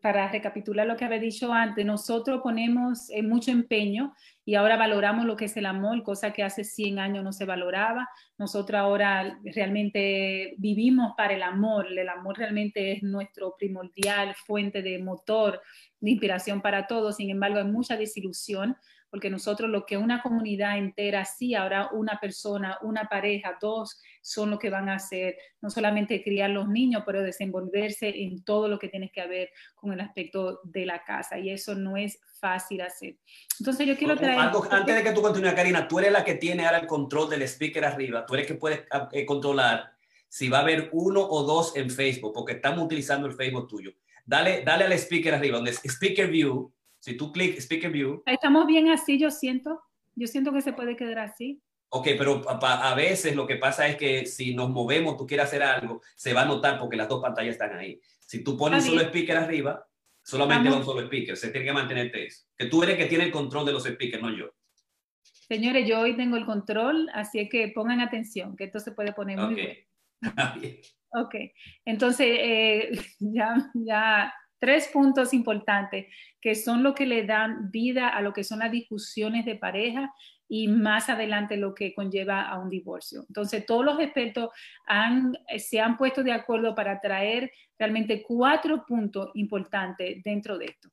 para 0.00 0.30
recapitular 0.30 0.86
lo 0.86 0.96
que 0.96 1.04
había 1.04 1.18
dicho 1.18 1.52
antes, 1.52 1.84
nosotros 1.84 2.40
ponemos 2.42 3.10
eh, 3.10 3.22
mucho 3.22 3.50
empeño 3.50 4.14
y 4.44 4.54
ahora 4.54 4.76
valoramos 4.76 5.24
lo 5.26 5.36
que 5.36 5.46
es 5.46 5.56
el 5.56 5.66
amor, 5.66 6.02
cosa 6.02 6.32
que 6.32 6.42
hace 6.42 6.64
100 6.64 6.98
años 6.98 7.24
no 7.24 7.32
se 7.32 7.44
valoraba. 7.44 8.08
Nosotros 8.38 8.78
ahora 8.78 9.38
realmente 9.44 10.54
vivimos 10.58 11.12
para 11.16 11.34
el 11.34 11.42
amor. 11.42 11.86
El 11.90 12.08
amor 12.08 12.38
realmente 12.38 12.92
es 12.92 13.02
nuestro 13.02 13.54
primordial 13.58 14.34
fuente 14.46 14.82
de 14.82 14.98
motor 14.98 15.60
de 16.00 16.10
inspiración 16.10 16.62
para 16.62 16.86
todos, 16.86 17.16
sin 17.16 17.30
embargo 17.30 17.58
hay 17.58 17.64
mucha 17.64 17.96
desilusión 17.96 18.76
porque 19.10 19.30
nosotros 19.30 19.70
lo 19.70 19.86
que 19.86 19.96
una 19.96 20.22
comunidad 20.22 20.78
entera, 20.78 21.24
sí, 21.24 21.54
ahora 21.54 21.88
una 21.92 22.18
persona, 22.20 22.78
una 22.82 23.04
pareja, 23.04 23.56
dos 23.60 24.00
son 24.22 24.50
lo 24.50 24.58
que 24.58 24.70
van 24.70 24.88
a 24.88 24.94
hacer, 24.94 25.36
no 25.60 25.70
solamente 25.70 26.22
criar 26.22 26.50
los 26.50 26.68
niños, 26.68 27.02
pero 27.06 27.22
desenvolverse 27.22 28.08
en 28.08 28.42
todo 28.44 28.68
lo 28.68 28.78
que 28.78 28.88
tiene 28.88 29.10
que 29.10 29.26
ver 29.26 29.50
con 29.74 29.92
el 29.92 30.00
aspecto 30.00 30.60
de 30.64 30.86
la 30.86 31.02
casa 31.04 31.38
y 31.38 31.50
eso 31.50 31.74
no 31.74 31.96
es 31.96 32.18
fácil 32.40 32.80
hacer. 32.82 33.16
Entonces 33.58 33.86
yo 33.86 33.96
quiero 33.96 34.16
traer... 34.16 34.38
antes 34.38 34.94
de 34.94 35.02
que 35.02 35.12
tú 35.12 35.22
continúes, 35.22 35.54
Karina, 35.54 35.88
tú 35.88 35.98
eres 35.98 36.12
la 36.12 36.24
que 36.24 36.34
tiene 36.34 36.66
ahora 36.66 36.78
el 36.78 36.86
control 36.86 37.30
del 37.30 37.42
speaker 37.42 37.84
arriba, 37.84 38.26
tú 38.26 38.34
eres 38.34 38.46
que 38.46 38.54
puedes 38.54 38.84
ah, 38.90 39.08
eh, 39.12 39.24
controlar 39.24 39.92
si 40.28 40.48
va 40.48 40.58
a 40.58 40.60
haber 40.60 40.90
uno 40.92 41.22
o 41.22 41.42
dos 41.42 41.74
en 41.74 41.90
Facebook, 41.90 42.34
porque 42.34 42.52
estamos 42.52 42.84
utilizando 42.84 43.26
el 43.26 43.32
Facebook 43.32 43.66
tuyo 43.66 43.92
dale, 44.28 44.62
dale 44.64 44.84
al 44.84 44.92
speaker 44.92 45.34
arriba, 45.34 45.56
donde 45.56 45.72
es 45.72 45.80
Speaker 45.84 46.28
View. 46.28 46.72
Si 46.98 47.16
tú 47.16 47.32
clic 47.32 47.58
Speaker 47.58 47.90
View. 47.90 48.22
Estamos 48.26 48.66
bien 48.66 48.88
así, 48.88 49.18
yo 49.18 49.30
siento. 49.30 49.80
Yo 50.14 50.26
siento 50.26 50.52
que 50.52 50.62
se 50.62 50.72
puede 50.72 50.96
quedar 50.96 51.20
así. 51.20 51.62
Ok, 51.90 52.08
pero 52.18 52.42
a, 52.46 52.94
veces 52.94 53.34
lo 53.34 53.46
que 53.46 53.56
pasa 53.56 53.88
es 53.88 53.96
que 53.96 54.26
si 54.26 54.54
nos 54.54 54.68
movemos, 54.68 55.16
tú 55.16 55.26
quieres 55.26 55.46
hacer 55.46 55.62
algo, 55.62 56.02
se 56.16 56.34
va 56.34 56.42
a 56.42 56.44
notar 56.44 56.78
porque 56.78 56.96
las 56.96 57.08
dos 57.08 57.22
pantallas 57.22 57.52
están 57.52 57.78
ahí. 57.78 57.98
Si 58.20 58.44
tú 58.44 58.58
pones 58.58 58.84
solo 58.84 59.00
speaker 59.00 59.38
arriba, 59.38 59.86
solamente 60.22 60.70
un 60.70 60.84
solo 60.84 61.00
speaker. 61.02 61.36
Se 61.36 61.50
tiene 61.50 61.66
que 61.66 61.72
mantener 61.72 62.14
eso. 62.14 62.44
Que 62.56 62.66
tú 62.66 62.82
eres 62.82 62.98
que 62.98 63.06
tiene 63.06 63.24
el 63.24 63.32
control 63.32 63.64
de 63.64 63.72
los 63.72 63.84
speakers, 63.84 64.22
no 64.22 64.30
yo. 64.36 64.50
Señores, 65.22 65.88
yo 65.88 66.00
hoy 66.00 66.14
tengo 66.14 66.36
el 66.36 66.44
control, 66.44 67.08
así 67.14 67.48
que 67.48 67.72
pongan 67.74 68.00
atención, 68.00 68.54
que 68.54 68.64
esto 68.64 68.80
se 68.80 68.92
puede 68.92 69.14
poner 69.14 69.38
muy 69.38 69.54
bien. 69.54 70.80
ok, 71.12 71.34
entonces 71.86 72.26
eh, 72.28 72.90
ya, 73.18 73.70
ya 73.72 74.34
tres 74.58 74.88
puntos 74.88 75.32
importantes 75.32 76.06
que 76.40 76.54
son 76.54 76.82
lo 76.82 76.94
que 76.94 77.06
le 77.06 77.24
dan 77.24 77.70
vida 77.70 78.08
a 78.08 78.22
lo 78.22 78.32
que 78.32 78.44
son 78.44 78.60
las 78.60 78.70
discusiones 78.70 79.44
de 79.44 79.56
pareja 79.56 80.12
y 80.48 80.68
más 80.68 81.08
adelante 81.10 81.56
lo 81.56 81.74
que 81.74 81.94
conlleva 81.94 82.42
a 82.42 82.58
un 82.58 82.70
divorcio. 82.70 83.24
Entonces, 83.28 83.66
todos 83.66 83.84
los 83.84 84.00
expertos 84.00 84.48
han, 84.86 85.36
se 85.58 85.78
han 85.80 85.96
puesto 85.96 86.22
de 86.22 86.32
acuerdo 86.32 86.74
para 86.74 87.00
traer 87.00 87.52
realmente 87.78 88.22
cuatro 88.22 88.84
puntos 88.86 89.30
importantes 89.34 90.22
dentro 90.24 90.56
de 90.56 90.66
esto. 90.66 90.88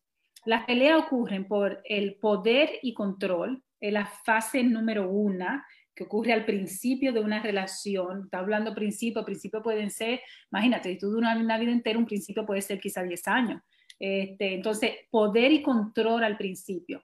Las 0.45 0.65
peleas 0.65 0.99
ocurren 0.99 1.47
por 1.47 1.81
el 1.85 2.15
poder 2.15 2.69
y 2.81 2.93
control, 2.93 3.63
en 3.79 3.93
la 3.93 4.05
fase 4.05 4.63
número 4.63 5.09
uno, 5.09 5.63
que 5.95 6.03
ocurre 6.03 6.33
al 6.33 6.45
principio 6.45 7.13
de 7.13 7.21
una 7.21 7.41
relación. 7.41 8.25
Está 8.25 8.39
hablando 8.39 8.75
principio, 8.75 9.23
principio 9.23 9.63
pueden 9.63 9.89
ser, 9.89 10.21
imagínate, 10.51 10.95
tú 10.97 11.09
duras 11.09 11.37
una 11.37 11.57
vida 11.57 11.71
entera, 11.71 11.97
un 11.97 12.05
principio 12.05 12.45
puede 12.45 12.61
ser 12.61 12.79
quizá 12.79 13.01
10 13.01 13.27
años. 13.27 13.61
Este, 13.97 14.53
entonces, 14.53 14.91
poder 15.09 15.51
y 15.53 15.61
control 15.61 16.23
al 16.23 16.37
principio. 16.37 17.01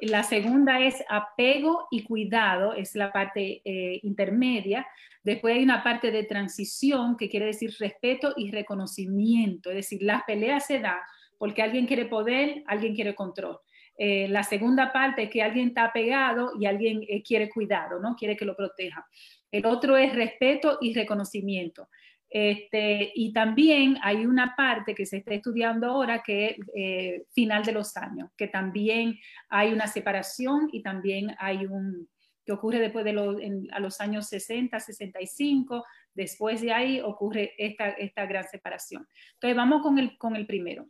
La 0.00 0.24
segunda 0.24 0.80
es 0.80 1.04
apego 1.08 1.86
y 1.90 2.02
cuidado, 2.02 2.74
es 2.74 2.96
la 2.96 3.12
parte 3.12 3.62
eh, 3.64 4.00
intermedia. 4.02 4.86
Después 5.22 5.54
hay 5.54 5.62
una 5.62 5.84
parte 5.84 6.10
de 6.10 6.24
transición, 6.24 7.16
que 7.16 7.28
quiere 7.28 7.46
decir 7.46 7.72
respeto 7.78 8.32
y 8.36 8.50
reconocimiento. 8.50 9.70
Es 9.70 9.76
decir, 9.76 10.02
las 10.02 10.24
peleas 10.24 10.66
se 10.66 10.80
dan 10.80 10.98
porque 11.38 11.62
alguien 11.62 11.86
quiere 11.86 12.06
poder, 12.06 12.64
alguien 12.66 12.94
quiere 12.94 13.14
control. 13.14 13.58
Eh, 13.96 14.28
la 14.28 14.42
segunda 14.42 14.92
parte 14.92 15.24
es 15.24 15.30
que 15.30 15.42
alguien 15.42 15.68
está 15.68 15.84
apegado 15.84 16.52
y 16.58 16.66
alguien 16.66 17.02
eh, 17.08 17.22
quiere 17.22 17.48
cuidado, 17.50 18.00
¿no? 18.00 18.16
Quiere 18.16 18.36
que 18.36 18.44
lo 18.44 18.56
proteja. 18.56 19.06
El 19.50 19.66
otro 19.66 19.96
es 19.96 20.14
respeto 20.14 20.78
y 20.80 20.94
reconocimiento. 20.94 21.88
Este, 22.34 23.12
y 23.14 23.30
también 23.34 23.98
hay 24.02 24.24
una 24.24 24.54
parte 24.56 24.94
que 24.94 25.04
se 25.04 25.18
está 25.18 25.34
estudiando 25.34 25.86
ahora 25.88 26.22
que 26.22 26.46
es 26.46 26.56
eh, 26.74 27.24
final 27.34 27.62
de 27.62 27.72
los 27.72 27.94
años, 27.98 28.30
que 28.38 28.48
también 28.48 29.18
hay 29.50 29.70
una 29.70 29.86
separación 29.86 30.70
y 30.72 30.82
también 30.82 31.34
hay 31.38 31.66
un, 31.66 32.08
que 32.46 32.52
ocurre 32.52 32.78
después 32.78 33.04
de 33.04 33.12
los, 33.12 33.36
a 33.72 33.80
los 33.80 34.00
años 34.00 34.28
60, 34.28 34.80
65, 34.80 35.84
después 36.14 36.62
de 36.62 36.72
ahí 36.72 37.00
ocurre 37.00 37.52
esta, 37.58 37.90
esta 37.90 38.24
gran 38.24 38.44
separación. 38.48 39.06
Entonces 39.34 39.54
vamos 39.54 39.82
con 39.82 39.98
el, 39.98 40.16
con 40.16 40.34
el 40.34 40.46
primero. 40.46 40.86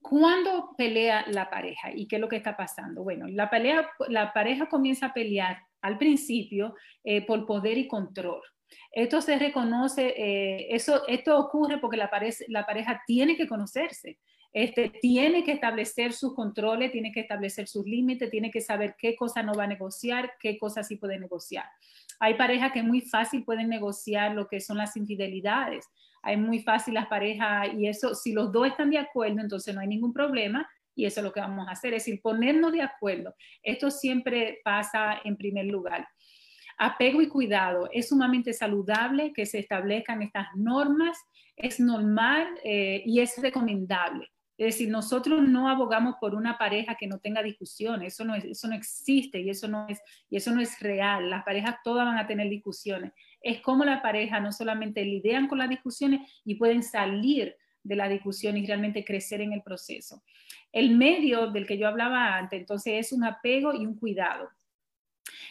¿Cuándo 0.00 0.74
pelea 0.76 1.24
la 1.28 1.50
pareja 1.50 1.90
y 1.94 2.06
qué 2.06 2.16
es 2.16 2.20
lo 2.20 2.28
que 2.28 2.36
está 2.36 2.56
pasando? 2.56 3.02
Bueno, 3.02 3.26
la, 3.28 3.50
pelea, 3.50 3.88
la 4.08 4.32
pareja 4.32 4.68
comienza 4.68 5.06
a 5.06 5.14
pelear 5.14 5.58
al 5.82 5.98
principio 5.98 6.74
eh, 7.04 7.24
por 7.26 7.46
poder 7.46 7.78
y 7.78 7.88
control. 7.88 8.40
Esto 8.92 9.20
se 9.20 9.38
reconoce, 9.38 10.14
eh, 10.16 10.74
eso, 10.74 11.06
esto 11.08 11.38
ocurre 11.38 11.78
porque 11.78 11.96
la, 11.96 12.10
la 12.48 12.66
pareja 12.66 13.02
tiene 13.06 13.36
que 13.36 13.48
conocerse. 13.48 14.18
Este, 14.52 14.88
tiene 14.88 15.44
que 15.44 15.52
establecer 15.52 16.12
sus 16.12 16.34
controles, 16.34 16.90
tiene 16.90 17.12
que 17.12 17.20
establecer 17.20 17.68
sus 17.68 17.84
límites, 17.84 18.30
tiene 18.30 18.50
que 18.50 18.62
saber 18.62 18.96
qué 18.98 19.14
cosa 19.14 19.42
no 19.42 19.52
va 19.52 19.64
a 19.64 19.68
negociar, 19.68 20.32
qué 20.40 20.58
cosas 20.58 20.88
sí 20.88 20.96
puede 20.96 21.18
negociar. 21.18 21.66
Hay 22.18 22.34
parejas 22.34 22.72
que 22.72 22.82
muy 22.82 23.02
fácil 23.02 23.44
pueden 23.44 23.68
negociar 23.68 24.34
lo 24.34 24.48
que 24.48 24.60
son 24.60 24.78
las 24.78 24.96
infidelidades. 24.96 25.86
Hay 26.28 26.36
muy 26.36 26.58
fácil 26.58 26.92
las 26.92 27.06
parejas 27.06 27.68
y 27.74 27.88
eso, 27.88 28.14
si 28.14 28.32
los 28.32 28.52
dos 28.52 28.66
están 28.66 28.90
de 28.90 28.98
acuerdo, 28.98 29.40
entonces 29.40 29.74
no 29.74 29.80
hay 29.80 29.88
ningún 29.88 30.12
problema 30.12 30.68
y 30.94 31.06
eso 31.06 31.20
es 31.20 31.24
lo 31.24 31.32
que 31.32 31.40
vamos 31.40 31.66
a 31.66 31.70
hacer, 31.70 31.94
es 31.94 32.04
decir, 32.04 32.20
ponernos 32.20 32.70
de 32.72 32.82
acuerdo. 32.82 33.34
Esto 33.62 33.90
siempre 33.90 34.58
pasa 34.62 35.20
en 35.24 35.38
primer 35.38 35.64
lugar. 35.64 36.06
Apego 36.76 37.22
y 37.22 37.28
cuidado. 37.28 37.88
Es 37.92 38.10
sumamente 38.10 38.52
saludable 38.52 39.32
que 39.32 39.46
se 39.46 39.58
establezcan 39.58 40.20
estas 40.20 40.48
normas, 40.54 41.16
es 41.56 41.80
normal 41.80 42.46
eh, 42.62 43.02
y 43.06 43.20
es 43.20 43.40
recomendable. 43.40 44.28
Es 44.58 44.74
decir, 44.74 44.90
nosotros 44.90 45.48
no 45.48 45.68
abogamos 45.68 46.16
por 46.20 46.34
una 46.34 46.58
pareja 46.58 46.96
que 46.96 47.06
no 47.06 47.20
tenga 47.20 47.44
discusiones, 47.44 48.14
eso 48.14 48.24
no, 48.24 48.34
eso 48.34 48.66
no 48.66 48.74
existe 48.74 49.40
y 49.40 49.50
eso 49.50 49.68
no, 49.68 49.86
es, 49.88 50.00
y 50.28 50.36
eso 50.36 50.50
no 50.50 50.60
es 50.60 50.80
real. 50.80 51.30
Las 51.30 51.44
parejas 51.44 51.76
todas 51.84 52.04
van 52.04 52.18
a 52.18 52.26
tener 52.26 52.50
discusiones. 52.50 53.12
Es 53.40 53.60
como 53.60 53.84
la 53.84 54.02
pareja 54.02 54.40
no 54.40 54.52
solamente 54.52 55.04
lidian 55.04 55.46
con 55.46 55.58
las 55.58 55.68
discusiones 55.68 56.28
y 56.44 56.56
pueden 56.56 56.82
salir 56.82 57.54
de 57.84 57.96
la 57.96 58.08
discusión 58.08 58.56
y 58.56 58.66
realmente 58.66 59.04
crecer 59.04 59.40
en 59.40 59.52
el 59.52 59.62
proceso. 59.62 60.24
El 60.72 60.96
medio 60.96 61.52
del 61.52 61.64
que 61.64 61.78
yo 61.78 61.86
hablaba 61.86 62.36
antes, 62.36 62.58
entonces, 62.58 62.94
es 62.94 63.12
un 63.12 63.24
apego 63.24 63.72
y 63.72 63.86
un 63.86 63.96
cuidado. 63.96 64.50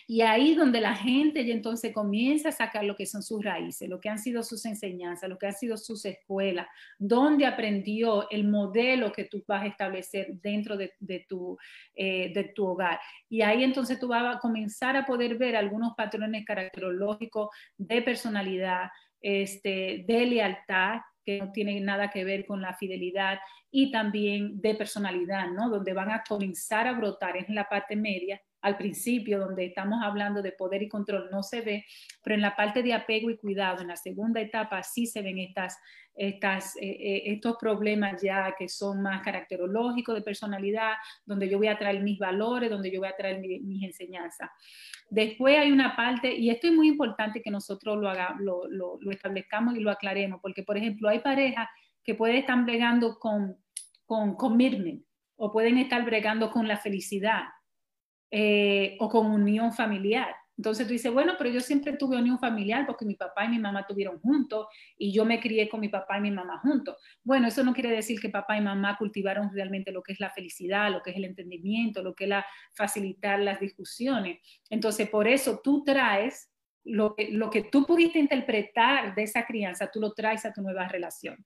Y 0.07 0.21
ahí 0.21 0.55
donde 0.55 0.81
la 0.81 0.95
gente 0.95 1.45
ya 1.45 1.53
entonces 1.53 1.93
comienza 1.93 2.49
a 2.49 2.51
sacar 2.51 2.83
lo 2.83 2.95
que 2.95 3.05
son 3.05 3.23
sus 3.23 3.43
raíces, 3.43 3.89
lo 3.89 3.99
que 3.99 4.09
han 4.09 4.19
sido 4.19 4.43
sus 4.43 4.65
enseñanzas, 4.65 5.29
lo 5.29 5.37
que 5.37 5.47
han 5.47 5.53
sido 5.53 5.77
sus 5.77 6.05
escuelas, 6.05 6.67
donde 6.97 7.45
aprendió 7.45 8.29
el 8.29 8.47
modelo 8.47 9.11
que 9.11 9.25
tú 9.25 9.43
vas 9.47 9.63
a 9.63 9.67
establecer 9.67 10.33
dentro 10.41 10.77
de, 10.77 10.91
tu, 11.27 11.57
eh, 11.95 12.31
de 12.33 12.43
tu 12.45 12.65
hogar. 12.65 12.99
Y 13.29 13.41
ahí 13.41 13.63
entonces 13.63 13.99
tú 13.99 14.07
vas 14.07 14.35
a 14.35 14.39
comenzar 14.39 14.95
a 14.95 15.05
poder 15.05 15.37
ver 15.37 15.55
algunos 15.55 15.93
patrones 15.95 16.45
caracterológicos 16.45 17.49
de 17.77 18.01
personalidad, 18.01 18.89
este, 19.21 20.05
de 20.07 20.25
lealtad, 20.25 20.99
que 21.27 21.39
no 21.39 21.51
tienen 21.51 21.83
nada 21.83 22.09
que 22.09 22.23
ver 22.23 22.45
con 22.45 22.61
la 22.61 22.73
fidelidad 22.73 23.39
y 23.69 23.91
también 23.91 24.61
de 24.61 24.75
personalidad, 24.75 25.49
¿no? 25.49 25.69
Donde 25.69 25.91
van 25.91 26.09
a 26.09 26.23
comenzar 26.25 26.87
a 26.87 26.93
brotar 26.93 27.35
en 27.35 27.53
la 27.53 27.67
parte 27.67 27.97
media 27.97 28.41
al 28.67 28.77
principio, 28.77 29.39
donde 29.39 29.65
estamos 29.65 29.99
hablando 30.03 30.41
de 30.41 30.51
poder 30.51 30.83
y 30.83 30.89
control, 30.89 31.29
no 31.31 31.41
se 31.41 31.61
ve, 31.61 31.85
pero 32.21 32.35
en 32.35 32.41
la 32.41 32.55
parte 32.55 32.83
de 32.83 32.93
apego 32.93 33.29
y 33.29 33.37
cuidado, 33.37 33.81
en 33.81 33.87
la 33.87 33.95
segunda 33.95 34.41
etapa, 34.41 34.83
sí 34.83 35.05
se 35.05 35.21
ven 35.21 35.39
estas, 35.39 35.77
estas, 36.13 36.75
eh, 36.77 36.81
eh, 36.81 37.23
estos 37.27 37.55
problemas 37.57 38.21
ya 38.21 38.53
que 38.57 38.67
son 38.67 39.01
más 39.01 39.21
caracterológicos 39.21 40.15
de 40.15 40.21
personalidad, 40.21 40.93
donde 41.25 41.49
yo 41.49 41.57
voy 41.57 41.67
a 41.67 41.77
traer 41.77 42.03
mis 42.03 42.19
valores, 42.19 42.69
donde 42.69 42.91
yo 42.91 42.99
voy 42.99 43.09
a 43.09 43.15
traer 43.15 43.39
mis 43.39 43.83
enseñanzas. 43.83 44.49
Después 45.09 45.57
hay 45.57 45.71
una 45.71 45.95
parte, 45.95 46.35
y 46.35 46.49
esto 46.49 46.67
es 46.67 46.73
muy 46.73 46.89
importante 46.89 47.41
que 47.41 47.51
nosotros 47.51 47.97
lo, 47.97 48.09
haga, 48.09 48.35
lo, 48.39 48.67
lo, 48.67 48.99
establezcamos 49.11 49.75
y 49.75 49.79
lo 49.79 49.91
aclaremos, 49.91 50.41
porque, 50.41 50.63
por 50.63 50.77
ejemplo, 50.77 51.07
hay 51.07 51.19
parejas 51.19 51.69
que 52.03 52.15
pueden 52.15 52.37
estar 52.37 52.61
bregando 52.65 53.17
con, 53.17 53.55
con 54.05 54.35
commitment 54.35 55.05
o 55.37 55.51
pueden 55.53 55.77
estar 55.77 56.03
bregando 56.03 56.51
con 56.51 56.67
la 56.67 56.77
felicidad 56.77 57.43
eh, 58.31 58.97
o 58.99 59.09
con 59.09 59.27
unión 59.27 59.73
familiar. 59.73 60.35
Entonces 60.57 60.87
tú 60.87 60.93
dices, 60.93 61.13
bueno, 61.13 61.33
pero 61.37 61.51
yo 61.51 61.61
siempre 61.61 61.93
tuve 61.93 62.17
unión 62.17 62.39
familiar 62.39 62.87
porque 62.87 63.05
mi 63.05 63.13
papá 63.13 63.45
y 63.45 63.49
mi 63.49 63.59
mamá 63.59 63.85
tuvieron 63.85 64.19
juntos 64.19 64.67
y 64.97 65.13
yo 65.13 65.23
me 65.23 65.39
crié 65.39 65.69
con 65.69 65.79
mi 65.79 65.87
papá 65.87 66.17
y 66.17 66.21
mi 66.21 66.31
mamá 66.31 66.59
juntos. 66.59 66.97
Bueno, 67.23 67.47
eso 67.47 67.63
no 67.63 67.73
quiere 67.73 67.91
decir 67.91 68.19
que 68.19 68.29
papá 68.29 68.57
y 68.57 68.61
mamá 68.61 68.97
cultivaron 68.97 69.51
realmente 69.53 69.91
lo 69.91 70.01
que 70.01 70.13
es 70.13 70.19
la 70.19 70.31
felicidad, 70.31 70.91
lo 70.91 71.03
que 71.03 71.11
es 71.11 71.17
el 71.17 71.25
entendimiento, 71.25 72.01
lo 72.01 72.15
que 72.15 72.23
es 72.23 72.29
la 72.31 72.45
facilitar 72.73 73.39
las 73.39 73.59
discusiones. 73.59 74.39
Entonces, 74.71 75.07
por 75.09 75.27
eso 75.27 75.61
tú 75.63 75.83
traes 75.83 76.51
lo 76.83 77.15
que, 77.15 77.29
lo 77.31 77.51
que 77.51 77.63
tú 77.63 77.85
pudiste 77.85 78.17
interpretar 78.17 79.13
de 79.13 79.23
esa 79.23 79.45
crianza, 79.45 79.91
tú 79.91 79.99
lo 79.99 80.13
traes 80.13 80.43
a 80.45 80.53
tu 80.53 80.61
nueva 80.61 80.87
relación. 80.87 81.45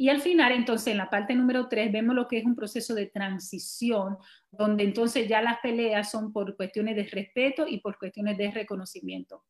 Y 0.00 0.08
al 0.08 0.22
final, 0.22 0.52
entonces, 0.52 0.86
en 0.92 0.96
la 0.96 1.10
parte 1.10 1.34
número 1.34 1.68
tres, 1.68 1.92
vemos 1.92 2.14
lo 2.14 2.26
que 2.26 2.38
es 2.38 2.46
un 2.46 2.56
proceso 2.56 2.94
de 2.94 3.04
transición, 3.04 4.16
donde 4.50 4.84
entonces 4.84 5.28
ya 5.28 5.42
las 5.42 5.58
peleas 5.60 6.10
son 6.10 6.32
por 6.32 6.56
cuestiones 6.56 6.96
de 6.96 7.04
respeto 7.04 7.66
y 7.68 7.80
por 7.80 7.98
cuestiones 7.98 8.38
de 8.38 8.50
reconocimiento. 8.50 9.44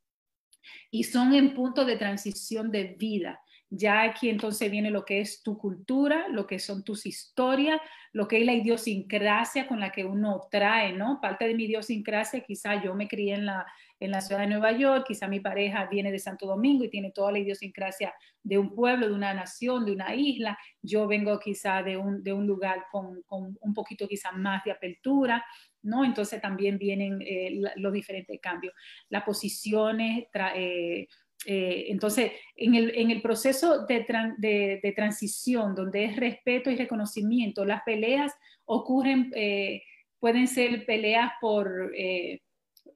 Y 0.90 1.04
son 1.04 1.34
en 1.34 1.54
punto 1.54 1.84
de 1.84 1.96
transición 1.96 2.72
de 2.72 2.96
vida. 2.98 3.40
Ya 3.72 4.02
aquí 4.02 4.28
entonces 4.28 4.68
viene 4.68 4.90
lo 4.90 5.04
que 5.04 5.20
es 5.20 5.44
tu 5.44 5.56
cultura, 5.56 6.26
lo 6.28 6.44
que 6.44 6.59
son 6.59 6.83
tus 6.83 7.06
historias, 7.06 7.80
lo 8.12 8.26
que 8.26 8.40
es 8.40 8.44
la 8.44 8.52
idiosincrasia 8.52 9.68
con 9.68 9.78
la 9.78 9.92
que 9.92 10.04
uno 10.04 10.48
trae, 10.50 10.92
¿no? 10.92 11.20
Parte 11.20 11.46
de 11.46 11.54
mi 11.54 11.64
idiosincrasia, 11.64 12.40
quizá 12.40 12.83
yo 12.83 12.96
me 12.96 13.06
crié 13.06 13.35
en 13.35 13.46
la, 13.46 13.64
en 14.00 14.11
la 14.11 14.22
ciudad 14.22 14.40
de 14.40 14.48
Nueva 14.48 14.72
York, 14.72 15.04
quizá 15.06 15.28
mi 15.28 15.38
pareja 15.38 15.87
viene 15.87 16.11
de 16.11 16.18
Santo 16.18 16.46
Domingo 16.46 16.83
y 16.83 16.90
tiene 16.90 17.12
toda 17.12 17.30
la 17.30 17.38
idiosincrasia 17.38 18.12
de 18.42 18.59
un 18.59 18.74
pueblo, 18.74 19.06
de 19.06 19.14
una 19.14 19.35
nación, 19.35 19.85
de 19.85 19.92
una 19.92 20.16
isla, 20.16 20.59
yo 20.83 21.06
vengo 21.06 21.38
quizá 21.38 21.83
de 21.85 21.96
un, 21.96 22.24
de 22.24 22.33
un 22.33 22.48
lugar 22.48 22.87
con, 22.90 23.22
con, 23.22 23.56
un 23.61 23.74
poquito 23.74 24.09
quizá 24.09 24.33
más 24.33 24.64
de 24.64 24.72
apertura, 24.72 25.44
¿no? 25.83 26.04
Entonces 26.04 26.40
también 26.40 26.76
vienen 26.76 27.20
eh, 27.20 27.61
los 27.76 27.92
diferentes 27.92 28.40
cambios. 28.40 28.74
Las 29.09 29.22
posiciones, 29.22 30.26
eh, 30.56 31.06
eh, 31.46 31.87
entonces, 31.88 32.33
en 32.57 32.74
el, 32.74 33.22
proceso 33.22 33.87
de, 33.87 34.92
transición, 34.94 35.74
donde 35.74 36.05
es 36.05 36.16
respeto 36.16 36.70
y 36.70 36.76
reconocimiento, 36.76 37.64
las 37.64 37.83
peleas 37.83 38.33
ocurren, 38.66 39.33
pueden 40.18 40.46
ser 40.46 40.85
peleas 40.85 41.33
por 41.40 41.92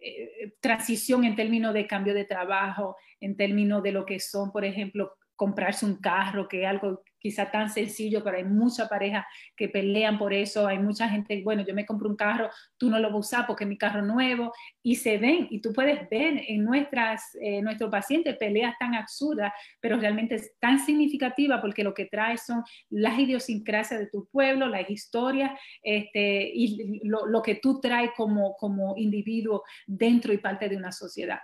eh, 0.07 0.53
transición 0.61 1.25
en 1.25 1.35
términos 1.35 1.73
de 1.73 1.87
cambio 1.87 2.13
de 2.13 2.27
trabajo, 2.27 2.97
en 3.21 3.39
términos 3.39 3.83
de 3.83 3.93
lo 3.93 4.05
que 4.05 4.21
son, 4.21 4.53
por 4.53 4.65
ejemplo, 4.67 5.15
comprarse 5.35 5.87
un 5.87 5.97
carro, 5.97 6.47
que 6.47 6.63
es 6.63 6.69
algo 6.69 7.03
quizá 7.25 7.51
tan 7.51 7.71
sencillo, 7.71 8.23
pero 8.23 8.37
hay 8.37 8.45
muchas 8.45 8.87
parejas 8.87 9.25
que 9.57 9.71
pelean 9.71 10.19
por 10.19 10.35
eso, 10.35 10.67
hay 10.67 10.79
mucha 10.79 11.09
gente, 11.09 11.41
bueno, 11.43 11.65
yo 11.67 11.73
me 11.73 11.87
compro 11.87 12.11
un 12.11 12.17
carro, 12.17 12.51
tú 12.77 12.91
no 12.91 12.99
lo 12.99 13.09
vas 13.09 13.15
a 13.15 13.19
usar 13.19 13.47
porque 13.47 13.65
mi 13.65 13.79
carro 13.79 14.03
nuevo, 14.03 14.53
y 14.83 14.97
se 14.97 15.17
ven, 15.17 15.47
y 15.49 15.63
tú 15.63 15.73
puedes 15.73 16.07
ver 16.11 16.43
en 16.47 16.63
nuestras, 16.63 17.35
eh, 17.41 17.63
nuestros 17.63 17.91
pacientes 17.91 18.37
peleas 18.37 18.75
tan 18.79 18.95
absurdas, 18.95 19.55
pero 19.81 19.97
realmente 19.97 20.35
es 20.35 20.53
tan 20.59 20.79
significativa 20.79 21.63
porque 21.63 21.83
lo 21.83 21.95
que 21.95 22.05
trae 22.05 22.37
son 22.37 22.63
las 22.91 23.19
idiosincrasias 23.19 24.01
de 24.01 24.09
tu 24.09 24.29
pueblo, 24.31 24.69
las 24.69 24.91
historias, 24.91 25.59
este, 25.83 26.51
y 26.55 27.01
lo, 27.09 27.25
lo 27.25 27.41
que 27.41 27.55
tú 27.55 27.81
traes 27.81 28.11
como, 28.15 28.55
como 28.57 28.99
individuo 28.99 29.63
dentro 29.87 30.35
y 30.35 30.37
parte 30.37 30.69
de 30.69 30.77
una 30.77 30.93
sociedad. 30.93 31.39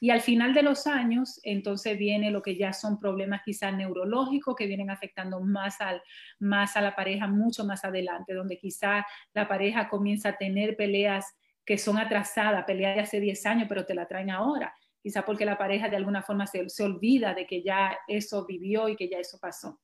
Y 0.00 0.10
al 0.10 0.20
final 0.20 0.52
de 0.52 0.62
los 0.62 0.86
años, 0.86 1.40
entonces 1.42 1.96
viene 1.96 2.30
lo 2.30 2.42
que 2.42 2.56
ya 2.56 2.72
son 2.72 2.98
problemas 2.98 3.42
quizás 3.44 3.74
neurológicos 3.74 4.54
que 4.54 4.66
vienen 4.66 4.90
afectando 4.90 5.40
más, 5.40 5.80
al, 5.80 6.02
más 6.38 6.76
a 6.76 6.82
la 6.82 6.94
pareja 6.94 7.26
mucho 7.26 7.64
más 7.64 7.84
adelante, 7.84 8.34
donde 8.34 8.58
quizás 8.58 9.04
la 9.32 9.48
pareja 9.48 9.88
comienza 9.88 10.30
a 10.30 10.36
tener 10.36 10.76
peleas 10.76 11.34
que 11.64 11.78
son 11.78 11.98
atrasadas, 11.98 12.64
peleas 12.64 12.94
de 12.94 13.02
hace 13.02 13.20
10 13.20 13.46
años, 13.46 13.66
pero 13.68 13.86
te 13.86 13.94
la 13.94 14.06
traen 14.06 14.30
ahora. 14.30 14.74
Quizá 15.02 15.24
porque 15.24 15.44
la 15.44 15.56
pareja 15.56 15.88
de 15.88 15.96
alguna 15.96 16.22
forma 16.22 16.46
se, 16.46 16.68
se 16.68 16.82
olvida 16.82 17.32
de 17.32 17.46
que 17.46 17.62
ya 17.62 17.96
eso 18.06 18.44
vivió 18.44 18.88
y 18.88 18.96
que 18.96 19.08
ya 19.08 19.18
eso 19.18 19.38
pasó. 19.40 19.80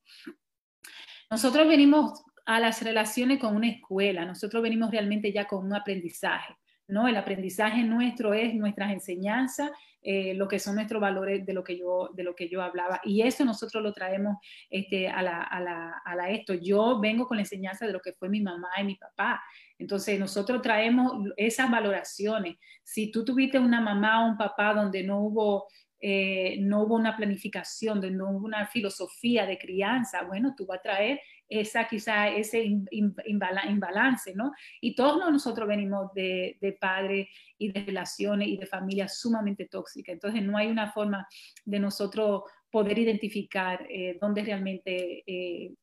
Nosotros 1.29 1.67
venimos 1.67 2.23
a 2.45 2.59
las 2.59 2.81
relaciones 2.83 3.39
con 3.39 3.55
una 3.55 3.69
escuela, 3.69 4.25
nosotros 4.25 4.61
venimos 4.61 4.91
realmente 4.91 5.31
ya 5.31 5.45
con 5.45 5.65
un 5.65 5.73
aprendizaje. 5.73 6.55
¿No? 6.87 7.07
El 7.07 7.15
aprendizaje 7.17 7.83
nuestro 7.83 8.33
es 8.33 8.53
nuestras 8.53 8.91
enseñanzas, 8.91 9.71
eh, 10.01 10.33
lo 10.33 10.47
que 10.47 10.59
son 10.59 10.75
nuestros 10.75 11.01
valores 11.01 11.45
de 11.45 11.53
lo 11.53 11.63
que 11.63 11.77
yo, 11.77 12.09
de 12.13 12.23
lo 12.23 12.35
que 12.35 12.49
yo 12.49 12.61
hablaba. 12.61 12.99
Y 13.03 13.21
eso 13.21 13.45
nosotros 13.45 13.81
lo 13.81 13.93
traemos 13.93 14.35
este, 14.69 15.07
a, 15.07 15.21
la, 15.21 16.29
esto. 16.29 16.53
Yo 16.53 16.99
vengo 16.99 17.25
con 17.25 17.37
la 17.37 17.43
enseñanza 17.43 17.85
de 17.85 17.93
lo 17.93 18.01
que 18.01 18.13
fue 18.13 18.29
mi 18.29 18.41
mamá 18.41 18.69
y 18.79 18.83
mi 18.83 18.95
papá. 18.95 19.41
Entonces 19.77 20.19
nosotros 20.19 20.61
traemos 20.61 21.13
esas 21.37 21.71
valoraciones. 21.71 22.55
Si 22.83 23.11
tú 23.11 23.23
tuviste 23.23 23.59
una 23.59 23.79
mamá 23.79 24.25
o 24.25 24.29
un 24.29 24.37
papá 24.37 24.73
donde 24.73 25.03
no 25.03 25.19
hubo 25.19 25.67
eh, 26.05 26.57
no 26.59 26.83
hubo 26.83 26.95
una 26.95 27.15
planificación, 27.15 28.01
donde 28.01 28.17
no 28.17 28.31
hubo 28.31 28.45
una 28.45 28.67
filosofía 28.67 29.45
de 29.45 29.57
crianza, 29.57 30.23
bueno, 30.23 30.53
tú 30.53 30.65
vas 30.65 30.79
a 30.79 30.81
traer 30.81 31.21
esa 31.49 31.87
quizá 31.87 32.29
ese 32.29 32.63
imbalance, 32.91 34.33
¿no? 34.33 34.51
Y 34.81 34.95
todos 34.95 35.31
nosotros 35.31 35.67
venimos 35.67 36.13
de, 36.13 36.57
de 36.61 36.73
padres 36.73 37.27
y 37.57 37.71
de 37.71 37.85
relaciones 37.85 38.47
y 38.47 38.57
de 38.57 38.65
familias 38.65 39.19
sumamente 39.19 39.65
tóxicas, 39.65 40.13
entonces 40.13 40.43
no 40.43 40.57
hay 40.57 40.67
una 40.67 40.91
forma 40.91 41.27
de 41.65 41.79
nosotros 41.79 42.43
poder 42.73 42.97
identificar 42.97 43.85
eh, 43.87 44.17
dónde 44.19 44.43
realmente 44.43 45.23
eh, 45.27 45.75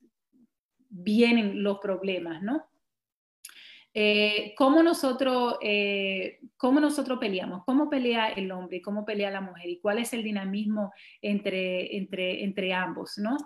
vienen 0.89 1.63
los 1.63 1.79
problemas, 1.79 2.43
¿no? 2.43 2.65
Eh, 3.95 4.55
¿cómo, 4.57 4.83
nosotros, 4.83 5.55
¿Cómo 6.57 6.81
nosotros 6.81 7.19
peleamos? 7.21 7.63
¿Cómo 7.65 7.89
pelea 7.89 8.29
el 8.29 8.51
hombre 8.51 8.83
cómo 8.83 9.05
pelea 9.05 9.31
la 9.31 9.41
mujer? 9.41 9.69
¿Y 9.69 9.81
cuál 9.81 9.99
es 9.99 10.13
el 10.13 10.25
dinamismo 10.25 10.93
entre, 11.23 11.97
entre, 11.97 12.43
entre 12.43 12.73
ambos? 12.73 13.19
¿no? 13.19 13.37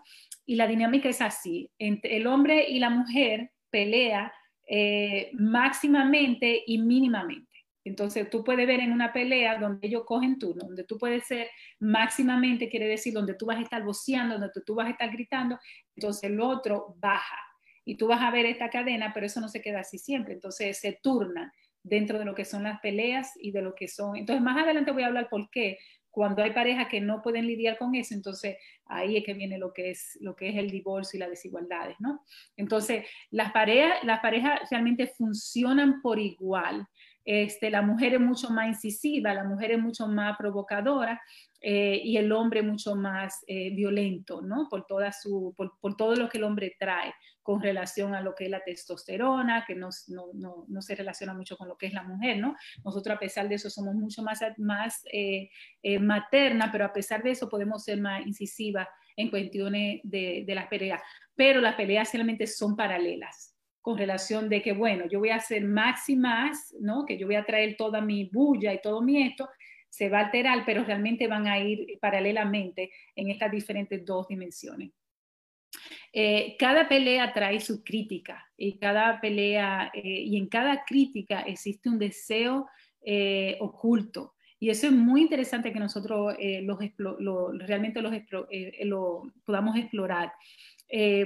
Y 0.47 0.57
la 0.57 0.67
dinámica 0.67 1.09
es 1.09 1.21
así. 1.21 1.71
Entre 1.79 2.17
el 2.17 2.27
hombre 2.27 2.69
y 2.69 2.79
la 2.79 2.91
mujer 2.91 3.51
pelea 3.71 4.33
eh, 4.67 5.31
máximamente 5.35 6.63
y 6.67 6.79
mínimamente. 6.79 7.51
Entonces 7.85 8.31
tú 8.31 8.43
puedes 8.43 8.67
ver 8.67 8.81
en 8.81 8.93
una 8.93 9.13
pelea 9.13 9.59
donde 9.59 9.87
ellos 9.87 10.05
cogen 10.07 10.39
turno, 10.39 10.65
donde 10.65 10.85
tú 10.85 10.97
puedes 10.97 11.27
ser 11.27 11.49
máximamente, 11.81 12.71
quiere 12.71 12.87
decir 12.87 13.13
donde 13.13 13.35
tú 13.35 13.45
vas 13.47 13.59
a 13.59 13.63
estar 13.63 13.85
voceando, 13.85 14.39
donde 14.39 14.51
tú 14.65 14.75
vas 14.75 14.87
a 14.87 14.91
estar 14.91 15.11
gritando, 15.11 15.59
entonces 15.95 16.31
el 16.31 16.41
otro 16.41 16.95
baja. 16.99 17.37
Y 17.85 17.97
tú 17.97 18.07
vas 18.07 18.23
a 18.23 18.31
ver 18.31 18.47
esta 18.47 18.71
cadena, 18.71 19.13
pero 19.13 19.27
eso 19.27 19.41
no 19.43 19.49
se 19.49 19.61
queda 19.61 19.81
así 19.81 19.99
siempre. 19.99 20.33
Entonces 20.33 20.79
se 20.81 20.99
turnan 21.03 21.53
dentro 21.83 22.19
de 22.19 22.25
lo 22.25 22.35
que 22.35 22.47
son 22.47 22.63
las 22.63 22.81
peleas 22.81 23.33
y 23.39 23.53
de 23.53 23.61
lo 23.61 23.75
que 23.75 23.89
son. 23.89 24.17
Entonces 24.17 24.43
más 24.43 24.57
adelante 24.57 24.91
voy 24.91 25.03
a 25.03 25.09
hablar 25.09 25.29
por 25.29 25.51
qué, 25.51 25.77
cuando 26.15 26.45
hay 26.45 26.53
parejas 26.53 26.87
que 26.89 27.01
no 27.01 27.21
pueden 27.23 27.47
lidiar 27.49 27.77
con 27.77 27.97
eso, 27.97 28.15
entonces 28.15 28.57
ahí 28.87 29.17
es 29.17 29.25
que 29.25 29.35
viene 29.35 29.59
lo 29.59 29.73
que 29.73 29.91
es, 29.91 30.17
lo 30.21 30.37
que 30.37 30.49
es 30.49 30.57
el 30.57 30.71
divorcio 30.71 31.17
y 31.17 31.21
las 31.21 31.31
desigualdades, 31.31 31.97
¿no? 31.99 32.25
Entonces, 32.57 33.05
las 33.33 33.51
parejas, 33.51 34.05
las 34.05 34.21
parejas 34.21 34.61
realmente 34.71 35.09
funcionan 35.09 36.01
por 36.03 36.21
igual. 36.21 36.87
Este, 37.25 37.69
la 37.69 37.83
mujer 37.83 38.15
es 38.15 38.21
mucho 38.21 38.49
más 38.51 38.69
incisiva, 38.69 39.35
la 39.35 39.43
mujer 39.43 39.73
es 39.73 39.79
mucho 39.81 40.07
más 40.07 40.37
provocadora 40.39 41.21
eh, 41.61 42.01
y 42.05 42.17
el 42.17 42.31
hombre 42.31 42.63
mucho 42.63 42.95
más 42.95 43.43
eh, 43.49 43.75
violento, 43.75 44.41
¿no? 44.41 44.69
Por, 44.69 44.87
toda 44.87 45.11
su, 45.11 45.53
por, 45.57 45.73
por, 45.81 45.97
todo 45.97 46.15
lo 46.15 46.29
que 46.29 46.39
el 46.39 46.45
hombre 46.45 46.77
trae 46.79 47.13
con 47.45 47.63
relación 47.63 48.15
a 48.15 48.23
lo 48.23 48.35
que 48.35 48.45
es 48.45 48.51
la 48.51 48.65
testosterona, 48.65 49.65
que 49.67 49.75
no, 49.75 49.91
no, 50.09 50.65
no, 50.67 50.83
se 50.83 50.97
relaciona 50.97 51.35
mucho 51.35 51.59
con 51.59 51.69
lo 51.69 51.77
que 51.77 51.87
es 51.87 51.93
la 51.93 52.03
mujer, 52.03 52.39
¿no? 52.39 52.57
Nosotros 52.83 53.15
a 53.15 53.21
pesar 53.21 53.49
de 53.49 53.57
eso 53.57 53.69
somos 53.69 53.95
mucho 53.95 54.23
más, 54.23 54.41
más 54.57 55.05
eh, 55.13 55.51
eh, 55.83 55.99
materna, 55.99 56.71
pero 56.73 56.87
a 56.87 56.93
pesar 56.93 57.23
de 57.23 57.33
eso 57.33 57.49
podemos 57.49 57.85
ser 57.85 58.01
más 58.01 58.27
incisivas 58.27 58.89
en 59.15 59.31
cuestiones 59.31 60.01
de, 60.03 60.45
de 60.47 60.55
las 60.55 60.69
peleas. 60.69 61.03
Pero 61.37 61.61
las 61.61 61.75
peleas 61.75 62.13
realmente 62.13 62.47
son 62.47 62.75
paralelas 62.75 63.55
con 63.83 63.99
relación 63.99 64.49
de 64.49 64.63
que, 64.63 64.73
bueno, 64.73 65.05
yo 65.07 65.19
voy 65.19 65.29
a 65.29 65.37
hacer 65.37 65.63
más 65.63 66.09
y 66.09 66.17
más, 66.17 66.75
¿no? 66.81 67.05
Que 67.05 67.19
yo 67.19 67.27
voy 67.27 67.37
a 67.37 67.45
traer 67.45 67.77
toda 67.77 68.01
mi 68.01 68.31
bulla 68.33 68.73
y 68.73 68.81
todo 68.81 69.03
mi 69.03 69.23
esto, 69.23 69.51
se 69.91 70.09
va 70.09 70.21
a 70.21 70.25
alterar, 70.25 70.65
pero 70.65 70.83
realmente 70.83 71.29
van 71.29 71.47
a 71.47 71.59
ir 71.59 71.99
paralelamente 72.01 72.91
en 73.15 73.31
estas 73.31 73.53
diferentes 73.53 74.03
dos 74.03 74.27
dimensiones. 74.27 74.91
Eh, 76.13 76.57
cada 76.59 76.89
pelea 76.89 77.33
trae 77.33 77.61
su 77.61 77.83
crítica 77.83 78.49
y 78.57 78.79
cada 78.79 79.21
pelea 79.21 79.91
eh, 79.95 80.23
y 80.23 80.37
en 80.37 80.49
cada 80.49 80.85
crítica 80.85 81.41
existe 81.41 81.89
un 81.89 81.99
deseo 81.99 82.69
eh, 83.05 83.57
oculto. 83.61 84.35
Y 84.61 84.71
eso 84.71 84.87
es 84.87 84.93
muy 84.93 85.23
interesante 85.23 85.73
que 85.73 85.81
nosotros 85.81 86.37
los 86.63 86.79
realmente 87.59 88.01
los 88.01 88.13
lo 88.85 89.23
podamos 89.45 89.77
explorar, 89.77 90.33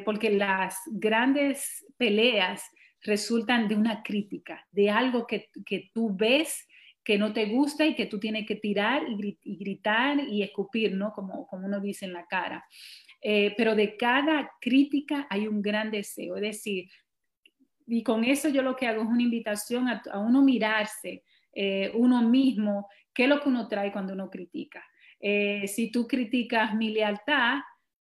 porque 0.04 0.30
las 0.30 0.76
grandes 0.86 1.86
peleas 1.96 2.64
resultan 3.02 3.68
de 3.68 3.76
una 3.76 4.02
crítica, 4.02 4.66
de 4.72 4.90
algo 4.90 5.24
que, 5.26 5.50
que 5.64 5.90
tú 5.94 6.16
ves 6.16 6.66
que 7.08 7.16
no 7.16 7.32
te 7.32 7.46
gusta 7.46 7.86
y 7.86 7.94
que 7.94 8.04
tú 8.04 8.20
tienes 8.20 8.46
que 8.46 8.56
tirar 8.56 9.02
y, 9.08 9.56
gritar 9.56 10.20
y 10.28 10.42
escupir, 10.42 10.92
¿no? 10.92 11.14
Como, 11.14 11.46
como 11.46 11.66
uno 11.66 11.80
dice 11.80 12.04
en 12.04 12.12
la 12.12 12.26
cara. 12.26 12.66
Eh, 13.20 13.54
pero 13.56 13.74
de 13.74 13.96
cada 13.96 14.52
crítica 14.60 15.26
hay 15.28 15.48
un 15.48 15.60
gran 15.60 15.90
deseo, 15.90 16.36
es 16.36 16.42
decir, 16.42 16.88
y 17.86 18.02
con 18.02 18.22
eso 18.24 18.48
yo 18.48 18.62
lo 18.62 18.76
que 18.76 18.86
hago 18.86 19.02
es 19.02 19.08
una 19.08 19.22
invitación 19.22 19.88
a, 19.88 20.02
uno 20.20 20.42
mirarse 20.42 21.24
eh, 21.52 21.90
uno 21.94 22.22
mismo, 22.22 22.88
qué 23.12 23.24
es 23.24 23.28
lo 23.28 23.40
que 23.40 23.48
uno 23.48 23.66
trae 23.66 23.90
cuando 23.90 24.12
uno 24.12 24.30
critica. 24.30 24.84
Eh, 25.18 25.66
si 25.66 25.90
tú 25.90 26.06
criticas 26.06 26.74
mi 26.74 26.90
lealtad, 26.90 27.58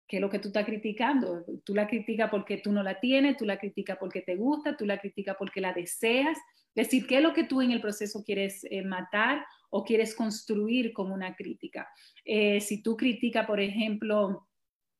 ¿qué 0.09 0.17
es 0.17 0.21
lo 0.21 0.31
que 0.31 0.41
tú 0.41 0.49
estás 0.49 0.65
criticando? 0.65 1.45
Tú 1.63 1.75
la 1.75 1.87
criticas 1.87 2.29
porque 2.31 2.57
tú 2.57 2.73
no 2.73 2.83
la 2.83 2.99
tienes, 2.99 3.37
tú 3.37 3.45
la 3.45 3.59
criticas 3.59 3.99
porque 4.01 4.23
te 4.23 4.35
gusta, 4.35 4.77
tú 4.77 4.87
la 4.87 4.99
criticas 4.99 5.37
porque 5.39 5.61
la 5.61 5.73
deseas. 5.73 6.37
Es 6.75 6.89
decir, 6.89 7.07
¿qué 7.07 7.19
es 7.19 7.23
lo 7.23 7.33
que 7.33 7.45
tú 7.45 7.63
en 7.63 7.71
el 7.71 7.81
proceso 7.81 8.25
quieres 8.25 8.67
matar 8.85 9.45
o 9.71 9.85
quieres 9.85 10.15
construir 10.15 10.93
como 10.93 11.15
una 11.15 11.37
crítica? 11.37 11.89
si 12.25 12.83
tú 12.83 12.97
criticas, 12.97 13.47
por 13.47 13.61
ejemplo, 13.61 14.47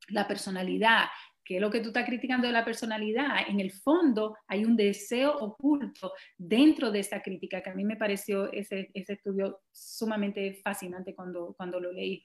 la 0.09 0.27
personalidad, 0.27 1.07
que 1.47 1.57
es 1.57 1.61
lo 1.61 1.71
que 1.71 1.81
tú 1.81 1.89
estás 1.89 2.05
criticando 2.05 2.49
de 2.49 2.53
la 2.53 2.65
personalidad, 2.65 3.49
en 3.49 3.61
el 3.61 3.71
fondo 3.71 4.37
hay 4.49 4.65
un 4.65 4.77
deseo 4.77 5.37
oculto 5.37 6.13
dentro 6.37 6.91
de 6.91 6.99
esta 6.99 7.23
crítica, 7.23 7.63
que 7.63 7.71
a 7.71 7.75
mí 7.75 7.85
me 7.85 7.97
pareció 7.97 8.53
ese, 8.53 8.91
ese 8.95 9.13
estudio 9.13 9.61
sumamente 9.71 10.55
fascinante 10.55 11.15
cuando, 11.15 11.55
cuando 11.57 11.79
lo 11.79 11.93
leí. 11.93 12.25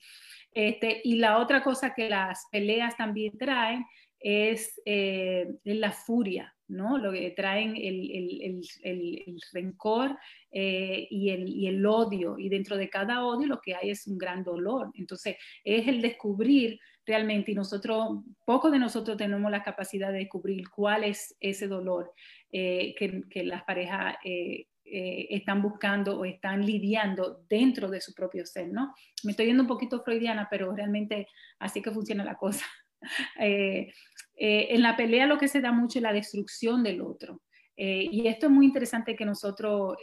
Este, 0.51 1.01
y 1.03 1.15
la 1.15 1.37
otra 1.37 1.63
cosa 1.63 1.93
que 1.93 2.09
las 2.09 2.47
peleas 2.51 2.97
también 2.97 3.37
traen 3.37 3.85
es 4.19 4.79
eh, 4.85 5.47
la 5.63 5.91
furia, 5.91 6.53
¿no? 6.67 6.97
Lo 6.97 7.11
que 7.11 7.31
traen 7.31 7.75
el, 7.75 8.11
el, 8.11 8.61
el, 8.83 9.23
el 9.25 9.41
rencor 9.51 10.17
eh, 10.51 11.07
y, 11.09 11.31
y, 11.31 11.67
el, 11.67 11.85
odio, 11.85 12.37
y 12.37 12.49
dentro 12.49 12.77
de 12.77 12.89
cada 12.89 13.25
odio 13.25 13.47
lo 13.47 13.61
que 13.61 13.75
hay 13.75 13.89
es 13.89 14.07
un 14.07 14.17
gran 14.17 14.43
dolor. 14.43 14.91
Entonces, 14.93 15.37
es 15.63 15.87
el 15.87 16.01
descubrir 16.01 16.79
realmente, 17.05 17.51
y 17.51 17.55
nosotros, 17.55 18.23
pocos 18.45 18.71
de 18.71 18.79
nosotros 18.79 19.17
tenemos 19.17 19.51
la 19.51 19.63
capacidad 19.63 20.11
de 20.11 20.19
descubrir 20.19 20.69
cuál 20.69 21.03
es 21.03 21.35
ese 21.39 21.67
dolor 21.67 22.13
eh, 22.51 22.93
que, 22.97 23.23
que, 23.29 23.43
las 23.43 23.63
parejas 23.63 24.15
eh, 24.23 24.67
eh, 24.85 25.27
están 25.29 25.61
buscando 25.61 26.19
o 26.19 26.25
están 26.25 26.65
lidiando 26.65 27.43
dentro 27.49 27.89
de 27.89 28.01
su 28.01 28.13
propio 28.13 28.45
ser, 28.45 28.69
¿no? 28.69 28.93
Me 29.23 29.31
estoy 29.31 29.47
yendo 29.47 29.63
un 29.63 29.67
poquito 29.67 30.03
freudiana, 30.03 30.47
pero 30.49 30.75
realmente 30.75 31.27
así 31.59 31.81
que 31.81 31.91
funciona 31.91 32.23
la 32.23 32.35
cosa. 32.35 32.65
en 33.37 34.81
la 34.81 34.95
pelea 34.95 35.25
lo 35.25 35.39
que 35.39 35.47
se 35.47 35.61
da 35.61 35.71
mucho 35.71 35.99
es 35.99 36.03
la 36.03 36.13
destrucción 36.13 36.83
del 36.83 37.01
otro. 37.01 37.41
y 37.75 38.27
esto 38.27 38.45
es 38.45 38.51
muy 38.51 38.67
interesante 38.67 39.15
que 39.15 39.25
nosotros 39.25 39.97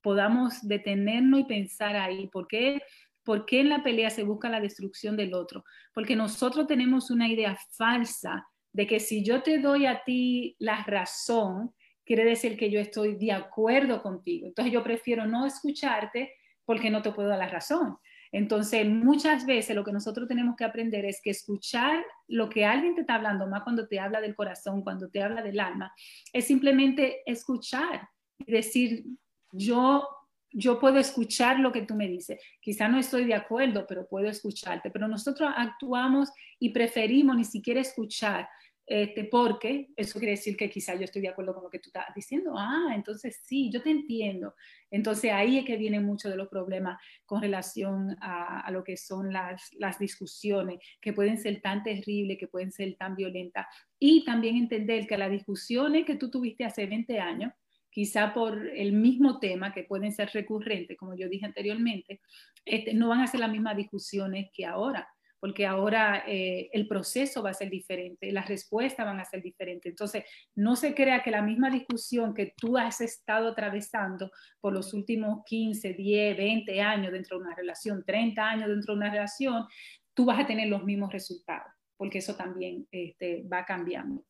podamos 0.00 0.66
detenernos 0.66 1.40
y 1.40 1.44
pensar 1.44 1.96
ahí, 1.96 2.28
porque 2.32 2.82
¿Por 3.24 3.46
qué 3.46 3.60
en 3.60 3.70
la 3.70 3.82
pelea 3.82 4.10
se 4.10 4.22
busca 4.22 4.48
la 4.48 4.60
destrucción 4.60 5.16
del 5.16 5.34
otro? 5.34 5.64
Porque 5.92 6.14
nosotros 6.14 6.66
tenemos 6.66 7.10
una 7.10 7.28
idea 7.28 7.56
falsa 7.70 8.46
de 8.72 8.86
que 8.86 9.00
si 9.00 9.24
yo 9.24 9.42
te 9.42 9.58
doy 9.58 9.86
a 9.86 10.02
ti 10.04 10.56
la 10.58 10.84
razón, 10.84 11.72
quiere 12.04 12.24
decir 12.24 12.56
que 12.56 12.70
yo 12.70 12.80
estoy 12.80 13.16
de 13.16 13.32
acuerdo 13.32 14.02
contigo. 14.02 14.46
Entonces 14.46 14.72
yo 14.72 14.82
prefiero 14.82 15.26
no 15.26 15.46
escucharte 15.46 16.32
porque 16.64 16.90
no 16.90 17.02
te 17.02 17.12
puedo 17.12 17.28
dar 17.28 17.38
la 17.38 17.48
razón. 17.48 17.96
Entonces, 18.32 18.84
muchas 18.84 19.46
veces 19.46 19.76
lo 19.76 19.84
que 19.84 19.92
nosotros 19.92 20.26
tenemos 20.26 20.56
que 20.56 20.64
aprender 20.64 21.04
es 21.04 21.20
que 21.22 21.30
escuchar 21.30 22.04
lo 22.26 22.48
que 22.48 22.64
alguien 22.64 22.96
te 22.96 23.02
está 23.02 23.14
hablando, 23.14 23.46
más 23.46 23.62
cuando 23.62 23.86
te 23.86 24.00
habla 24.00 24.20
del 24.20 24.34
corazón, 24.34 24.82
cuando 24.82 25.08
te 25.08 25.22
habla 25.22 25.40
del 25.40 25.60
alma, 25.60 25.94
es 26.32 26.44
simplemente 26.44 27.22
escuchar 27.26 28.08
y 28.38 28.50
decir, 28.50 29.04
yo, 29.52 30.08
yo 30.54 30.78
puedo 30.78 30.98
escuchar 30.98 31.58
lo 31.58 31.72
que 31.72 31.82
tú 31.82 31.94
me 31.94 32.08
dices. 32.08 32.40
Quizá 32.60 32.88
no 32.88 32.98
estoy 32.98 33.24
de 33.24 33.34
acuerdo, 33.34 33.86
pero 33.86 34.06
puedo 34.06 34.28
escucharte. 34.28 34.90
Pero 34.90 35.08
nosotros 35.08 35.50
actuamos 35.54 36.30
y 36.58 36.70
preferimos 36.70 37.36
ni 37.36 37.44
siquiera 37.44 37.80
escuchar 37.80 38.48
este, 38.86 39.24
porque 39.24 39.88
eso 39.96 40.18
quiere 40.18 40.32
decir 40.32 40.58
que 40.58 40.68
quizá 40.68 40.94
yo 40.94 41.04
estoy 41.04 41.22
de 41.22 41.28
acuerdo 41.28 41.54
con 41.54 41.64
lo 41.64 41.70
que 41.70 41.78
tú 41.78 41.88
estás 41.88 42.06
diciendo. 42.14 42.54
Ah, 42.56 42.92
entonces 42.94 43.40
sí, 43.42 43.70
yo 43.72 43.82
te 43.82 43.90
entiendo. 43.90 44.54
Entonces 44.90 45.32
ahí 45.32 45.58
es 45.58 45.64
que 45.64 45.76
viene 45.76 46.00
mucho 46.00 46.28
de 46.28 46.36
los 46.36 46.48
problemas 46.48 47.00
con 47.24 47.40
relación 47.40 48.14
a, 48.20 48.70
lo 48.70 48.84
que 48.84 48.96
son 48.96 49.32
las, 49.32 49.70
las, 49.78 49.98
discusiones, 49.98 50.80
que 51.00 51.12
pueden 51.14 51.38
ser 51.38 51.62
tan 51.62 51.82
terribles, 51.82 52.38
que 52.38 52.48
pueden 52.48 52.70
ser 52.72 52.94
tan 52.96 53.16
violentas. 53.16 53.66
Y 53.98 54.24
también 54.24 54.56
entender 54.56 55.06
que 55.06 55.16
las 55.16 55.30
discusiones 55.30 56.04
que 56.04 56.16
tú 56.16 56.30
tuviste 56.30 56.64
hace 56.64 56.86
20 56.86 57.18
años, 57.18 57.52
quizá 57.94 58.34
por 58.34 58.66
el 58.66 58.92
mismo 58.92 59.38
tema, 59.38 59.72
que 59.72 59.84
pueden 59.84 60.10
ser 60.10 60.28
recurrentes, 60.34 60.98
como 60.98 61.14
yo 61.14 61.28
dije 61.28 61.46
anteriormente, 61.46 62.20
este, 62.64 62.92
no 62.92 63.08
van 63.08 63.20
a 63.20 63.28
ser 63.28 63.38
las 63.38 63.52
mismas 63.52 63.76
discusiones 63.76 64.50
que 64.52 64.66
ahora 64.66 65.08
porque 65.44 65.66
ahora 65.66 66.24
eh, 66.26 66.70
el 66.72 66.88
proceso 66.88 67.42
va 67.42 67.50
a 67.50 67.52
ser 67.52 67.68
diferente, 67.68 68.32
las 68.32 68.48
respuestas 68.48 69.04
van 69.04 69.20
a 69.20 69.26
ser 69.26 69.42
diferentes. 69.42 69.90
Entonces, 69.90 70.24
no 70.54 70.74
se 70.74 70.94
crea 70.94 71.22
que 71.22 71.30
la 71.30 71.42
misma 71.42 71.68
discusión 71.68 72.32
que 72.32 72.54
tú 72.56 72.78
has 72.78 73.02
estado 73.02 73.48
atravesando 73.48 74.30
por 74.58 74.72
los 74.72 74.94
últimos 74.94 75.44
15, 75.44 75.92
10, 75.92 76.38
20 76.38 76.80
años 76.80 77.12
dentro 77.12 77.36
de 77.36 77.44
una 77.44 77.54
relación, 77.54 78.02
30 78.06 78.42
años 78.42 78.68
dentro 78.70 78.94
de 78.94 79.00
una 79.00 79.10
relación, 79.10 79.66
tú 80.14 80.24
vas 80.24 80.40
a 80.40 80.46
tener 80.46 80.68
los 80.68 80.82
mismos 80.82 81.12
resultados, 81.12 81.70
porque 81.98 82.20
eso 82.20 82.34
también 82.36 82.88
este, 82.90 83.42
va 83.46 83.66
cambiando. 83.66 84.24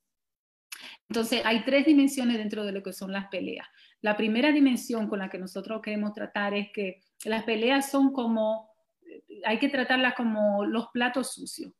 Entonces, 1.14 1.42
hay 1.44 1.64
tres 1.64 1.86
dimensiones 1.86 2.38
dentro 2.38 2.64
de 2.64 2.72
lo 2.72 2.82
que 2.82 2.92
son 2.92 3.12
las 3.12 3.28
peleas. 3.28 3.68
La 4.00 4.16
primera 4.16 4.50
dimensión 4.50 5.06
con 5.06 5.20
la 5.20 5.30
que 5.30 5.38
nosotros 5.38 5.80
queremos 5.80 6.12
tratar 6.12 6.54
es 6.54 6.72
que 6.72 7.02
las 7.24 7.44
peleas 7.44 7.88
son 7.88 8.12
como 8.12 8.74
hay 9.44 9.60
que 9.60 9.68
tratarlas 9.68 10.14
como 10.16 10.64
los 10.64 10.88
platos 10.88 11.32
sucios. 11.34 11.72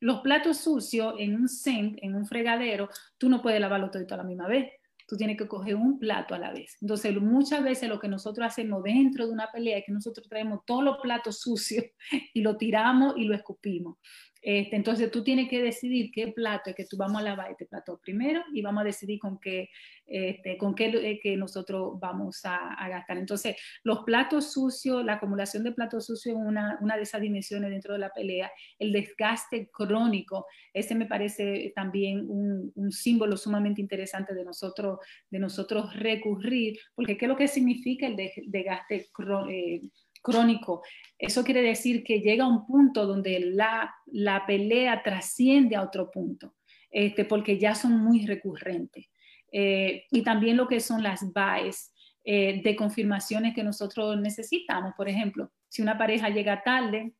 Los 0.00 0.22
platos 0.22 0.56
sucios 0.56 1.14
en 1.20 1.36
un 1.36 1.48
sink, 1.48 1.98
en 2.02 2.16
un 2.16 2.26
fregadero, 2.26 2.88
tú 3.16 3.28
no 3.28 3.40
puedes 3.40 3.60
lavarlo 3.60 3.92
todo 3.92 4.04
a 4.10 4.16
la 4.16 4.24
misma 4.24 4.48
vez. 4.48 4.72
Tú 5.06 5.16
tienes 5.16 5.36
que 5.36 5.46
coger 5.46 5.76
un 5.76 6.00
plato 6.00 6.34
a 6.34 6.40
la 6.40 6.52
vez. 6.52 6.76
Entonces, 6.80 7.14
muchas 7.20 7.62
veces 7.62 7.88
lo 7.88 8.00
que 8.00 8.08
nosotros 8.08 8.44
hacemos 8.44 8.82
dentro 8.82 9.24
de 9.24 9.32
una 9.32 9.52
pelea 9.52 9.78
es 9.78 9.84
que 9.86 9.92
nosotros 9.92 10.28
traemos 10.28 10.64
todos 10.66 10.82
los 10.82 10.98
platos 10.98 11.38
sucios 11.38 11.84
y 12.34 12.42
lo 12.42 12.56
tiramos 12.56 13.14
y 13.16 13.24
lo 13.26 13.36
escupimos. 13.36 13.98
Este, 14.42 14.76
entonces 14.76 15.10
tú 15.10 15.22
tienes 15.22 15.50
que 15.50 15.62
decidir 15.62 16.10
qué 16.12 16.28
plato 16.28 16.70
es 16.70 16.76
que 16.76 16.86
tú 16.86 16.96
vamos 16.96 17.20
a 17.20 17.24
lavar 17.24 17.50
este 17.50 17.66
plato 17.66 18.00
primero 18.02 18.42
y 18.54 18.62
vamos 18.62 18.80
a 18.80 18.84
decidir 18.84 19.18
con 19.18 19.38
qué, 19.38 19.68
este, 20.06 20.56
con 20.56 20.74
qué 20.74 20.86
eh, 20.86 21.20
que 21.22 21.36
nosotros 21.36 22.00
vamos 22.00 22.40
a, 22.44 22.88
gastar. 22.88 23.18
Entonces, 23.18 23.56
los 23.84 24.00
platos 24.04 24.52
sucios, 24.52 25.04
la 25.04 25.14
acumulación 25.14 25.62
de 25.62 25.72
platos 25.72 26.06
sucios 26.06 26.34
es 26.34 26.42
una, 26.42 26.78
una, 26.80 26.96
de 26.96 27.02
esas 27.02 27.20
dimensiones 27.20 27.70
dentro 27.70 27.92
de 27.92 28.00
la 28.00 28.10
pelea. 28.10 28.50
El 28.78 28.92
desgaste 28.92 29.68
crónico, 29.70 30.46
ese 30.72 30.94
me 30.94 31.06
parece 31.06 31.72
también 31.76 32.24
un, 32.28 32.72
símbolo 32.90 33.36
sumamente 33.36 33.80
interesante 33.80 34.34
de 34.34 34.44
nosotros, 34.44 34.98
de 35.30 35.38
nosotros 35.38 35.94
recurrir, 35.94 36.78
porque 36.94 37.16
¿qué 37.16 37.26
es 37.26 37.28
lo 37.28 37.36
que 37.36 37.46
significa 37.46 38.06
el 38.06 38.16
desgaste 38.16 39.08
crónico? 39.12 39.50
Eh, 39.50 39.82
crónico. 40.22 40.82
Eso 41.18 41.44
quiere 41.44 41.62
decir 41.62 42.02
que 42.04 42.20
llega 42.20 42.46
un 42.46 42.66
punto 42.66 43.06
donde 43.06 43.40
la, 43.40 43.94
la 44.06 44.46
pelea 44.46 45.02
trasciende 45.02 45.76
a 45.76 45.82
otro 45.82 46.10
punto, 46.10 46.54
este, 46.90 47.24
porque 47.24 47.58
ya 47.58 47.74
son 47.74 48.02
muy 48.02 48.26
recurrentes. 48.26 49.08
Eh, 49.52 50.04
y 50.10 50.22
también 50.22 50.56
lo 50.56 50.68
que 50.68 50.80
son 50.80 51.02
las 51.02 51.20
buys 51.32 51.92
eh, 52.24 52.60
de 52.62 52.76
confirmaciones 52.76 53.54
que 53.54 53.64
nosotros 53.64 54.18
necesitamos. 54.20 54.94
Por 54.96 55.08
ejemplo, 55.08 55.50
si 55.68 55.82
una 55.82 55.98
pareja 55.98 56.28
llega 56.28 56.62
tarde, 56.62 57.14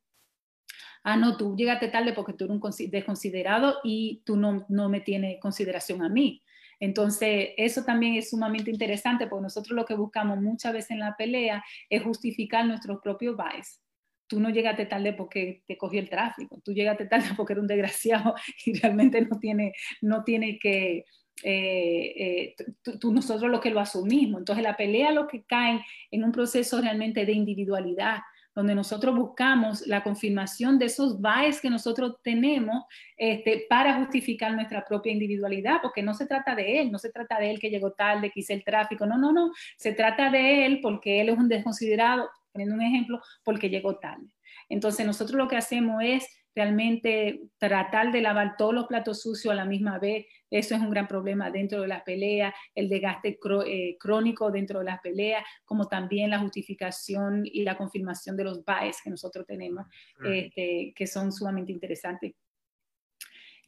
ah, 1.03 1.17
no, 1.17 1.37
tú 1.37 1.55
llegaste 1.55 1.89
tarde 1.89 2.13
porque 2.13 2.33
tú 2.33 2.45
eres 2.45 2.57
un 2.57 2.91
desconsiderado 2.91 3.77
y 3.83 4.21
tú 4.25 4.37
no, 4.37 4.65
no 4.69 4.89
me 4.89 5.01
tienes 5.01 5.39
consideración 5.41 6.03
a 6.03 6.09
mí. 6.09 6.43
Entonces, 6.81 7.51
eso 7.57 7.83
también 7.83 8.15
es 8.15 8.31
sumamente 8.31 8.71
interesante 8.71 9.27
porque 9.27 9.43
nosotros 9.43 9.75
lo 9.75 9.85
que 9.85 9.93
buscamos 9.93 10.41
muchas 10.41 10.73
veces 10.73 10.91
en 10.91 10.99
la 10.99 11.15
pelea 11.15 11.63
es 11.89 12.01
justificar 12.01 12.65
nuestros 12.65 12.99
propios 13.01 13.37
bias. 13.37 13.79
Tú 14.27 14.39
no 14.39 14.49
llegaste 14.49 14.87
tarde 14.87 15.13
porque 15.13 15.61
te 15.67 15.77
cogió 15.77 15.99
el 15.99 16.09
tráfico, 16.09 16.59
tú 16.65 16.73
llegaste 16.73 17.05
tarde 17.05 17.27
porque 17.37 17.53
eres 17.53 17.61
un 17.61 17.67
desgraciado 17.67 18.33
y 18.65 18.73
realmente 18.73 19.21
no 19.21 19.37
tiene, 19.39 19.73
no 20.01 20.23
tiene 20.23 20.57
que, 20.57 21.05
eh, 21.43 22.55
eh, 22.55 22.55
tú, 22.99 23.13
nosotros 23.13 23.51
lo 23.51 23.61
que 23.61 23.69
lo 23.69 23.79
asumimos. 23.79 24.39
Entonces 24.39 24.63
la 24.63 24.75
pelea 24.75 25.11
lo 25.11 25.27
que 25.27 25.43
cae 25.43 25.81
en 26.09 26.23
un 26.23 26.31
proceso 26.31 26.81
realmente 26.81 27.27
de 27.27 27.33
individualidad, 27.33 28.21
donde 28.53 28.75
nosotros 28.75 29.15
buscamos 29.15 29.87
la 29.87 30.03
confirmación 30.03 30.77
de 30.77 30.85
esos 30.85 31.21
bias 31.21 31.61
que 31.61 31.69
nosotros 31.69 32.17
tenemos 32.21 32.83
este, 33.17 33.65
para 33.69 33.95
justificar 33.95 34.53
nuestra 34.53 34.83
propia 34.85 35.11
individualidad, 35.11 35.77
porque 35.81 36.03
no 36.03 36.13
se 36.13 36.25
trata 36.25 36.55
de 36.55 36.81
él, 36.81 36.91
no 36.91 36.99
se 36.99 37.11
trata 37.11 37.39
de 37.39 37.51
él 37.51 37.59
que 37.59 37.69
llegó 37.69 37.93
tarde, 37.93 38.29
que 38.29 38.41
hice 38.41 38.53
el 38.53 38.63
tráfico, 38.63 39.05
no, 39.05 39.17
no, 39.17 39.31
no, 39.31 39.51
se 39.77 39.93
trata 39.93 40.29
de 40.29 40.65
él 40.65 40.79
porque 40.81 41.21
él 41.21 41.29
es 41.29 41.37
un 41.37 41.47
desconsiderado, 41.47 42.29
poniendo 42.51 42.75
un 42.75 42.81
ejemplo, 42.81 43.21
porque 43.43 43.69
llegó 43.69 43.97
tarde. 43.97 44.25
Entonces 44.69 45.05
nosotros 45.05 45.37
lo 45.37 45.47
que 45.47 45.57
hacemos 45.57 46.01
es 46.03 46.27
realmente 46.55 47.41
tratar 47.57 48.11
de 48.11 48.21
lavar 48.21 48.55
todos 48.57 48.73
los 48.73 48.87
platos 48.87 49.21
sucios 49.21 49.51
a 49.51 49.55
la 49.55 49.65
misma 49.65 49.99
vez, 49.99 50.25
eso 50.49 50.75
es 50.75 50.81
un 50.81 50.89
gran 50.89 51.07
problema 51.07 51.49
dentro 51.49 51.81
de 51.81 51.87
las 51.87 52.03
peleas, 52.03 52.53
el 52.75 52.89
desgaste 52.89 53.39
eh, 53.65 53.97
crónico 53.99 54.51
dentro 54.51 54.79
de 54.79 54.85
las 54.85 54.99
peleas, 54.99 55.43
como 55.63 55.87
también 55.87 56.29
la 56.29 56.39
justificación 56.39 57.43
y 57.45 57.63
la 57.63 57.77
confirmación 57.77 58.35
de 58.35 58.43
los 58.43 58.65
bias 58.65 59.01
que 59.01 59.09
nosotros 59.09 59.45
tenemos, 59.45 59.85
este, 60.25 60.93
que 60.95 61.07
son 61.07 61.31
sumamente 61.31 61.71
interesantes. 61.71 62.33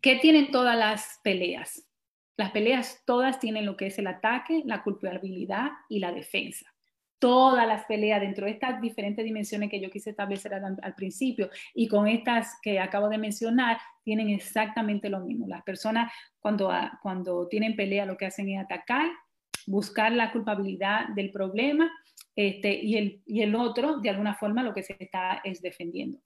¿Qué 0.02 0.18
tienen 0.18 0.52
todas 0.52 0.78
las 0.78 1.22
peleas? 1.24 1.88
Las 2.36 2.52
peleas 2.52 3.04
todas 3.06 3.40
tienen 3.40 3.66
lo 3.66 3.78
que 3.78 3.88
es 3.88 3.98
el 4.00 4.08
ataque, 4.08 4.64
la 4.66 4.84
culpabilidad 4.84 5.70
y 5.88 6.00
la 6.00 6.12
defensa 6.12 6.73
todas 7.24 7.66
las 7.66 7.86
peleas 7.86 8.20
dentro 8.20 8.46
de 8.46 8.52
estas 8.52 8.82
diferentes 8.82 9.24
dimensiones 9.24 9.70
que 9.70 9.80
yo 9.80 9.90
quise 9.90 10.10
establecer 10.10 10.56
al, 10.56 10.94
principio 10.94 11.50
y 11.74 11.88
con 11.88 12.06
estas 12.06 12.60
que 12.62 12.82
acabo 12.82 13.08
de 13.08 13.18
mencionar, 13.18 13.78
tienen 14.04 14.28
exactamente 14.28 15.08
lo 15.10 15.22
mismo. 15.22 15.48
Las 15.48 15.64
personas 15.64 16.12
cuando, 16.42 16.70
ah, 16.70 17.00
cuando 17.02 17.48
tienen 17.48 17.78
pelea 17.78 18.06
lo 18.06 18.18
que 18.18 18.26
hacen 18.26 18.50
es 18.50 18.62
atacar, 18.62 19.10
buscar 19.68 20.12
la 20.12 20.34
culpabilidad 20.34 21.08
del 21.16 21.32
problema 21.32 21.90
este, 22.36 22.74
y, 22.74 22.98
el, 22.98 23.22
y 23.26 23.42
el 23.42 23.56
otro, 23.56 24.02
de 24.02 24.10
alguna 24.10 24.36
forma, 24.36 24.62
lo 24.62 24.74
que 24.74 24.84
se 24.84 24.98
está 25.00 25.40
es 25.46 25.62
defendiendo. 25.62 26.20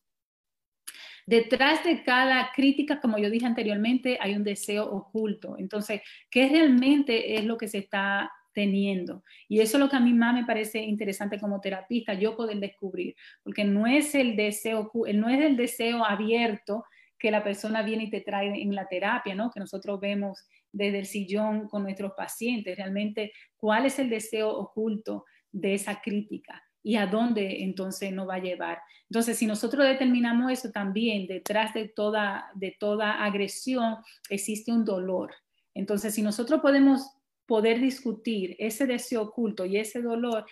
Detrás 1.28 1.84
de 1.84 2.02
cada 2.02 2.50
crítica, 2.56 3.00
como 3.00 3.20
yo 3.20 3.30
dije 3.30 3.46
anteriormente, 3.46 4.18
hay 4.20 4.36
un 4.36 4.44
deseo 4.44 4.90
oculto. 4.90 5.58
Entonces, 5.60 6.02
¿qué 6.32 6.50
realmente 6.50 7.36
es 7.36 7.46
lo 7.46 7.56
que 7.56 7.68
se 7.68 7.78
está 7.78 8.32
teniendo. 8.58 9.24
Y 9.48 9.60
eso 9.60 9.78
es 9.78 9.84
lo 9.84 9.88
que 9.88 9.98
a 9.98 10.00
mí 10.00 10.14
más 10.14 10.34
me 10.34 10.44
parece 10.44 10.80
interesante 10.80 11.40
como 11.40 11.62
terapista, 11.62 12.16
yo 12.16 12.36
poder 12.36 12.58
descubrir, 12.60 13.16
porque 13.44 13.64
no 13.64 13.86
es 13.86 14.16
el 14.16 14.36
deseo, 14.36 14.92
no 15.14 15.30
es 15.30 15.46
el 15.46 15.56
deseo 15.56 16.04
abierto 16.04 16.84
que 17.20 17.30
la 17.30 17.44
persona 17.44 17.84
viene 17.84 18.06
y 18.06 18.10
te 18.10 18.22
trae 18.22 18.48
en 18.60 18.74
la 18.74 18.88
terapia, 18.88 19.36
¿no? 19.36 19.52
Que 19.52 19.60
nosotros 19.60 20.00
vemos 20.00 20.48
desde 20.72 20.98
el 20.98 21.06
sillón 21.06 21.68
con 21.68 21.84
nuestros 21.84 22.14
pacientes, 22.18 22.76
realmente 22.76 23.32
cuál 23.58 23.86
es 23.86 24.00
el 24.00 24.10
deseo 24.10 24.50
oculto 24.50 25.26
de 25.52 25.76
esa 25.76 26.02
crítica 26.02 26.60
y 26.82 26.96
a 26.96 27.06
dónde 27.06 27.64
entonces 27.64 28.12
nos 28.12 28.28
va 28.28 28.36
a 28.36 28.42
llevar. 28.42 28.80
Entonces, 29.08 29.38
si 29.38 29.46
nosotros 29.46 29.86
determinamos 29.86 30.52
eso 30.52 30.72
también, 30.72 31.28
detrás 31.28 31.76
de 31.76 31.90
toda, 31.90 32.50
de 32.56 32.76
toda 32.80 33.24
agresión 33.24 33.98
existe 34.32 34.72
un 34.72 34.84
dolor. 34.84 35.32
Entonces, 35.76 36.16
si 36.16 36.24
nosotros 36.24 36.60
podemos 36.60 37.17
poder 37.48 37.80
discutir 37.80 38.56
ese 38.60 38.86
deseo 38.86 39.24
oculto 39.24 39.66
y 39.66 39.78
ese 39.78 40.02
dolor, 40.02 40.46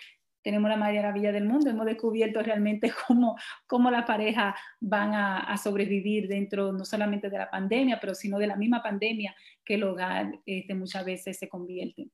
tenemos 0.46 0.70
la 0.70 0.78
maravilla 0.78 1.32
del 1.32 1.46
mundo. 1.46 1.72
Hemos 1.72 1.88
descubierto 1.88 2.42
realmente 2.42 2.92
cómo, 3.08 3.36
cómo 3.66 3.90
la 3.90 4.06
pareja 4.06 4.56
van 4.80 5.14
a, 5.14 5.58
sobrevivir 5.58 6.28
dentro 6.28 6.72
no 6.72 6.86
solamente 6.86 7.30
de 7.30 7.38
la 7.40 7.50
pandemia, 7.50 8.00
pero 8.00 8.14
sino 8.14 8.38
de 8.38 8.48
la 8.48 8.56
misma 8.56 8.84
pandemia 8.84 9.36
que 9.64 9.74
el 9.74 9.84
hogar 9.84 10.40
este, 10.46 10.76
muchas 10.76 11.04
veces 11.04 11.38
se 11.38 11.50
convierte. 11.50 12.10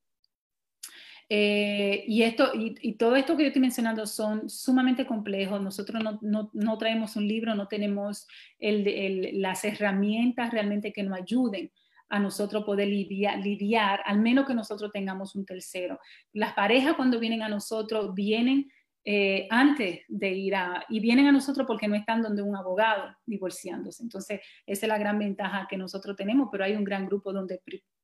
Eh, 1.28 2.04
y, 2.08 2.24
esto, 2.24 2.52
y, 2.54 2.94
todo 2.94 3.16
esto 3.16 3.36
que 3.36 3.44
yo 3.44 3.48
estoy 3.48 3.62
mencionando 3.62 4.06
son 4.06 4.50
sumamente 4.50 5.06
complejos. 5.06 5.62
Nosotros 5.62 6.02
no, 6.02 6.20
no, 6.22 6.50
no 6.54 6.78
traemos 6.78 7.18
un 7.18 7.28
libro, 7.28 7.54
no 7.56 7.68
tenemos 7.68 8.28
el, 8.60 8.88
el, 8.88 9.42
las 9.42 9.66
herramientas 9.66 10.52
realmente 10.52 10.94
que 10.94 11.04
nos 11.04 11.20
ayuden 11.20 11.72
a 12.12 12.20
nosotros 12.20 12.66
poder 12.66 12.90
lidiar, 12.90 14.02
al 14.06 14.20
menos 14.20 14.46
que 14.46 14.54
nosotros 14.54 14.92
tengamos 14.92 15.34
un 15.34 15.46
tercero. 15.46 15.98
Las 16.34 16.54
parejas 16.54 16.96
cuando 16.96 17.20
vienen 17.20 17.42
a 17.42 17.48
nosotros 17.48 18.14
vienen 18.14 18.70
eh, 19.06 19.48
antes 19.50 20.02
de 20.10 20.30
ir 20.30 20.56
a, 20.56 20.86
y 20.90 21.00
vienen 21.00 21.28
a 21.28 21.32
nosotros 21.32 21.66
porque 21.66 21.88
no 21.88 21.96
están 21.96 22.22
donde 22.22 22.42
un 22.42 22.54
abogado 22.56 23.16
divorciándose. 23.26 24.04
Entonces, 24.04 24.42
esa 24.66 24.86
es 24.86 24.90
la 24.90 24.98
gran 24.98 25.18
ventaja 25.18 25.68
que 25.70 25.78
nosotros 25.78 26.18
tenemos, 26.18 26.50
pero 26.52 26.66
hay 26.66 26.76
un 26.76 26.84
gran 26.84 27.06
grupo 27.06 27.32
donde, 27.32 27.62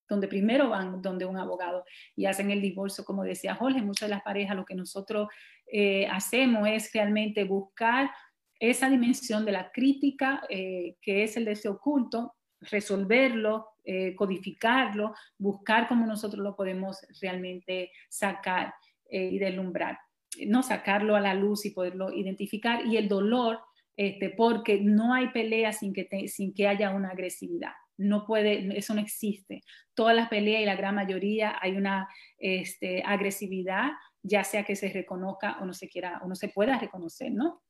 donde 0.08 0.28
primero 0.30 0.70
van 0.70 1.02
donde 1.02 1.26
un 1.26 1.38
abogado 1.38 1.84
y 2.16 2.28
hacen 2.28 2.50
el 2.50 2.62
divorcio, 2.62 3.04
como 3.04 3.24
decía 3.24 3.56
Jorge, 3.56 3.82
muchas 3.82 4.08
de 4.08 4.16
las 4.16 4.24
parejas 4.24 4.56
lo 4.56 4.64
que 4.64 4.74
nosotros 4.74 5.28
eh, 5.70 6.08
hacemos 6.08 6.66
es 6.70 6.94
realmente 6.94 7.44
buscar 7.44 8.10
esa 8.58 8.90
dimensión 8.90 9.44
de 9.44 9.52
la 9.52 9.70
crítica, 9.70 10.42
eh, 10.50 10.96
que 11.02 11.24
es 11.24 11.36
el 11.36 11.44
deseo 11.44 11.74
oculto, 11.74 12.37
resolverlo, 12.62 13.70
codificarlo, 14.16 15.14
buscar 15.38 15.88
cómo 15.88 16.06
nosotros 16.06 16.44
lo 16.44 16.56
podemos 16.56 16.98
realmente 17.22 17.92
sacar 18.10 18.74
y 19.10 19.40
deslumbrar 19.40 19.98
no 20.46 20.64
sacarlo 20.64 21.16
a 21.16 21.22
la 21.22 21.34
luz 21.34 21.66
y 21.66 21.72
poderlo 21.72 22.14
identificar 22.14 22.86
y 22.86 22.98
el 22.98 23.08
dolor, 23.08 23.60
este, 23.96 24.30
porque 24.30 24.80
no 24.80 25.14
hay 25.14 25.30
pelea 25.30 25.74
sin 25.74 25.94
que, 25.94 26.28
sin 26.28 26.54
que 26.54 26.68
haya 26.68 26.92
una 26.92 27.10
agresividad. 27.10 27.72
No 27.98 28.26
puede, 28.26 28.78
eso 28.78 28.94
no 28.94 29.02
existe. 29.02 29.64
Todas 29.96 30.16
las 30.16 30.30
peleas 30.30 30.62
y 30.62 30.66
la 30.66 30.76
gran 30.76 30.94
mayoría 30.94 31.58
hay 31.60 31.76
una 31.76 32.08
este, 32.38 33.02
agresividad, 33.04 33.90
ya 34.22 34.44
sea 34.44 34.64
que 34.64 34.76
se 34.76 34.90
reconozca 34.90 35.58
o 35.62 35.66
no 35.66 35.74
se 35.74 35.90
quiera 35.90 36.20
o 36.24 36.28
no 36.28 36.36
se 36.36 36.50
pueda 36.50 36.78
reconocer, 36.78 37.32
¿no? 37.32 37.64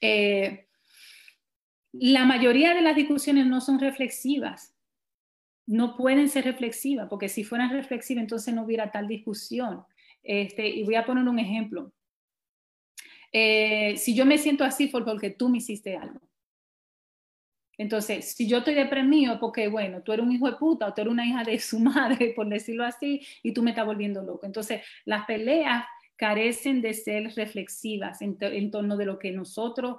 Eh, 0.00 0.68
la 1.92 2.24
mayoría 2.24 2.74
de 2.74 2.82
las 2.82 2.96
discusiones 2.96 3.46
no 3.46 3.60
son 3.60 3.78
reflexivas, 3.78 4.74
no 5.66 5.96
pueden 5.96 6.28
ser 6.28 6.44
reflexivas, 6.44 7.08
porque 7.08 7.28
si 7.28 7.44
fueran 7.44 7.70
reflexivas 7.70 8.22
entonces 8.22 8.54
no 8.54 8.64
hubiera 8.64 8.90
tal 8.90 9.06
discusión. 9.06 9.84
Este, 10.22 10.68
y 10.68 10.82
voy 10.84 10.96
a 10.96 11.06
poner 11.06 11.26
un 11.26 11.38
ejemplo. 11.38 11.92
Eh, 13.32 13.96
si 13.96 14.14
yo 14.14 14.26
me 14.26 14.38
siento 14.38 14.64
así 14.64 14.88
fue 14.88 15.04
porque 15.04 15.30
tú 15.30 15.48
me 15.48 15.58
hiciste 15.58 15.96
algo. 15.96 16.20
Entonces, 17.78 18.34
si 18.34 18.46
yo 18.46 18.58
estoy 18.58 18.74
deprimido, 18.74 19.40
porque 19.40 19.68
bueno, 19.68 20.02
tú 20.02 20.12
eres 20.12 20.26
un 20.26 20.32
hijo 20.32 20.50
de 20.50 20.58
puta 20.58 20.86
o 20.86 20.92
tú 20.92 21.00
eres 21.00 21.12
una 21.12 21.24
hija 21.24 21.44
de 21.44 21.58
su 21.58 21.78
madre, 21.80 22.34
por 22.36 22.46
decirlo 22.48 22.84
así, 22.84 23.26
y 23.42 23.54
tú 23.54 23.62
me 23.62 23.70
estás 23.70 23.86
volviendo 23.86 24.22
loco. 24.22 24.44
Entonces, 24.44 24.82
las 25.06 25.24
peleas 25.24 25.84
carecen 26.16 26.82
de 26.82 26.92
ser 26.92 27.32
reflexivas 27.34 28.20
en, 28.20 28.70
torno 28.70 28.98
de 28.98 29.06
lo 29.06 29.18
que 29.18 29.32
nosotros 29.32 29.96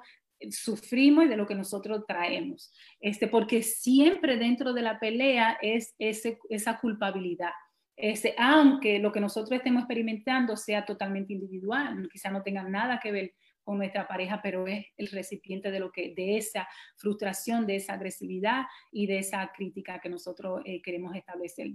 sufrimos 0.50 1.26
y 1.26 1.28
de 1.28 1.38
lo 1.38 1.46
que 1.46 1.56
nosotros 1.56 2.04
traemos. 2.08 2.74
Este, 3.00 3.28
porque 3.28 3.62
siempre 3.64 4.38
dentro 4.38 4.74
de 4.74 4.82
la 4.82 5.00
pelea 5.00 5.58
es 5.62 5.94
esa 6.00 6.80
culpabilidad. 6.80 7.52
Este, 7.96 8.34
aunque 8.38 9.00
lo 9.00 9.12
que 9.12 9.20
nosotros 9.20 9.58
estemos 9.58 9.84
experimentando 9.84 10.58
sea 10.58 10.86
totalmente 10.86 11.34
individual, 11.34 12.10
quizá 12.12 12.32
no 12.32 12.42
tenga 12.42 12.64
nada 12.64 13.00
que 13.00 13.12
ver 13.12 13.34
con 13.64 13.78
nuestra 13.78 14.08
pareja, 14.08 14.42
pero 14.42 14.66
es 14.66 14.86
el 14.98 15.08
recipiente 15.10 15.70
de 15.70 15.80
lo 15.80 15.92
que 15.92 16.14
de 16.16 16.38
esa 16.38 16.68
frustración, 16.98 17.68
de 17.68 17.76
esa 17.76 17.94
agresividad 17.94 18.66
y 18.92 19.06
de 19.06 19.20
esa 19.20 19.52
crítica 19.56 20.00
que 20.00 20.10
nosotros 20.10 20.62
eh, 20.66 20.82
queremos 20.82 21.16
establecer. 21.16 21.68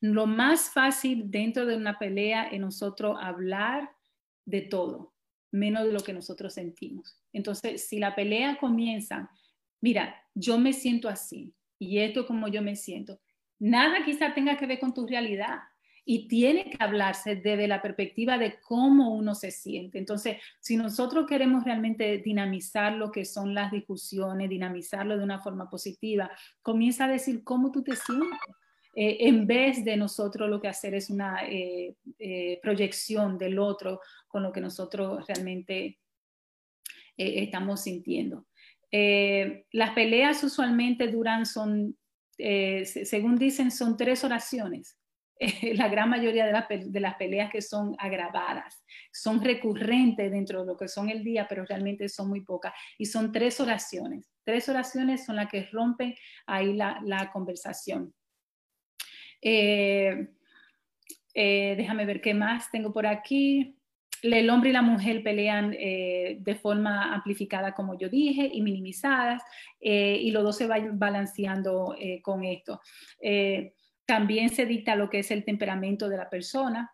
Lo 0.00 0.26
más 0.26 0.70
fácil 0.70 1.30
dentro 1.30 1.64
de 1.64 1.76
una 1.76 1.98
pelea 1.98 2.48
es 2.48 2.60
nosotros 2.60 3.16
hablar 3.20 3.90
de 4.44 4.60
todo, 4.60 5.14
menos 5.56 5.84
de 5.84 5.92
lo 5.92 6.00
que 6.00 6.12
nosotros 6.12 6.54
sentimos. 6.54 7.18
Entonces, 7.32 7.88
si 7.88 7.98
la 7.98 8.14
pelea 8.14 8.58
comienza, 8.58 9.30
mira, 9.80 10.14
yo 10.34 10.58
me 10.58 10.72
siento 10.72 11.08
así 11.08 11.54
y 11.78 11.98
esto 11.98 12.20
es 12.20 12.26
como 12.26 12.48
yo 12.48 12.62
me 12.62 12.76
siento, 12.76 13.20
nada 13.58 14.04
quizá 14.04 14.34
tenga 14.34 14.56
que 14.56 14.66
ver 14.66 14.78
con 14.78 14.94
tu 14.94 15.06
realidad 15.06 15.58
y 16.08 16.28
tiene 16.28 16.70
que 16.70 16.76
hablarse 16.78 17.34
desde 17.34 17.66
la 17.66 17.82
perspectiva 17.82 18.38
de 18.38 18.60
cómo 18.60 19.12
uno 19.12 19.34
se 19.34 19.50
siente. 19.50 19.98
Entonces, 19.98 20.36
si 20.60 20.76
nosotros 20.76 21.26
queremos 21.26 21.64
realmente 21.64 22.18
dinamizar 22.18 22.92
lo 22.92 23.10
que 23.10 23.24
son 23.24 23.54
las 23.54 23.72
discusiones, 23.72 24.48
dinamizarlo 24.48 25.18
de 25.18 25.24
una 25.24 25.40
forma 25.40 25.68
positiva, 25.68 26.30
comienza 26.62 27.06
a 27.06 27.08
decir 27.08 27.42
cómo 27.42 27.72
tú 27.72 27.82
te 27.82 27.96
sientes. 27.96 28.38
Eh, 28.98 29.28
en 29.28 29.46
vez 29.46 29.84
de 29.84 29.96
nosotros 29.96 30.48
lo 30.48 30.60
que 30.60 30.68
hacer 30.68 30.94
es 30.94 31.10
una 31.10 31.44
eh, 31.46 31.94
eh, 32.18 32.58
proyección 32.62 33.36
del 33.36 33.58
otro 33.58 34.00
con 34.26 34.42
lo 34.42 34.50
que 34.50 34.60
nosotros 34.60 35.24
realmente 35.28 35.98
estamos 37.18 37.82
sintiendo. 37.82 38.46
las 38.90 39.90
peleas 39.94 40.42
usualmente 40.44 41.08
duran, 41.08 41.46
son 41.46 41.96
según 42.36 43.36
dicen, 43.36 43.70
son 43.70 43.96
tres 43.96 44.22
oraciones. 44.22 44.98
la 45.74 45.88
gran 45.88 46.08
mayoría 46.08 46.46
de, 46.46 47.00
las 47.00 47.14
peleas 47.16 47.50
que 47.50 47.60
son 47.60 47.94
agravadas, 47.98 48.82
son 49.12 49.42
recurrentes 49.42 50.30
dentro 50.30 50.60
de 50.60 50.66
lo 50.66 50.76
que 50.76 50.88
son 50.88 51.10
el 51.10 51.22
día, 51.22 51.46
pero 51.48 51.64
realmente 51.64 52.08
son 52.08 52.28
muy 52.28 52.40
pocas. 52.40 52.72
Y 52.98 53.06
son 53.06 53.32
tres 53.32 53.60
oraciones. 53.60 54.30
Tres 54.44 54.68
oraciones 54.68 55.24
son 55.24 55.36
las 55.36 55.50
que 55.50 55.68
rompen 55.70 56.14
ahí 56.46 56.72
la, 56.72 57.30
conversación. 57.32 58.14
Eh, 59.48 60.26
eh, 61.32 61.74
déjame 61.76 62.04
ver 62.04 62.20
qué 62.20 62.34
más 62.34 62.68
tengo 62.72 62.92
por 62.92 63.06
aquí 63.06 63.78
el 64.22 64.50
hombre 64.50 64.70
y 64.70 64.72
la 64.72 64.82
mujer 64.82 65.22
pelean 65.22 65.72
eh, 65.78 66.38
de 66.40 66.54
forma 66.56 67.14
amplificada, 67.14 67.72
como 67.72 67.96
yo 67.96 68.08
dije, 68.08 68.50
y 68.52 68.60
minimizadas, 68.60 69.40
y 69.78 70.30
los 70.32 70.42
dos 70.42 70.56
se 70.56 70.66
van 70.66 70.98
balanceando 70.98 71.94
con 72.22 72.44
esto. 72.44 72.80
también 74.04 74.48
se 74.48 74.66
dicta 74.66 74.96
lo 74.96 75.08
que 75.08 75.20
es 75.20 75.30
el 75.30 75.44
temperamento 75.44 76.08
de 76.08 76.16
la 76.16 76.28
persona, 76.28 76.90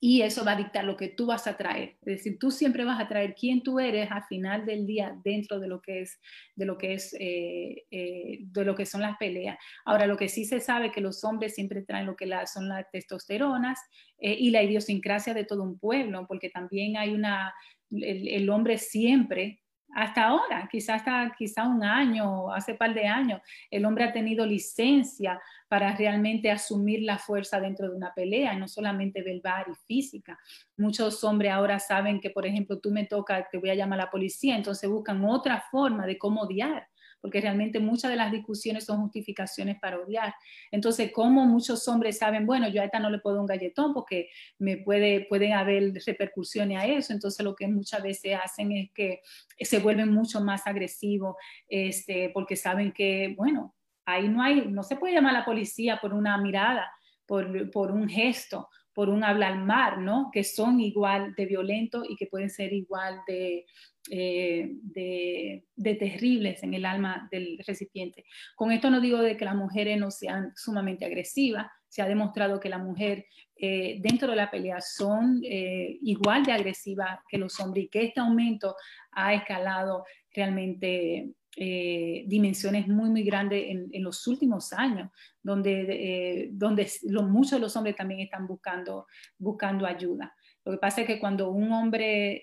y 0.00 0.22
eso 0.22 0.44
va 0.44 0.52
a 0.52 0.56
dictar 0.56 0.84
lo 0.84 0.96
que 0.96 1.08
tú 1.08 1.26
vas 1.26 1.46
a 1.46 1.56
traer. 1.56 1.96
Es 2.02 2.18
decir, 2.18 2.38
tú 2.38 2.50
siempre 2.50 2.84
vas 2.84 3.00
a 3.00 3.08
traer 3.08 3.34
quién 3.34 3.62
tú 3.62 3.80
eres 3.80 4.10
al 4.10 4.22
final 4.24 4.64
del 4.64 4.86
día 4.86 5.16
dentro 5.24 5.58
de 5.58 5.66
lo 5.66 5.80
que 5.80 6.02
es, 6.02 6.20
de 6.54 6.66
lo 6.66 6.78
que 6.78 6.94
es, 6.94 7.14
eh, 7.18 7.84
eh, 7.90 8.38
de 8.40 8.64
lo 8.64 8.76
que 8.76 8.86
son 8.86 9.00
las 9.00 9.16
peleas. 9.18 9.58
Ahora, 9.84 10.06
lo 10.06 10.16
que 10.16 10.28
sí 10.28 10.44
se 10.44 10.60
sabe 10.60 10.92
que 10.92 11.00
los 11.00 11.24
hombres 11.24 11.54
siempre 11.54 11.82
traen 11.82 12.06
lo 12.06 12.14
que 12.14 12.30
son 12.46 12.68
las 12.68 12.88
testosteronas 12.92 13.80
eh, 14.18 14.36
y 14.38 14.50
la 14.50 14.62
idiosincrasia 14.62 15.34
de 15.34 15.44
todo 15.44 15.64
un 15.64 15.78
pueblo, 15.78 16.26
porque 16.28 16.50
también 16.50 16.96
hay 16.96 17.12
una, 17.12 17.52
el 17.90 18.48
hombre 18.50 18.78
siempre 18.78 19.60
hasta 19.94 20.24
ahora, 20.24 20.68
quizás 20.70 20.98
hasta 20.98 21.34
quizá 21.36 21.66
un 21.66 21.82
año, 21.82 22.52
hace 22.52 22.74
par 22.74 22.94
de 22.94 23.06
años, 23.06 23.40
el 23.70 23.84
hombre 23.84 24.04
ha 24.04 24.12
tenido 24.12 24.44
licencia 24.46 25.40
para 25.68 25.94
realmente 25.96 26.50
asumir 26.50 27.02
la 27.02 27.18
fuerza 27.18 27.60
dentro 27.60 27.88
de 27.88 27.96
una 27.96 28.12
pelea, 28.14 28.54
no 28.54 28.68
solamente 28.68 29.22
verbal 29.22 29.66
y 29.70 29.74
física. 29.86 30.38
Muchos 30.76 31.22
hombres 31.24 31.52
ahora 31.52 31.78
saben 31.78 32.20
que, 32.20 32.30
por 32.30 32.46
ejemplo, 32.46 32.78
tú 32.80 32.90
me 32.90 33.06
toca, 33.06 33.48
te 33.50 33.58
voy 33.58 33.70
a 33.70 33.74
llamar 33.74 34.00
a 34.00 34.04
la 34.04 34.10
policía, 34.10 34.56
entonces 34.56 34.88
buscan 34.88 35.24
otra 35.24 35.64
forma 35.70 36.06
de 36.06 36.18
cómo 36.18 36.42
odiar 36.42 36.88
porque 37.20 37.40
realmente 37.40 37.80
muchas 37.80 38.10
de 38.10 38.16
las 38.16 38.30
discusiones 38.30 38.84
son 38.84 39.00
justificaciones 39.02 39.78
para 39.80 39.98
odiar. 39.98 40.34
Entonces, 40.70 41.10
como 41.12 41.44
muchos 41.46 41.86
hombres 41.88 42.18
saben, 42.18 42.46
bueno, 42.46 42.68
yo 42.68 42.80
a 42.80 42.84
esta 42.84 43.00
no 43.00 43.10
le 43.10 43.18
puedo 43.18 43.40
un 43.40 43.46
galletón 43.46 43.92
porque 43.92 44.30
me 44.58 44.78
puede, 44.78 45.26
pueden 45.28 45.52
haber 45.52 45.92
repercusiones 46.06 46.78
a 46.78 46.86
eso, 46.86 47.12
entonces 47.12 47.44
lo 47.44 47.54
que 47.54 47.66
muchas 47.68 48.02
veces 48.02 48.38
hacen 48.42 48.72
es 48.72 48.90
que 48.92 49.20
se 49.60 49.78
vuelven 49.80 50.12
mucho 50.12 50.40
más 50.40 50.66
agresivos, 50.66 51.36
este, 51.68 52.30
porque 52.30 52.56
saben 52.56 52.92
que, 52.92 53.34
bueno, 53.36 53.74
ahí 54.04 54.28
no 54.28 54.42
hay, 54.42 54.66
no 54.68 54.82
se 54.82 54.96
puede 54.96 55.14
llamar 55.14 55.34
a 55.36 55.40
la 55.40 55.44
policía 55.44 55.98
por 56.00 56.14
una 56.14 56.38
mirada, 56.38 56.90
por, 57.26 57.70
por 57.70 57.90
un 57.90 58.08
gesto, 58.08 58.68
por 58.98 59.10
un 59.10 59.22
hablar 59.22 59.56
mal, 59.58 60.04
¿no? 60.04 60.28
Que 60.32 60.42
son 60.42 60.80
igual 60.80 61.32
de 61.36 61.46
violentos 61.46 62.04
y 62.10 62.16
que 62.16 62.26
pueden 62.26 62.50
ser 62.50 62.72
igual 62.72 63.20
de, 63.28 63.64
eh, 64.10 64.72
de, 64.82 65.94
terribles 65.94 66.64
en 66.64 66.74
el 66.74 66.84
alma 66.84 67.28
del 67.30 67.60
recipiente. 67.64 68.24
Con 68.56 68.72
esto 68.72 68.90
no 68.90 69.00
digo 69.00 69.20
de 69.20 69.36
que 69.36 69.44
las 69.44 69.54
mujeres 69.54 70.00
no 70.00 70.10
sean 70.10 70.50
sumamente 70.56 71.04
agresivas, 71.04 71.68
se 71.86 72.02
ha 72.02 72.08
demostrado 72.08 72.58
que 72.58 72.68
las 72.68 72.82
mujeres 72.82 73.26
eh, 73.54 74.00
dentro 74.00 74.30
de 74.30 74.36
la 74.36 74.50
pelea 74.50 74.80
son 74.80 75.42
eh, 75.44 75.96
igual 76.02 76.42
de 76.42 76.50
agresivas 76.50 77.20
que 77.28 77.38
los 77.38 77.60
hombres 77.60 77.84
y 77.84 77.88
que 77.90 78.02
este 78.02 78.18
aumento 78.18 78.74
ha 79.12 79.32
escalado 79.32 80.02
realmente 80.34 81.34
dimensiones 81.58 82.86
muy, 82.86 83.10
muy 83.10 83.22
grandes 83.24 83.64
en, 83.66 84.02
los 84.02 84.26
últimos 84.26 84.72
años, 84.72 85.10
donde, 85.42 86.48
donde 86.52 86.90
muchos 87.02 87.52
de 87.52 87.58
los 87.58 87.76
hombres 87.76 87.96
también 87.96 88.20
están 88.20 88.46
buscando, 88.46 89.06
buscando 89.38 89.86
ayuda. 89.86 90.34
Lo 90.64 90.72
que 90.72 90.78
pasa 90.78 91.00
es 91.00 91.06
que 91.06 91.18
cuando 91.18 91.50
un 91.50 91.72
hombre 91.72 92.42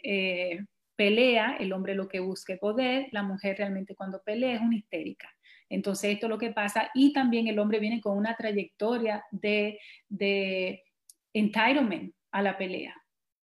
pelea, 0.96 1.58
el 1.60 1.74
hombre 1.74 1.96
lo 1.96 2.08
que 2.08 2.20
busca 2.20 2.56
poder, 2.58 3.08
la 3.12 3.24
mujer 3.24 3.58
realmente 3.58 3.96
cuando 3.96 4.22
pelea 4.24 4.56
es 4.56 4.62
una 4.62 4.76
histérica. 4.76 5.30
Entonces 5.70 6.14
esto 6.14 6.28
es 6.28 6.30
lo 6.30 6.38
que 6.38 6.52
pasa 6.52 6.92
y 6.94 7.12
también 7.14 7.48
el 7.48 7.60
hombre 7.60 7.80
viene 7.80 8.02
con 8.02 8.18
una 8.18 8.36
trayectoria 8.36 9.24
de, 9.32 9.80
de 10.08 10.84
entitlement 11.34 12.14
a 12.32 12.42
la 12.42 12.58
pelea. 12.58 12.96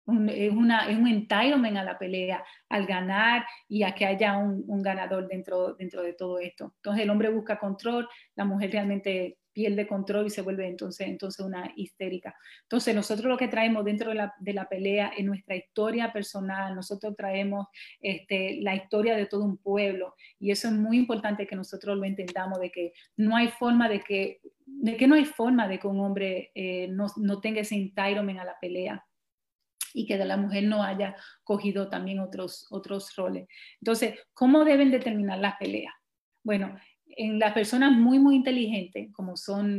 Es, 0.06 0.52
una, 0.52 0.88
es 0.88 0.98
un 0.98 1.06
entitlement 1.06 1.76
a 1.76 1.84
la 1.84 1.98
pelea, 1.98 2.44
al 2.68 2.86
ganar 2.86 3.44
y 3.68 3.82
a 3.82 3.94
que 3.94 4.06
haya 4.06 4.36
un, 4.36 4.82
ganador 4.82 5.28
dentro, 5.28 5.74
dentro 5.74 6.02
de 6.02 6.12
todo 6.12 6.38
esto. 6.38 6.72
Entonces 6.76 7.04
el 7.04 7.10
hombre 7.10 7.28
busca 7.30 7.58
control, 7.58 8.08
la 8.34 8.44
mujer 8.44 8.72
realmente 8.72 9.38
pierde 9.52 9.86
control 9.86 10.26
y 10.26 10.30
se 10.30 10.40
vuelve 10.40 10.66
entonces, 10.66 11.06
entonces 11.06 11.44
una 11.44 11.72
histérica. 11.76 12.34
Entonces 12.62 12.94
nosotros 12.94 13.26
lo 13.26 13.36
que 13.36 13.48
traemos 13.48 13.84
dentro 13.84 14.08
de 14.08 14.16
la, 14.16 14.34
de 14.40 14.54
la 14.54 14.68
pelea 14.68 15.12
es 15.16 15.24
nuestra 15.24 15.54
historia 15.54 16.12
personal, 16.12 16.74
nosotros 16.74 17.14
traemos 17.16 17.66
este, 18.00 18.58
la 18.62 18.74
historia 18.74 19.14
de 19.14 19.26
todo 19.26 19.44
un 19.44 19.58
pueblo 19.58 20.14
y 20.40 20.50
eso 20.50 20.68
es 20.68 20.74
muy 20.74 20.96
importante 20.96 21.46
que 21.46 21.54
nosotros 21.54 21.96
lo 21.96 22.04
entendamos 22.04 22.60
de 22.60 22.70
que 22.70 22.92
no 23.16 23.36
hay 23.36 23.48
forma 23.48 23.88
de 23.88 24.00
que, 24.00 24.40
de 24.64 24.96
que 24.96 25.06
no 25.06 25.14
hay 25.14 25.26
forma 25.26 25.68
de 25.68 25.78
que 25.78 25.86
un 25.86 26.00
hombre 26.00 26.50
eh, 26.54 26.88
no, 26.88 27.06
no 27.16 27.40
tenga 27.40 27.60
ese 27.60 27.74
entitlement 27.74 28.40
a 28.40 28.44
la 28.44 28.58
pelea 28.58 29.04
y 29.94 30.06
que 30.06 30.18
de 30.18 30.24
la 30.24 30.36
mujer 30.36 30.64
no 30.64 30.82
haya 30.82 31.16
cogido 31.44 31.88
también 31.88 32.20
otros, 32.20 32.66
otros 32.70 33.14
roles. 33.16 33.48
Entonces, 33.80 34.18
¿cómo 34.34 34.64
deben 34.64 34.90
determinar 34.90 35.38
las 35.38 35.56
peleas? 35.56 35.94
Bueno, 36.42 36.76
en 37.16 37.38
las 37.38 37.52
personas 37.52 37.92
muy, 37.92 38.18
muy 38.18 38.36
inteligentes, 38.36 39.12
como 39.12 39.36
son 39.36 39.78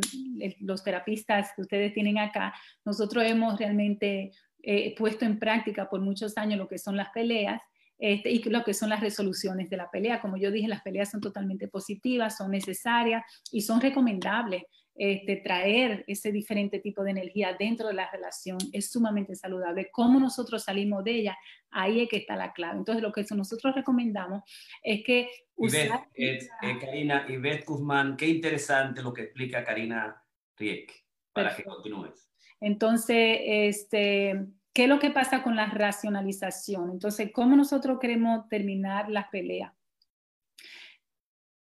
los 0.59 0.83
terapistas 0.83 1.51
que 1.55 1.61
ustedes 1.61 1.93
tienen 1.93 2.17
acá, 2.17 2.53
nosotros 2.85 3.23
hemos 3.25 3.57
realmente 3.57 4.31
eh, 4.61 4.95
puesto 4.95 5.25
en 5.25 5.39
práctica 5.39 5.89
por 5.89 6.01
muchos 6.01 6.37
años 6.37 6.57
lo 6.57 6.67
que 6.67 6.77
son 6.77 6.95
las 6.95 7.09
peleas 7.09 7.61
este, 7.97 8.31
y 8.31 8.43
lo 8.43 8.63
que 8.63 8.73
son 8.73 8.89
las 8.89 9.01
resoluciones 9.01 9.69
de 9.69 9.77
la 9.77 9.89
pelea. 9.89 10.21
Como 10.21 10.37
yo 10.37 10.51
dije, 10.51 10.67
las 10.67 10.81
peleas 10.81 11.11
son 11.11 11.21
totalmente 11.21 11.67
positivas, 11.67 12.37
son 12.37 12.51
necesarias 12.51 13.23
y 13.51 13.61
son 13.61 13.81
recomendables. 13.81 14.63
Este, 14.95 15.37
traer 15.37 16.03
ese 16.05 16.31
diferente 16.31 16.79
tipo 16.79 17.03
de 17.03 17.11
energía 17.11 17.55
dentro 17.57 17.87
de 17.87 17.95
la 17.95 18.11
relación 18.11 18.59
es 18.71 18.91
sumamente 18.91 19.35
saludable. 19.35 19.89
¿Cómo 19.91 20.19
nosotros 20.19 20.63
salimos 20.63 21.03
de 21.03 21.11
ella? 21.15 21.37
Ahí 21.71 22.01
es 22.01 22.09
que 22.09 22.17
está 22.17 22.35
la 22.35 22.53
clave. 22.53 22.77
Entonces, 22.77 23.01
lo 23.01 23.11
que 23.11 23.25
nosotros 23.35 23.73
recomendamos 23.73 24.43
es 24.83 25.03
que... 25.03 25.29
Usar... 25.55 26.07
Eh, 26.13 26.47
Karina, 26.79 27.25
Ivette 27.27 27.65
Guzmán, 27.65 28.15
qué 28.15 28.27
interesante 28.27 29.01
lo 29.01 29.11
que 29.11 29.23
explica 29.23 29.63
Karina 29.63 30.15
Riek, 30.57 30.91
para 31.33 31.55
que 31.55 31.63
continúes. 31.63 32.29
Entonces, 32.59 33.39
este, 33.43 34.45
¿qué 34.73 34.83
es 34.83 34.89
lo 34.89 34.99
que 34.99 35.09
pasa 35.09 35.41
con 35.41 35.55
la 35.55 35.65
racionalización? 35.65 36.91
Entonces, 36.91 37.31
¿cómo 37.33 37.55
nosotros 37.55 37.97
queremos 37.99 38.47
terminar 38.47 39.09
las 39.09 39.27
peleas? 39.29 39.73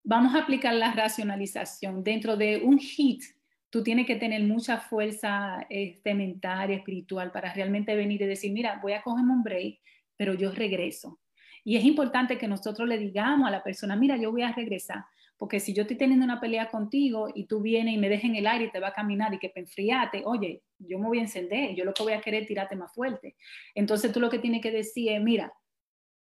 Vamos 0.02 0.34
a 0.34 0.40
aplicar 0.40 0.74
la 0.74 0.92
racionalización. 0.92 2.02
Dentro 2.02 2.36
de 2.36 2.58
un 2.64 2.78
hit, 2.78 3.22
tú 3.70 3.82
tienes 3.82 4.06
que 4.06 4.16
tener 4.16 4.42
mucha 4.42 4.78
fuerza 4.78 5.66
este, 5.70 6.14
mental 6.14 6.70
y 6.70 6.74
espiritual 6.74 7.30
para 7.30 7.52
realmente 7.52 7.94
venir 7.94 8.20
y 8.22 8.26
decir, 8.26 8.52
mira, 8.52 8.80
voy 8.82 8.92
a 8.92 9.02
cogerme 9.02 9.32
un 9.32 9.42
break, 9.42 9.78
pero 10.16 10.34
yo 10.34 10.50
regreso. 10.50 11.20
Y 11.64 11.76
es 11.76 11.84
importante 11.84 12.38
que 12.38 12.48
nosotros 12.48 12.88
le 12.88 12.98
digamos 12.98 13.46
a 13.46 13.50
la 13.50 13.62
persona, 13.62 13.94
mira, 13.94 14.16
yo 14.16 14.32
voy 14.32 14.42
a 14.42 14.52
regresar, 14.52 15.04
porque 15.36 15.60
si 15.60 15.72
yo 15.72 15.82
estoy 15.82 15.96
teniendo 15.96 16.24
una 16.24 16.40
pelea 16.40 16.68
contigo 16.68 17.28
y 17.34 17.46
tú 17.46 17.60
vienes 17.62 17.94
y 17.94 17.98
me 17.98 18.08
dejas 18.08 18.24
en 18.24 18.36
el 18.36 18.46
aire 18.46 18.66
y 18.66 18.70
te 18.70 18.80
va 18.80 18.88
a 18.88 18.92
caminar 18.92 19.32
y 19.32 19.38
que 19.38 19.50
te 19.50 19.60
enfriate, 19.60 20.22
oye, 20.24 20.62
yo 20.78 20.98
me 20.98 21.06
voy 21.06 21.18
a 21.18 21.22
encender, 21.22 21.74
yo 21.74 21.84
lo 21.84 21.94
que 21.94 22.02
voy 22.02 22.12
a 22.12 22.20
querer 22.20 22.42
es 22.42 22.48
tirarte 22.48 22.76
más 22.76 22.92
fuerte. 22.92 23.36
Entonces 23.74 24.12
tú 24.12 24.20
lo 24.20 24.30
que 24.30 24.38
tienes 24.38 24.62
que 24.62 24.70
decir 24.70 25.12
es, 25.12 25.22
mira, 25.22 25.52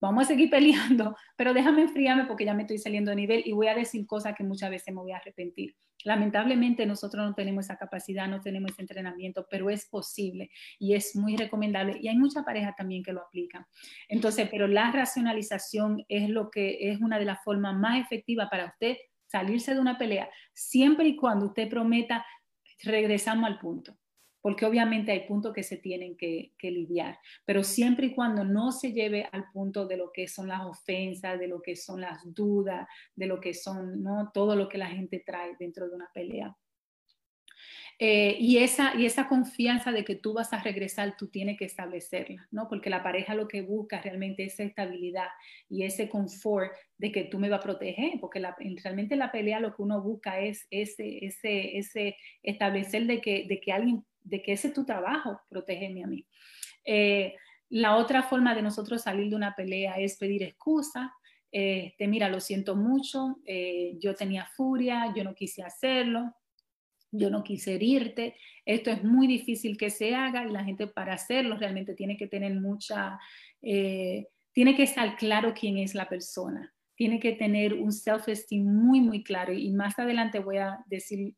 vamos 0.00 0.24
a 0.24 0.26
seguir 0.26 0.50
peleando, 0.50 1.16
pero 1.36 1.54
déjame 1.54 1.82
enfriarme 1.82 2.24
porque 2.24 2.44
ya 2.44 2.54
me 2.54 2.62
estoy 2.62 2.78
saliendo 2.78 3.10
de 3.10 3.16
nivel 3.16 3.42
y 3.44 3.52
voy 3.52 3.68
a 3.68 3.74
decir 3.74 4.06
cosas 4.06 4.34
que 4.34 4.44
muchas 4.44 4.70
veces 4.70 4.94
me 4.94 5.00
voy 5.00 5.12
a 5.12 5.16
arrepentir. 5.16 5.74
Lamentablemente 6.04 6.84
nosotros 6.84 7.24
no 7.24 7.34
tenemos 7.34 7.64
esa 7.64 7.76
capacidad, 7.76 8.28
no 8.28 8.40
tenemos 8.40 8.72
ese 8.72 8.82
entrenamiento, 8.82 9.46
pero 9.50 9.70
es 9.70 9.86
posible 9.86 10.50
y 10.78 10.94
es 10.94 11.16
muy 11.16 11.36
recomendable 11.36 11.98
y 12.00 12.08
hay 12.08 12.16
mucha 12.16 12.42
pareja 12.42 12.74
también 12.76 13.02
que 13.02 13.12
lo 13.12 13.22
aplican. 13.22 13.64
Entonces, 14.08 14.48
pero 14.50 14.66
la 14.66 14.90
racionalización 14.92 16.04
es 16.08 16.28
lo 16.28 16.50
que 16.50 16.90
es 16.90 17.00
una 17.00 17.18
de 17.18 17.24
las 17.24 17.42
formas 17.42 17.74
más 17.74 18.04
efectivas 18.04 18.48
para 18.50 18.66
usted 18.66 18.96
salirse 19.26 19.74
de 19.74 19.80
una 19.80 19.98
pelea, 19.98 20.28
siempre 20.52 21.08
y 21.08 21.16
cuando 21.16 21.46
usted 21.46 21.68
prometa 21.68 22.24
regresamos 22.82 23.50
al 23.50 23.58
punto 23.58 23.96
porque 24.44 24.66
obviamente 24.66 25.10
hay 25.10 25.20
puntos 25.20 25.54
que 25.54 25.62
se 25.62 25.78
tienen 25.78 26.18
que, 26.18 26.52
lidiar, 26.60 27.18
pero 27.46 27.64
siempre 27.64 28.08
y 28.08 28.14
cuando 28.14 28.44
no 28.44 28.72
se 28.72 28.92
lleve 28.92 29.26
al 29.32 29.50
punto 29.50 29.86
de 29.86 29.96
lo 29.96 30.12
que 30.12 30.28
son 30.28 30.48
las 30.48 30.60
ofensas, 30.60 31.40
de 31.40 31.48
lo 31.48 31.62
que 31.62 31.76
son 31.76 32.02
las 32.02 32.20
dudas, 32.34 32.86
de 33.16 33.26
lo 33.26 33.40
que 33.40 33.54
son 33.54 34.02
¿no? 34.02 34.30
todo 34.34 34.54
lo 34.54 34.68
que 34.68 34.76
la 34.76 34.88
gente 34.88 35.22
trae 35.24 35.56
dentro 35.58 35.88
de 35.88 35.94
una 35.94 36.10
pelea. 36.12 36.54
Eh, 37.98 38.36
y, 38.38 38.58
esa, 38.58 38.94
y 38.94 39.06
esa 39.06 39.28
confianza 39.28 39.92
de 39.92 40.04
que 40.04 40.14
tú 40.14 40.34
vas 40.34 40.52
a 40.52 40.62
regresar, 40.62 41.16
tú 41.16 41.28
tienes 41.28 41.56
que 41.56 41.64
establecerla, 41.64 42.46
¿no? 42.50 42.68
Porque 42.68 42.90
la 42.90 43.02
pareja 43.02 43.34
lo 43.34 43.48
que 43.48 43.62
busca 43.62 44.02
realmente 44.02 44.44
es 44.44 44.54
esa 44.54 44.64
estabilidad 44.64 45.28
y 45.70 45.84
ese 45.84 46.10
confort 46.10 46.70
de 46.98 47.12
que 47.12 47.24
tú 47.24 47.38
me 47.38 47.48
vas 47.48 47.60
a 47.60 47.62
proteger, 47.62 48.20
porque 48.20 48.40
la, 48.40 48.54
realmente 48.82 49.16
la 49.16 49.32
pelea 49.32 49.60
lo 49.60 49.74
que 49.74 49.80
uno 49.80 50.02
busca 50.02 50.38
es 50.40 50.66
ese, 50.70 51.24
ese, 51.24 51.78
ese 51.78 52.16
establecer 52.42 53.06
de 53.06 53.22
que, 53.22 53.46
de 53.48 53.58
que 53.60 53.72
alguien 53.72 54.04
de 54.24 54.42
que 54.42 54.52
es 54.52 54.72
tu 54.72 54.84
trabajo, 54.84 55.40
protégeme 55.48 56.02
a 56.02 56.06
mí. 56.06 56.26
Eh, 56.84 57.34
la 57.68 57.96
otra 57.96 58.22
forma 58.22 58.54
de 58.54 58.62
nosotros 58.62 59.02
salir 59.02 59.30
de 59.30 59.36
una 59.36 59.54
pelea 59.54 59.94
es 59.94 60.16
pedir 60.16 60.42
excusa. 60.42 61.12
Eh, 61.52 61.94
te 61.98 62.08
mira, 62.08 62.28
lo 62.28 62.40
siento 62.40 62.74
mucho, 62.74 63.36
eh, 63.46 63.96
yo 64.00 64.14
tenía 64.14 64.46
furia, 64.56 65.12
yo 65.14 65.22
no 65.22 65.34
quise 65.34 65.62
hacerlo, 65.62 66.34
yo 67.12 67.30
no 67.30 67.44
quise 67.44 67.74
herirte. 67.74 68.34
Esto 68.64 68.90
es 68.90 69.04
muy 69.04 69.26
difícil 69.26 69.76
que 69.76 69.90
se 69.90 70.14
haga 70.14 70.44
y 70.44 70.50
la 70.50 70.64
gente 70.64 70.86
para 70.88 71.14
hacerlo 71.14 71.56
realmente 71.56 71.94
tiene 71.94 72.16
que 72.16 72.26
tener 72.26 72.54
mucha, 72.54 73.18
tiene 73.60 74.74
que 74.76 74.82
estar 74.82 75.16
claro 75.16 75.54
quién 75.54 75.78
es 75.78 75.94
la 75.94 76.08
persona. 76.08 76.74
Tiene 76.96 77.20
que 77.20 77.32
tener 77.32 77.74
un 77.74 77.92
self-esteem 77.92 78.64
muy, 78.64 79.00
muy 79.00 79.22
claro. 79.22 79.52
Y 79.52 79.70
más 79.70 79.98
adelante 79.98 80.38
voy 80.38 80.58
a 80.58 80.78
decir 80.86 81.34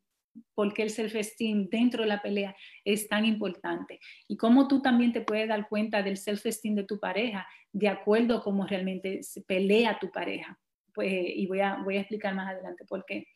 porque 0.55 0.83
el 0.83 0.91
self-esteem 0.91 1.69
dentro 1.69 2.03
de 2.03 2.09
la 2.09 2.23
pelea 2.23 2.57
es 2.85 3.09
tan 3.09 3.25
importante 3.25 4.01
y 4.29 4.37
cómo 4.37 4.69
tú 4.69 4.83
también 4.83 5.13
te 5.13 5.21
puedes 5.21 5.49
dar 5.49 5.69
cuenta 5.69 6.03
del 6.03 6.17
self-esteem 6.17 6.75
de 6.75 6.85
tu 6.85 6.99
pareja 6.99 7.47
de 7.73 7.89
acuerdo 7.89 8.39
a 8.39 8.43
cómo 8.43 8.67
realmente 8.67 9.23
se 9.23 9.43
pelea 9.43 9.99
tu 9.99 10.11
pareja. 10.11 10.59
Pues, 10.95 11.13
y 11.13 11.47
voy 11.47 11.61
a, 11.61 11.77
voy 11.85 11.99
a 11.99 12.01
explicar 12.01 12.35
más 12.35 12.49
adelante 12.49 12.85
por 12.87 13.05
qué. 13.05 13.27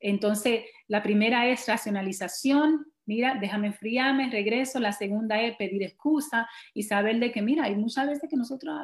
Entonces, 0.00 0.64
la 0.88 1.02
primera 1.02 1.46
es 1.46 1.66
racionalización, 1.68 2.86
mira, 3.04 3.36
déjame 3.38 3.66
enfriarme, 3.66 4.30
regreso. 4.30 4.80
La 4.80 4.92
segunda 4.92 5.42
es 5.42 5.54
pedir 5.56 5.82
excusa 5.82 6.48
y 6.72 6.84
saber 6.84 7.18
de 7.18 7.30
que, 7.30 7.42
mira, 7.42 7.64
hay 7.64 7.76
muchas 7.76 8.08
veces 8.08 8.30
que 8.30 8.36
nosotros 8.36 8.74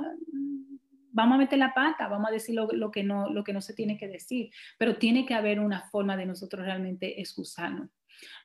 vamos 1.16 1.36
a 1.36 1.38
meter 1.38 1.58
la 1.58 1.72
pata, 1.72 2.08
vamos 2.08 2.28
a 2.28 2.32
decir 2.32 2.54
lo, 2.54 2.90
que 2.90 3.02
no, 3.02 3.30
lo 3.30 3.42
que 3.42 3.54
no 3.54 3.62
se 3.62 3.72
tiene 3.72 3.96
que 3.96 4.06
decir, 4.06 4.50
pero 4.78 4.98
tiene 4.98 5.24
que 5.24 5.32
haber 5.32 5.58
una 5.58 5.80
forma 5.88 6.14
de 6.14 6.26
nosotros 6.26 6.64
realmente 6.64 7.20
excusarnos. 7.20 7.88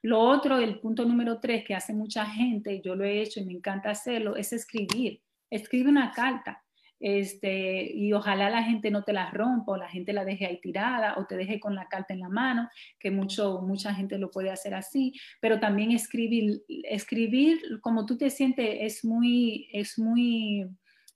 Lo 0.01 0.19
otro, 0.19 0.57
el 0.57 0.79
punto 0.79 1.03
número 1.03 1.39
tres 1.39 1.65
que 1.65 1.75
hace 1.75 1.93
mucha 1.93 2.25
gente, 2.25 2.81
yo 2.81 2.95
lo 2.95 3.03
he 3.03 3.21
hecho 3.21 3.41
y 3.41 3.45
me 3.45 3.53
encanta 3.53 3.89
hacerlo, 3.89 4.37
es 4.37 4.53
escribir. 4.53 5.21
Escribe 5.49 5.89
una 5.89 6.11
carta. 6.11 6.63
Este, 6.97 7.91
y 7.93 8.13
ojalá 8.13 8.49
la 8.49 8.63
gente 8.63 8.91
no 8.91 9.03
te 9.03 9.11
la 9.11 9.31
rompa 9.31 9.71
o 9.71 9.77
la 9.77 9.89
gente 9.89 10.13
la 10.13 10.23
deje 10.23 10.45
ahí 10.45 10.61
tirada 10.61 11.15
o 11.17 11.25
te 11.25 11.35
deje 11.35 11.59
con 11.59 11.73
la 11.73 11.87
carta 11.87 12.13
en 12.13 12.19
la 12.19 12.29
mano, 12.29 12.69
que 12.99 13.09
mucho, 13.09 13.61
mucha 13.61 13.93
gente 13.93 14.19
lo 14.19 14.29
puede 14.29 14.51
hacer 14.51 14.75
así, 14.75 15.13
pero 15.41 15.59
también 15.59 15.91
escribir, 15.91 16.61
escribir 16.67 17.59
como 17.81 18.05
tú 18.05 18.17
te 18.17 18.29
sientes 18.29 18.77
es 18.81 19.03
muy, 19.03 19.67
es 19.73 19.97
muy 19.97 20.67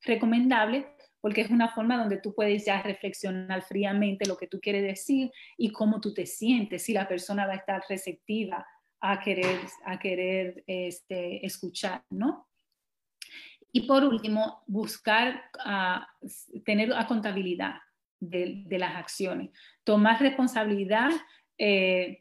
recomendable 0.01 0.95
porque 1.26 1.42
es 1.42 1.50
una 1.50 1.70
forma 1.70 1.98
donde 1.98 2.18
tú 2.18 2.36
puedes 2.36 2.68
ya 2.68 2.84
reflexionar 2.84 3.64
fríamente 3.64 4.28
lo 4.28 4.38
que 4.38 4.46
tú 4.46 4.60
quieres 4.62 4.84
decir 4.84 5.32
y 5.58 5.72
cómo 5.72 6.00
tú 6.00 6.14
te 6.14 6.28
sientes, 6.28 6.84
si 6.84 6.94
la 6.94 7.08
persona 7.08 7.48
va 7.48 7.54
a 7.54 7.56
estar 7.56 7.82
receptiva 7.90 8.64
a 9.00 9.20
querer, 9.20 9.60
a 9.86 9.98
querer 9.98 10.64
este, 10.68 11.44
escuchar, 11.44 12.04
¿no? 12.12 12.48
Y 13.72 13.88
por 13.88 14.04
último, 14.04 14.62
buscar 14.68 15.46
uh, 15.66 16.28
tener 16.64 16.94
contabilidad 17.08 17.78
de, 18.20 18.62
de, 18.68 18.78
las 18.78 18.96
acciones, 18.96 19.50
tomar 19.84 20.22
responsabilidad 20.22 21.10
eh, 21.58 22.20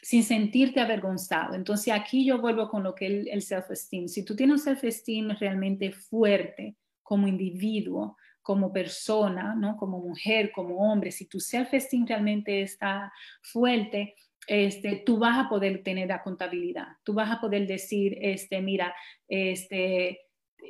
sin 0.00 0.22
sentirte 0.22 0.78
avergonzado. 0.78 1.54
Entonces 1.54 1.92
aquí 1.92 2.24
yo 2.24 2.40
vuelvo 2.40 2.68
con 2.68 2.84
lo 2.84 2.94
que 2.94 3.06
es 3.06 3.26
el 3.26 3.42
self-esteem. 3.42 4.06
Si 4.06 4.24
tú 4.24 4.36
tienes 4.36 4.60
un 4.60 4.64
self-esteem 4.64 5.30
realmente 5.40 5.90
fuerte 5.90 6.76
como 7.04 7.28
individuo, 7.28 8.16
como 8.42 8.72
persona, 8.72 9.54
¿no? 9.54 9.76
como 9.76 10.00
mujer, 10.00 10.50
como 10.52 10.76
hombre, 10.76 11.12
si 11.12 11.26
tu 11.26 11.38
self-esteem 11.38 12.06
realmente 12.06 12.62
está 12.62 13.12
fuerte, 13.40 14.16
este, 14.46 15.02
tú 15.06 15.18
vas 15.18 15.38
a 15.38 15.48
poder 15.48 15.82
tener 15.82 16.08
la 16.08 16.22
contabilidad, 16.22 16.88
tú 17.04 17.14
vas 17.14 17.30
a 17.30 17.40
poder 17.40 17.66
decir, 17.66 18.18
este, 18.20 18.60
mira, 18.60 18.94
este, 19.28 20.20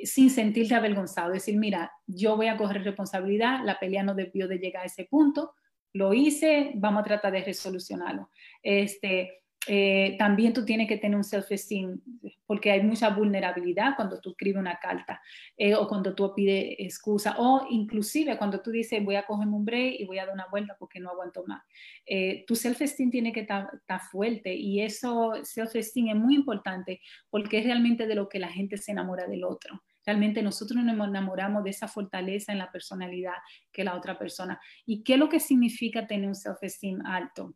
sin 0.03 0.29
sentirte 0.29 0.75
avergonzado, 0.75 1.31
decir, 1.31 1.57
mira, 1.57 1.91
yo 2.07 2.37
voy 2.37 2.47
a 2.47 2.57
coger 2.57 2.83
responsabilidad, 2.83 3.63
la 3.65 3.79
pelea 3.79 4.03
no 4.03 4.13
debió 4.13 4.47
de 4.47 4.59
llegar 4.59 4.83
a 4.83 4.87
ese 4.87 5.05
punto, 5.05 5.53
lo 5.93 6.13
hice, 6.13 6.71
vamos 6.75 7.01
a 7.01 7.05
tratar 7.05 7.33
de 7.33 7.43
resolucionarlo. 7.43 8.29
Este, 8.61 9.44
eh, 9.67 10.15
también 10.17 10.53
tú 10.53 10.63
tienes 10.63 10.87
que 10.87 10.97
tener 10.97 11.17
un 11.17 11.23
self-esteem, 11.23 11.99
porque 12.45 12.71
hay 12.71 12.83
mucha 12.83 13.09
vulnerabilidad 13.09 13.95
cuando 13.95 14.19
tú 14.19 14.31
escribes 14.31 14.59
una 14.59 14.77
carta 14.79 15.21
eh, 15.57 15.75
o 15.75 15.87
cuando 15.87 16.13
tú 16.13 16.31
pides 16.35 16.75
excusa 16.79 17.35
o 17.37 17.65
inclusive 17.69 18.37
cuando 18.37 18.61
tú 18.61 18.71
dices 18.71 19.03
voy 19.03 19.15
a 19.15 19.25
cogerme 19.25 19.55
un 19.55 19.65
break 19.65 19.99
y 19.99 20.05
voy 20.05 20.19
a 20.19 20.25
dar 20.25 20.33
una 20.33 20.47
vuelta 20.47 20.75
porque 20.77 20.99
no 20.99 21.09
aguanto 21.09 21.43
más. 21.47 21.63
Eh, 22.05 22.43
tu 22.47 22.55
self-esteem 22.55 23.09
tiene 23.09 23.33
que 23.33 23.41
estar 23.41 23.67
fuerte 24.11 24.53
y 24.53 24.81
eso, 24.81 25.33
self-esteem 25.43 26.09
es 26.09 26.15
muy 26.15 26.35
importante 26.35 27.01
porque 27.29 27.59
es 27.59 27.65
realmente 27.65 28.07
de 28.07 28.15
lo 28.15 28.29
que 28.29 28.39
la 28.39 28.49
gente 28.49 28.77
se 28.77 28.91
enamora 28.91 29.27
del 29.27 29.43
otro. 29.43 29.83
Realmente 30.05 30.43
nosotros 30.43 30.83
nos 30.83 31.07
enamoramos 31.07 31.63
de 31.63 31.71
esa 31.71 31.87
fortaleza 31.87 32.51
en 32.51 32.59
la 32.59 32.71
personalidad 32.71 33.33
que 33.71 33.83
la 33.83 33.95
otra 33.95 34.19
persona. 34.19 34.59
¿Y 34.85 35.03
qué 35.03 35.13
es 35.13 35.19
lo 35.19 35.29
que 35.29 35.39
significa 35.39 36.05
tener 36.05 36.27
un 36.27 36.35
self-esteem 36.35 37.03
alto? 37.05 37.55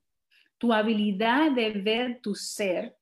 Tu 0.59 0.71
habilidad 0.71 1.51
de 1.51 1.71
ver 1.71 2.21
tu 2.21 2.35
ser 2.35 2.95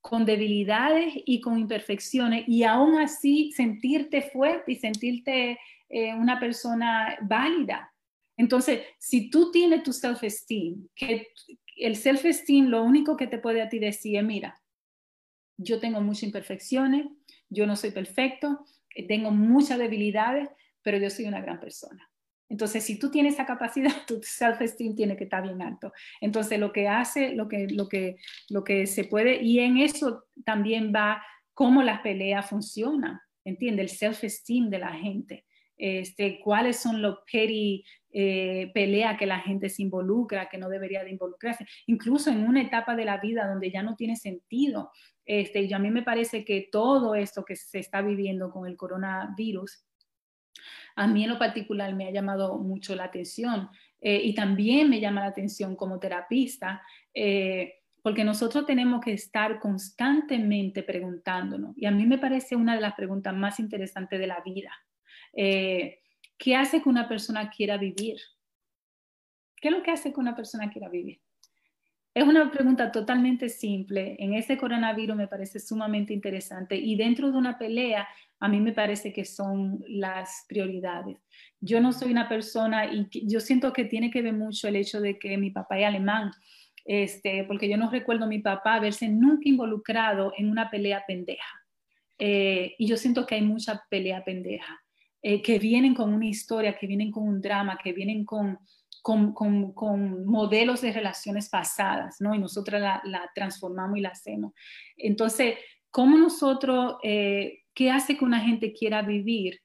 con 0.00 0.24
debilidades 0.24 1.12
y 1.24 1.40
con 1.40 1.58
imperfecciones 1.58 2.44
y 2.48 2.64
aún 2.64 2.98
así 2.98 3.52
sentirte 3.52 4.22
fuerte 4.22 4.72
y 4.72 4.76
sentirte 4.76 5.58
eh, 5.88 6.14
una 6.14 6.40
persona 6.40 7.16
válida. 7.22 7.92
Entonces, 8.36 8.82
si 8.98 9.30
tú 9.30 9.50
tienes 9.50 9.82
tu 9.82 9.92
self-esteem, 9.92 10.88
que 10.94 11.28
el 11.76 11.96
self-esteem 11.96 12.66
lo 12.66 12.82
único 12.82 13.16
que 13.16 13.26
te 13.26 13.38
puede 13.38 13.62
a 13.62 13.68
ti 13.68 13.78
decir 13.78 14.16
es, 14.16 14.24
mira, 14.24 14.60
yo 15.56 15.80
tengo 15.80 16.00
muchas 16.00 16.24
imperfecciones, 16.24 17.06
yo 17.48 17.66
no 17.66 17.76
soy 17.76 17.90
perfecto, 17.90 18.64
tengo 19.08 19.30
muchas 19.30 19.78
debilidades, 19.78 20.48
pero 20.82 20.98
yo 20.98 21.10
soy 21.10 21.26
una 21.26 21.40
gran 21.40 21.60
persona. 21.60 22.10
Entonces, 22.48 22.84
si 22.84 22.98
tú 22.98 23.10
tienes 23.10 23.34
esa 23.34 23.46
capacidad, 23.46 23.90
tu 24.06 24.20
self-esteem 24.22 24.94
tiene 24.94 25.16
que 25.16 25.24
estar 25.24 25.42
bien 25.42 25.62
alto. 25.62 25.92
Entonces, 26.20 26.58
lo 26.58 26.72
que 26.72 26.88
hace, 26.88 27.34
lo 27.34 27.48
que, 27.48 27.66
lo 27.68 27.88
que, 27.88 28.16
lo 28.48 28.64
que 28.64 28.86
se 28.86 29.04
puede, 29.04 29.42
y 29.42 29.60
en 29.60 29.78
eso 29.78 30.24
también 30.44 30.92
va 30.94 31.22
cómo 31.54 31.82
las 31.82 32.00
peleas 32.00 32.48
funcionan, 32.48 33.20
¿entiende? 33.44 33.82
El 33.82 33.88
self-esteem 33.88 34.68
de 34.68 34.78
la 34.78 34.92
gente. 34.92 35.44
Este, 35.78 36.40
cuáles 36.40 36.78
son 36.78 37.02
los 37.02 37.18
petty 37.30 37.84
eh, 38.10 38.70
peleas 38.72 39.18
que 39.18 39.26
la 39.26 39.40
gente 39.40 39.68
se 39.68 39.82
involucra, 39.82 40.48
que 40.48 40.56
no 40.56 40.70
debería 40.70 41.04
de 41.04 41.10
involucrarse, 41.10 41.66
incluso 41.86 42.30
en 42.30 42.46
una 42.48 42.62
etapa 42.62 42.96
de 42.96 43.04
la 43.04 43.18
vida 43.18 43.46
donde 43.46 43.70
ya 43.70 43.82
no 43.82 43.94
tiene 43.94 44.16
sentido. 44.16 44.90
Este, 45.26 45.62
y 45.62 45.72
a 45.72 45.78
mí 45.78 45.90
me 45.90 46.02
parece 46.02 46.44
que 46.44 46.68
todo 46.70 47.14
esto 47.14 47.44
que 47.44 47.56
se 47.56 47.78
está 47.78 48.00
viviendo 48.00 48.50
con 48.50 48.66
el 48.66 48.76
coronavirus 48.76 49.84
a 50.96 51.06
mí 51.06 51.24
en 51.24 51.30
lo 51.30 51.38
particular 51.38 51.94
me 51.94 52.08
ha 52.08 52.10
llamado 52.10 52.58
mucho 52.58 52.94
la 52.96 53.04
atención 53.04 53.68
eh, 54.00 54.20
y 54.24 54.34
también 54.34 54.88
me 54.88 55.00
llama 55.00 55.20
la 55.20 55.28
atención 55.28 55.76
como 55.76 55.98
terapista, 55.98 56.82
eh, 57.12 57.74
porque 58.02 58.24
nosotros 58.24 58.64
tenemos 58.66 59.00
que 59.02 59.12
estar 59.12 59.60
constantemente 59.60 60.82
preguntándonos, 60.82 61.76
y 61.76 61.86
a 61.86 61.90
mí 61.90 62.06
me 62.06 62.18
parece 62.18 62.56
una 62.56 62.74
de 62.74 62.80
las 62.80 62.94
preguntas 62.94 63.34
más 63.34 63.60
interesantes 63.60 64.18
de 64.18 64.26
la 64.26 64.40
vida. 64.44 64.72
Eh, 65.34 66.00
¿Qué 66.38 66.56
hace 66.56 66.82
que 66.82 66.88
una 66.88 67.08
persona 67.08 67.50
quiera 67.50 67.76
vivir? 67.76 68.16
¿Qué 69.56 69.68
es 69.68 69.74
lo 69.74 69.82
que 69.82 69.90
hace 69.90 70.12
que 70.12 70.20
una 70.20 70.36
persona 70.36 70.70
quiera 70.70 70.88
vivir? 70.88 71.20
Es 72.16 72.24
una 72.24 72.50
pregunta 72.50 72.90
totalmente 72.90 73.50
simple. 73.50 74.16
En 74.18 74.32
este 74.32 74.56
coronavirus 74.56 75.14
me 75.14 75.28
parece 75.28 75.60
sumamente 75.60 76.14
interesante 76.14 76.74
y 76.74 76.96
dentro 76.96 77.30
de 77.30 77.36
una 77.36 77.58
pelea 77.58 78.08
a 78.40 78.48
mí 78.48 78.58
me 78.58 78.72
parece 78.72 79.12
que 79.12 79.26
son 79.26 79.84
las 79.86 80.46
prioridades. 80.48 81.18
Yo 81.60 81.78
no 81.78 81.92
soy 81.92 82.12
una 82.12 82.26
persona 82.26 82.86
y 82.86 83.06
yo 83.28 83.38
siento 83.38 83.70
que 83.74 83.84
tiene 83.84 84.10
que 84.10 84.22
ver 84.22 84.32
mucho 84.32 84.66
el 84.66 84.76
hecho 84.76 84.98
de 85.02 85.18
que 85.18 85.36
mi 85.36 85.50
papá 85.50 85.78
es 85.78 85.84
alemán, 85.84 86.30
este, 86.86 87.44
porque 87.44 87.68
yo 87.68 87.76
no 87.76 87.90
recuerdo 87.90 88.24
a 88.24 88.28
mi 88.28 88.38
papá 88.38 88.76
haberse 88.76 89.10
nunca 89.10 89.50
involucrado 89.50 90.32
en 90.38 90.48
una 90.48 90.70
pelea 90.70 91.04
pendeja. 91.06 91.66
Eh, 92.18 92.76
y 92.78 92.86
yo 92.86 92.96
siento 92.96 93.26
que 93.26 93.34
hay 93.34 93.42
mucha 93.42 93.84
pelea 93.90 94.24
pendeja, 94.24 94.82
eh, 95.28 95.42
que 95.42 95.58
vienen 95.58 95.92
con 95.92 96.14
una 96.14 96.26
historia, 96.26 96.78
que 96.78 96.86
vienen 96.86 97.10
con 97.10 97.26
un 97.26 97.40
drama, 97.40 97.76
que 97.82 97.92
vienen 97.92 98.24
con, 98.24 98.60
con, 99.02 99.32
con, 99.32 100.24
modelos 100.24 100.82
de 100.82 100.92
relaciones 100.92 101.48
pasadas, 101.48 102.20
¿no? 102.20 102.32
Y 102.32 102.38
nosotros 102.38 102.80
la, 102.80 103.02
transformamos 103.34 103.98
y 103.98 104.02
la 104.02 104.10
hacemos. 104.10 104.52
Entonces, 104.96 105.56
¿cómo 105.90 106.16
nosotros 106.16 106.98
eh, 107.02 107.64
¿qué 107.74 107.90
hace 107.90 108.16
que 108.16 108.24
una 108.24 108.38
gente 108.38 108.72
quiera 108.72 109.02
vivir? 109.02 109.62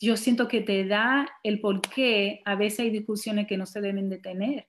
Yo 0.00 0.16
siento 0.16 0.48
que 0.48 0.62
te 0.62 0.86
da 0.86 1.28
el 1.42 1.60
por 1.60 1.82
qué 1.82 2.40
a 2.46 2.54
veces 2.54 2.80
hay 2.80 2.90
discusiones 2.90 3.46
que 3.46 3.58
no 3.58 3.66
se 3.66 3.82
deben 3.82 4.08
de 4.08 4.20
tener, 4.20 4.68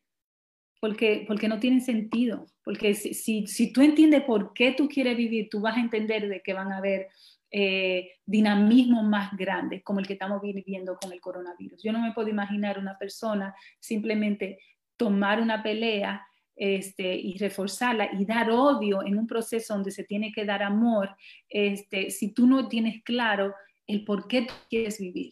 porque, 0.81 1.23
porque 1.25 1.47
no 1.47 1.61
tienen 1.61 1.79
sentido, 1.79 2.45
porque 2.65 2.93
si, 2.93 3.47
si, 3.47 3.71
tú 3.71 3.81
entiendes 3.81 4.23
por 4.23 4.51
qué 4.53 4.73
tú 4.73 4.89
quieres 4.89 5.15
vivir, 5.15 5.47
tú 5.49 5.61
vas 5.61 5.77
a 5.77 5.79
entender 5.79 6.27
de 6.27 6.41
que 6.41 6.51
van 6.51 6.73
a 6.73 6.79
haber 6.79 7.07
eh, 7.55 8.13
dinamismos 8.25 9.03
más 9.03 9.37
grandes, 9.37 9.83
como 9.83 9.99
el 9.99 10.07
que 10.07 10.13
estamos 10.13 10.41
viviendo 10.41 10.97
con 10.97 11.13
el 11.13 11.21
coronavirus. 11.21 11.83
Yo 11.83 11.93
no 11.93 11.99
me 11.99 12.11
puedo 12.11 12.27
imaginar 12.27 12.79
una 12.79 12.97
persona 12.97 13.53
simplemente 13.79 14.57
tomar 14.97 15.39
una 15.39 15.61
pelea 15.61 16.25
este, 16.55 17.13
y 17.13 17.37
reforzarla 17.37 18.09
y 18.13 18.25
dar 18.25 18.49
odio 18.49 19.03
en 19.05 19.19
un 19.19 19.27
proceso 19.27 19.75
donde 19.75 19.91
se 19.91 20.03
tiene 20.03 20.31
que 20.31 20.45
dar 20.45 20.63
amor, 20.63 21.15
este, 21.47 22.09
si 22.09 22.33
tú 22.33 22.47
no 22.47 22.67
tienes 22.67 23.03
claro 23.03 23.53
el 23.85 24.03
por 24.03 24.27
qué 24.27 24.41
tú 24.41 24.53
quieres 24.67 24.99
vivir. 24.99 25.31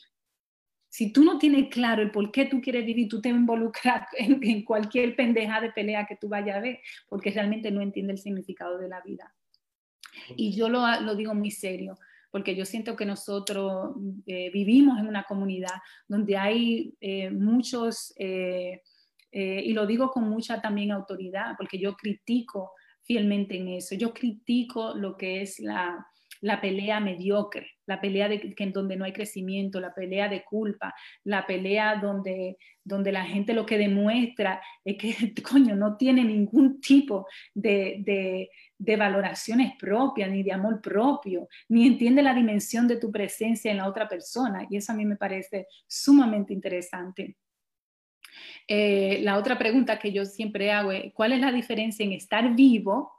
Si 0.89 1.11
tú 1.11 1.23
no 1.23 1.39
tienes 1.39 1.69
claro 1.69 2.03
el 2.03 2.11
por 2.11 2.31
qué 2.31 2.45
tú 2.45 2.61
quieres 2.61 2.85
vivir, 2.85 3.09
tú 3.09 3.19
te 3.19 3.29
involucras 3.29 4.07
en, 4.19 4.63
cualquier 4.63 5.15
pendeja 5.15 5.59
de 5.59 5.71
pelea 5.71 6.05
que 6.05 6.17
tú 6.17 6.29
vayas 6.29 6.57
a 6.57 6.61
ver, 6.61 6.81
porque 7.09 7.31
realmente 7.31 7.71
no 7.71 7.81
entiende 7.81 8.13
el 8.13 8.19
significado 8.19 8.77
de 8.77 8.89
la 8.89 9.01
vida. 9.01 9.33
Y 10.35 10.53
yo 10.53 10.69
lo 10.69 11.15
digo 11.15 11.33
muy 11.33 11.49
serio, 11.49 11.97
porque 12.31 12.55
yo 12.55 12.65
siento 12.65 12.95
que 12.95 13.05
nosotros 13.05 13.95
eh, 14.25 14.49
vivimos 14.51 14.97
en 14.99 15.07
una 15.07 15.23
comunidad 15.23 15.75
donde 16.07 16.37
hay 16.37 16.93
eh, 16.99 17.29
muchos... 17.29 18.13
Eh, 18.17 18.81
y 19.33 19.71
lo 19.71 19.87
digo 19.87 20.11
con 20.11 20.27
mucha 20.29 20.61
también 20.61 20.91
autoridad, 20.91 21.55
porque 21.57 21.79
yo 21.79 21.95
critico 21.95 22.73
fielmente 23.01 23.55
en 23.55 23.69
eso. 23.69 23.95
Yo 23.95 24.13
critico 24.13 24.93
lo 24.93 25.15
que 25.15 25.41
es 25.41 25.57
la, 25.59 26.05
la 26.41 26.59
pelea 26.59 26.99
mediocre, 26.99 27.71
la 27.85 28.01
pelea 28.01 28.27
de, 28.27 28.53
en 28.57 28.71
donde 28.71 28.95
no 28.95 29.05
hay 29.05 29.13
crecimiento, 29.13 29.79
la 29.79 29.93
pelea 29.93 30.27
de 30.27 30.43
culpa, 30.43 30.93
la 31.23 31.45
pelea 31.45 31.95
donde, 31.95 32.57
donde 32.83 33.11
la 33.11 33.23
gente 33.25 33.53
lo 33.53 33.65
que 33.65 33.77
demuestra 33.77 34.61
es 34.83 34.97
que, 34.97 35.33
coño, 35.43 35.75
no 35.75 35.97
tiene 35.97 36.23
ningún 36.23 36.81
tipo 36.81 37.27
de, 37.53 37.97
de, 37.99 38.49
de 38.77 38.95
valoraciones 38.95 39.73
propias, 39.77 40.29
ni 40.31 40.41
de 40.43 40.51
amor 40.51 40.81
propio, 40.81 41.47
ni 41.69 41.85
entiende 41.85 42.23
la 42.23 42.33
dimensión 42.33 42.87
de 42.87 42.97
tu 42.97 43.11
presencia 43.11 43.71
en 43.71 43.77
la 43.77 43.87
otra 43.87 44.07
persona. 44.07 44.65
Y 44.69 44.77
eso 44.77 44.91
a 44.91 44.95
mí 44.95 45.05
me 45.05 45.17
parece 45.17 45.67
sumamente 45.87 46.53
interesante. 46.53 47.37
Eh, 48.67 49.19
la 49.21 49.37
otra 49.37 49.57
pregunta 49.57 49.99
que 49.99 50.11
yo 50.11 50.25
siempre 50.25 50.71
hago 50.71 50.91
es, 50.91 51.13
¿cuál 51.13 51.33
es 51.33 51.41
la 51.41 51.51
diferencia 51.51 52.05
en 52.05 52.13
estar 52.13 52.55
vivo 52.55 53.11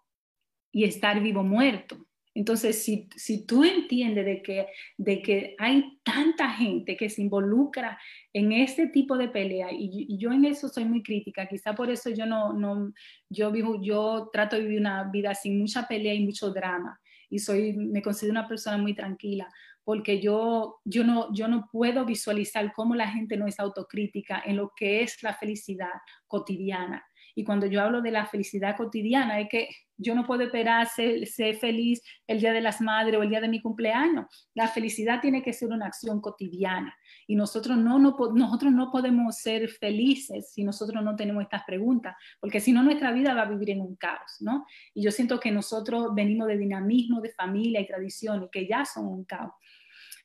y 0.73 0.85
estar 0.85 1.21
vivo 1.21 1.43
muerto? 1.43 2.07
Entonces, 2.35 2.83
si, 2.83 3.09
si 3.15 3.47
tú 3.47 3.63
entiendes 3.65 4.25
de 4.25 4.43
que, 4.43 4.67
de 4.97 5.21
que 5.21 5.55
hay 5.59 5.99
tanta 6.03 6.49
gente 6.51 6.97
que 6.97 7.11
se 7.11 7.23
involucra 7.23 7.99
en 8.33 8.53
este 8.53 8.89
tipo 8.89 9.19
de 9.19 9.29
pelea, 9.29 9.69
y, 9.71 10.17
yo 10.19 10.33
en 10.33 10.47
eso 10.47 10.69
soy 10.69 10.85
muy 10.85 11.03
crítica, 11.03 11.47
quizá 11.47 11.75
por 11.75 11.91
eso 11.91 12.11
yo 12.11 12.25
no, 12.25 12.53
no, 12.55 12.93
yo 13.29 13.51
vivo, 13.51 13.83
yo 13.83 14.31
trato 14.33 14.57
de 14.57 14.63
vivir 14.63 14.81
una 14.81 15.11
vida 15.11 15.35
sin 15.35 15.59
mucha 15.59 15.87
pelea 15.87 16.15
y 16.15 16.25
mucho 16.25 16.51
drama, 16.51 16.99
y 17.29 17.39
soy, 17.39 17.75
me 17.75 18.03
considero 18.03 18.33
una 18.33 18.49
persona 18.49 18.79
muy 18.79 18.95
tranquila, 18.95 19.49
porque 19.85 20.21
yo, 20.21 20.81
yo, 20.85 21.05
no, 21.05 21.33
yo 21.35 21.49
no 21.49 21.69
puedo 21.71 22.05
visualizar 22.07 22.73
cómo 22.73 22.95
la 22.95 23.09
gente 23.09 23.37
no 23.37 23.47
es 23.47 23.59
autocrítica 23.59 24.43
en 24.45 24.57
lo 24.57 24.73
que 24.77 25.03
es 25.03 25.23
la 25.23 25.35
felicidad 25.35 25.91
cotidiana. 26.27 27.05
Y 27.35 27.45
cuando 27.45 27.67
yo 27.67 27.83
hablo 27.83 28.03
de 28.03 28.11
la 28.11 28.27
felicidad 28.27 28.77
cotidiana, 28.77 29.41
es 29.41 29.49
que 29.49 29.69
yo 29.97 30.15
no 30.15 30.27
puedo 30.27 30.43
esperar 30.43 30.89
ser, 30.89 31.27
ser, 31.27 31.57
feliz 31.57 32.03
el 32.27 32.41
día 32.41 32.53
de 32.53 32.61
las 32.61 32.81
madres 32.81 33.19
o 33.19 33.23
el 33.23 33.31
día 33.31 33.41
de 33.41 33.49
mi 33.49 33.61
cumpleaños. 33.61 34.27
La 34.55 34.69
felicidad 34.69 35.21
tiene 35.21 35.43
que 35.43 35.53
ser 35.53 35.71
una 35.71 35.87
acción 35.87 36.21
cotidiana. 36.21 36.95
Y 37.27 37.37
nosotros 37.37 37.77
no, 37.77 37.99
no, 37.99 38.17
nosotros 38.35 38.73
no 38.73 38.91
podemos 38.91 39.37
ser 39.37 39.69
felices 39.69 40.53
si 40.53 40.65
nosotros 40.65 41.03
no 41.03 41.15
tenemos 41.17 41.43
estas 41.43 41.65
preguntas, 41.65 42.17
porque 42.41 42.61
si 42.61 42.73
no 42.73 42.83
nuestra 42.83 43.13
vida 43.13 43.35
va 43.35 43.43
a 43.43 43.51
vivir 43.51 43.71
en 43.71 43.81
un 43.81 43.97
caos, 43.97 44.37
¿no? 44.41 44.67
Y 44.95 45.03
yo 45.03 45.11
siento 45.11 45.39
que 45.39 45.51
nosotros 45.51 46.15
venimos 46.15 46.49
de 46.49 46.59
dinamismo, 46.59 47.21
de 47.21 47.33
familia 47.33 47.81
y 47.81 47.87
tradición, 47.87 48.43
y 48.45 48.51
que 48.51 48.67
ya 48.67 48.85
son 48.85 49.07
un 49.07 49.25
caos. 49.25 49.53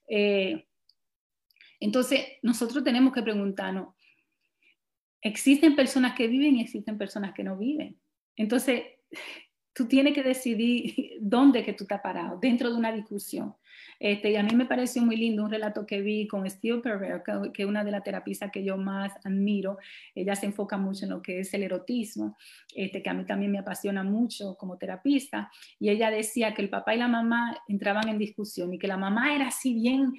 Eh, 0.07 0.65
entonces, 1.79 2.25
nosotros 2.41 2.83
tenemos 2.83 3.13
que 3.13 3.21
preguntarnos, 3.21 3.93
¿existen 5.21 5.75
personas 5.75 6.15
que 6.15 6.27
viven 6.27 6.55
y 6.55 6.61
existen 6.61 6.97
personas 6.97 7.33
que 7.33 7.43
no 7.43 7.57
viven? 7.57 7.99
Entonces, 8.35 8.83
tú 9.77 9.85
tienes 9.85 10.15
que 10.15 10.23
decidir 10.23 11.17
dónde 11.21 11.63
que 11.63 11.73
tú 11.73 11.83
estás 11.83 12.01
parado, 12.01 12.39
dentro 12.39 12.71
de 12.71 12.75
una 12.75 12.91
discusión. 12.91 13.53
Este, 13.99 14.31
y 14.31 14.35
a 14.35 14.43
mí 14.43 14.55
me 14.55 14.65
pareció 14.65 15.03
muy 15.03 15.17
lindo 15.17 15.43
un 15.43 15.51
relato 15.51 15.85
que 15.85 16.01
vi 16.01 16.27
con 16.27 16.49
Steve 16.49 16.79
Perver, 16.79 17.21
que, 17.53 17.61
es 17.61 17.67
una 17.67 17.83
de 17.83 17.91
las 17.91 18.03
terapistas 18.03 18.51
que 18.51 18.63
yo 18.63 18.75
más 18.75 19.13
admiro. 19.23 19.77
Ella 20.15 20.35
se 20.35 20.47
enfoca 20.47 20.77
mucho 20.77 21.05
en 21.05 21.11
lo 21.11 21.21
que 21.21 21.39
es 21.39 21.53
el 21.53 21.61
erotismo, 21.61 22.37
este, 22.75 23.03
que 23.03 23.09
a 23.09 23.13
mí 23.13 23.23
también 23.25 23.51
me 23.51 23.59
apasiona 23.59 24.03
mucho 24.03 24.55
como 24.57 24.77
terapista. 24.77 25.51
Y 25.79 25.89
ella 25.89 26.09
decía 26.09 26.55
que 26.55 26.63
el 26.63 26.69
papá 26.69 26.95
y 26.95 26.97
la 26.97 27.07
mamá 27.07 27.55
entraban 27.67 28.07
en 28.09 28.17
discusión 28.17 28.73
y 28.73 28.79
que 28.79 28.87
la 28.87 28.97
mamá 28.97 29.35
era 29.35 29.47
así 29.47 29.75
bien 29.75 30.13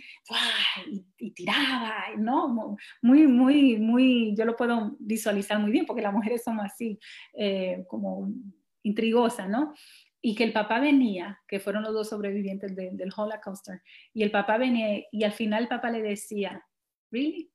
y, 1.19 1.31
tiraba, 1.33 1.95
¿no? 2.17 2.77
Muy, 3.03 3.27
muy, 3.27 3.77
muy, 3.79 4.35
yo 4.37 4.45
lo 4.45 4.57
puedo 4.57 4.97
visualizar 5.01 5.59
muy 5.59 5.73
bien 5.73 5.85
porque 5.85 6.03
las 6.03 6.13
mujeres 6.13 6.45
somos 6.45 6.65
así, 6.65 6.99
eh, 7.35 7.85
como 7.89 8.29
intrigosas, 8.89 9.49
¿no? 9.49 9.74
y 10.20 10.34
que 10.34 10.45
el 10.45 10.53
papá 10.53 10.80
venía, 10.80 11.41
que 11.47 11.61
fueron 11.61 11.84
los 11.84 11.93
dos 11.93 12.09
sobrevivientes 12.09 12.74
del 12.74 13.12
Holocaust, 13.16 13.68
y 14.12 14.22
el 14.22 14.30
papá 14.30 14.59
venía 14.59 15.05
y 15.12 15.24
al 15.24 15.32
final 15.32 15.64
el 15.64 15.68
papá 15.68 15.91
le 15.91 16.03
decía, 16.03 16.64
¿really? 17.11 17.51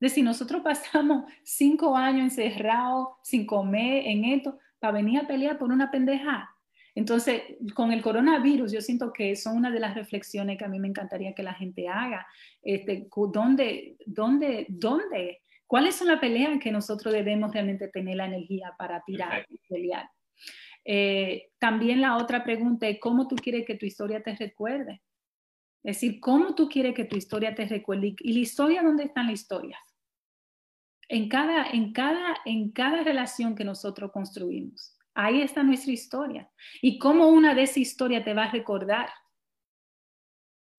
De 0.00 0.08
si 0.08 0.22
nosotros 0.22 0.62
pasamos 0.64 1.30
cinco 1.44 1.96
años 1.96 2.24
encerrados 2.36 3.08
sin 3.22 3.46
comer 3.46 4.06
en 4.06 4.24
esto, 4.24 4.58
para 4.78 4.94
venir 4.94 5.20
a 5.20 5.26
pelear 5.26 5.58
por 5.58 5.70
una 5.70 5.90
pendeja. 5.90 6.48
Entonces, 6.94 7.42
con 7.74 7.92
el 7.92 8.02
coronavirus, 8.02 8.72
yo 8.72 8.80
siento 8.80 9.12
que 9.12 9.36
son 9.36 9.56
una 9.56 9.70
de 9.70 9.80
las 9.80 9.94
reflexiones 9.94 10.58
que 10.58 10.64
a 10.64 10.68
mí 10.68 10.78
me 10.78 10.88
encantaría 10.88 11.34
que 11.34 11.42
la 11.42 11.54
gente 11.54 11.88
haga. 11.88 12.26
Este, 12.62 13.08
¿Dónde, 13.32 13.96
dónde, 14.04 14.66
dónde? 14.68 15.40
¿Cuáles 15.66 15.94
son 15.94 16.08
las 16.08 16.20
peleas 16.20 16.58
que 16.60 16.72
nosotros 16.72 17.14
debemos 17.14 17.52
realmente 17.52 17.88
tener 17.88 18.16
la 18.16 18.26
energía 18.26 18.74
para 18.76 19.02
tirar 19.06 19.46
y 19.48 19.58
pelear? 19.68 20.10
Eh, 20.84 21.50
también 21.58 22.00
la 22.00 22.16
otra 22.16 22.42
pregunta 22.44 22.88
es 22.88 22.98
cómo 23.00 23.28
tú 23.28 23.36
quieres 23.36 23.66
que 23.66 23.76
tu 23.76 23.86
historia 23.86 24.22
te 24.22 24.34
recuerde. 24.36 25.02
Es 25.84 25.96
decir, 25.96 26.20
cómo 26.20 26.54
tú 26.54 26.68
quieres 26.68 26.94
que 26.94 27.04
tu 27.04 27.16
historia 27.16 27.54
te 27.54 27.66
recuerde. 27.66 28.14
¿Y 28.18 28.32
la 28.32 28.40
historia 28.40 28.82
dónde 28.82 29.04
están 29.04 29.26
las 29.26 29.40
historias? 29.40 29.80
En 31.08 31.28
cada, 31.28 31.66
en, 31.70 31.92
cada, 31.92 32.36
en 32.44 32.70
cada 32.70 33.02
relación 33.02 33.54
que 33.54 33.64
nosotros 33.64 34.12
construimos. 34.12 34.96
Ahí 35.14 35.42
está 35.42 35.62
nuestra 35.62 35.92
historia. 35.92 36.50
¿Y 36.80 36.98
cómo 36.98 37.28
una 37.28 37.54
de 37.54 37.64
esas 37.64 37.78
historias 37.78 38.24
te 38.24 38.32
va 38.32 38.44
a 38.44 38.52
recordar? 38.52 39.10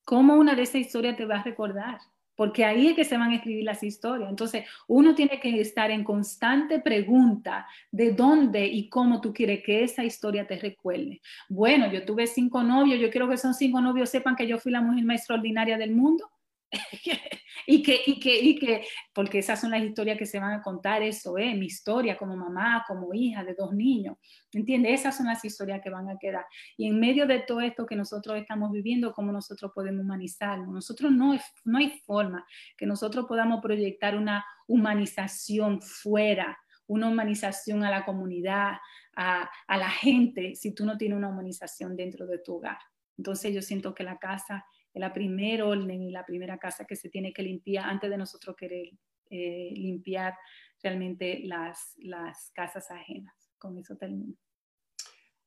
¿Cómo 0.05 0.35
una 0.35 0.55
de 0.55 0.63
esas 0.63 0.81
historias 0.81 1.17
te 1.17 1.25
va 1.25 1.39
a 1.39 1.43
recordar? 1.43 1.99
Porque 2.35 2.65
ahí 2.65 2.87
es 2.87 2.95
que 2.95 3.05
se 3.05 3.17
van 3.17 3.31
a 3.31 3.35
escribir 3.35 3.63
las 3.63 3.83
historias. 3.83 4.29
Entonces, 4.29 4.65
uno 4.87 5.15
tiene 5.15 5.39
que 5.39 5.59
estar 5.59 5.91
en 5.91 6.03
constante 6.03 6.79
pregunta 6.79 7.67
de 7.91 8.11
dónde 8.11 8.65
y 8.65 8.89
cómo 8.89 9.21
tú 9.21 9.33
quieres 9.33 9.63
que 9.63 9.83
esa 9.83 10.03
historia 10.03 10.47
te 10.47 10.57
recuerde. 10.57 11.21
Bueno, 11.49 11.91
yo 11.91 12.05
tuve 12.05 12.27
cinco 12.27 12.63
novios, 12.63 12.99
yo 12.99 13.09
quiero 13.09 13.27
que 13.27 13.35
esos 13.35 13.57
cinco 13.57 13.81
novios 13.81 14.09
sepan 14.09 14.35
que 14.35 14.47
yo 14.47 14.57
fui 14.57 14.71
la 14.71 14.81
mujer 14.81 15.03
más 15.05 15.17
extraordinaria 15.17 15.77
del 15.77 15.91
mundo. 15.91 16.29
y, 17.65 17.83
que, 17.83 18.01
y, 18.05 18.19
que, 18.19 18.39
y 18.39 18.55
que, 18.57 18.85
porque 19.13 19.39
esas 19.39 19.61
son 19.61 19.71
las 19.71 19.83
historias 19.83 20.17
que 20.17 20.25
se 20.25 20.39
van 20.39 20.53
a 20.53 20.61
contar, 20.61 21.01
eso 21.01 21.37
es 21.37 21.55
mi 21.57 21.67
historia 21.67 22.17
como 22.17 22.35
mamá, 22.35 22.83
como 22.87 23.13
hija 23.13 23.43
de 23.43 23.53
dos 23.53 23.73
niños, 23.73 24.17
¿entiendes? 24.51 25.01
Esas 25.01 25.17
son 25.17 25.27
las 25.27 25.43
historias 25.43 25.81
que 25.81 25.89
van 25.89 26.09
a 26.09 26.17
quedar. 26.17 26.45
Y 26.77 26.87
en 26.87 26.99
medio 26.99 27.25
de 27.25 27.39
todo 27.39 27.61
esto 27.61 27.85
que 27.85 27.95
nosotros 27.95 28.37
estamos 28.37 28.71
viviendo, 28.71 29.13
¿cómo 29.13 29.31
nosotros 29.31 29.71
podemos 29.73 30.03
humanizarnos? 30.03 30.67
Nosotros 30.67 31.11
no, 31.11 31.37
no 31.65 31.77
hay 31.77 32.01
forma 32.05 32.45
que 32.77 32.85
nosotros 32.85 33.25
podamos 33.27 33.61
proyectar 33.61 34.17
una 34.17 34.45
humanización 34.67 35.81
fuera, 35.81 36.57
una 36.87 37.09
humanización 37.09 37.83
a 37.83 37.91
la 37.91 38.05
comunidad, 38.05 38.77
a, 39.15 39.49
a 39.67 39.77
la 39.77 39.89
gente, 39.89 40.55
si 40.55 40.73
tú 40.73 40.85
no 40.85 40.97
tienes 40.97 41.17
una 41.17 41.29
humanización 41.29 41.95
dentro 41.95 42.25
de 42.25 42.39
tu 42.39 42.55
hogar. 42.55 42.77
Entonces 43.17 43.53
yo 43.53 43.61
siento 43.61 43.93
que 43.93 44.03
la 44.03 44.17
casa 44.17 44.65
la 44.93 45.13
primera 45.13 45.65
orden 45.65 46.01
y 46.01 46.11
la 46.11 46.25
primera 46.25 46.57
casa 46.57 46.85
que 46.85 46.95
se 46.95 47.09
tiene 47.09 47.33
que 47.33 47.43
limpiar 47.43 47.89
antes 47.89 48.09
de 48.09 48.17
nosotros 48.17 48.55
querer 48.55 48.89
eh, 49.29 49.71
limpiar 49.73 50.35
realmente 50.81 51.41
las, 51.43 51.95
las 51.97 52.51
casas 52.53 52.91
ajenas. 52.91 53.33
Con 53.57 53.77
eso 53.79 53.95
termino. 53.95 54.35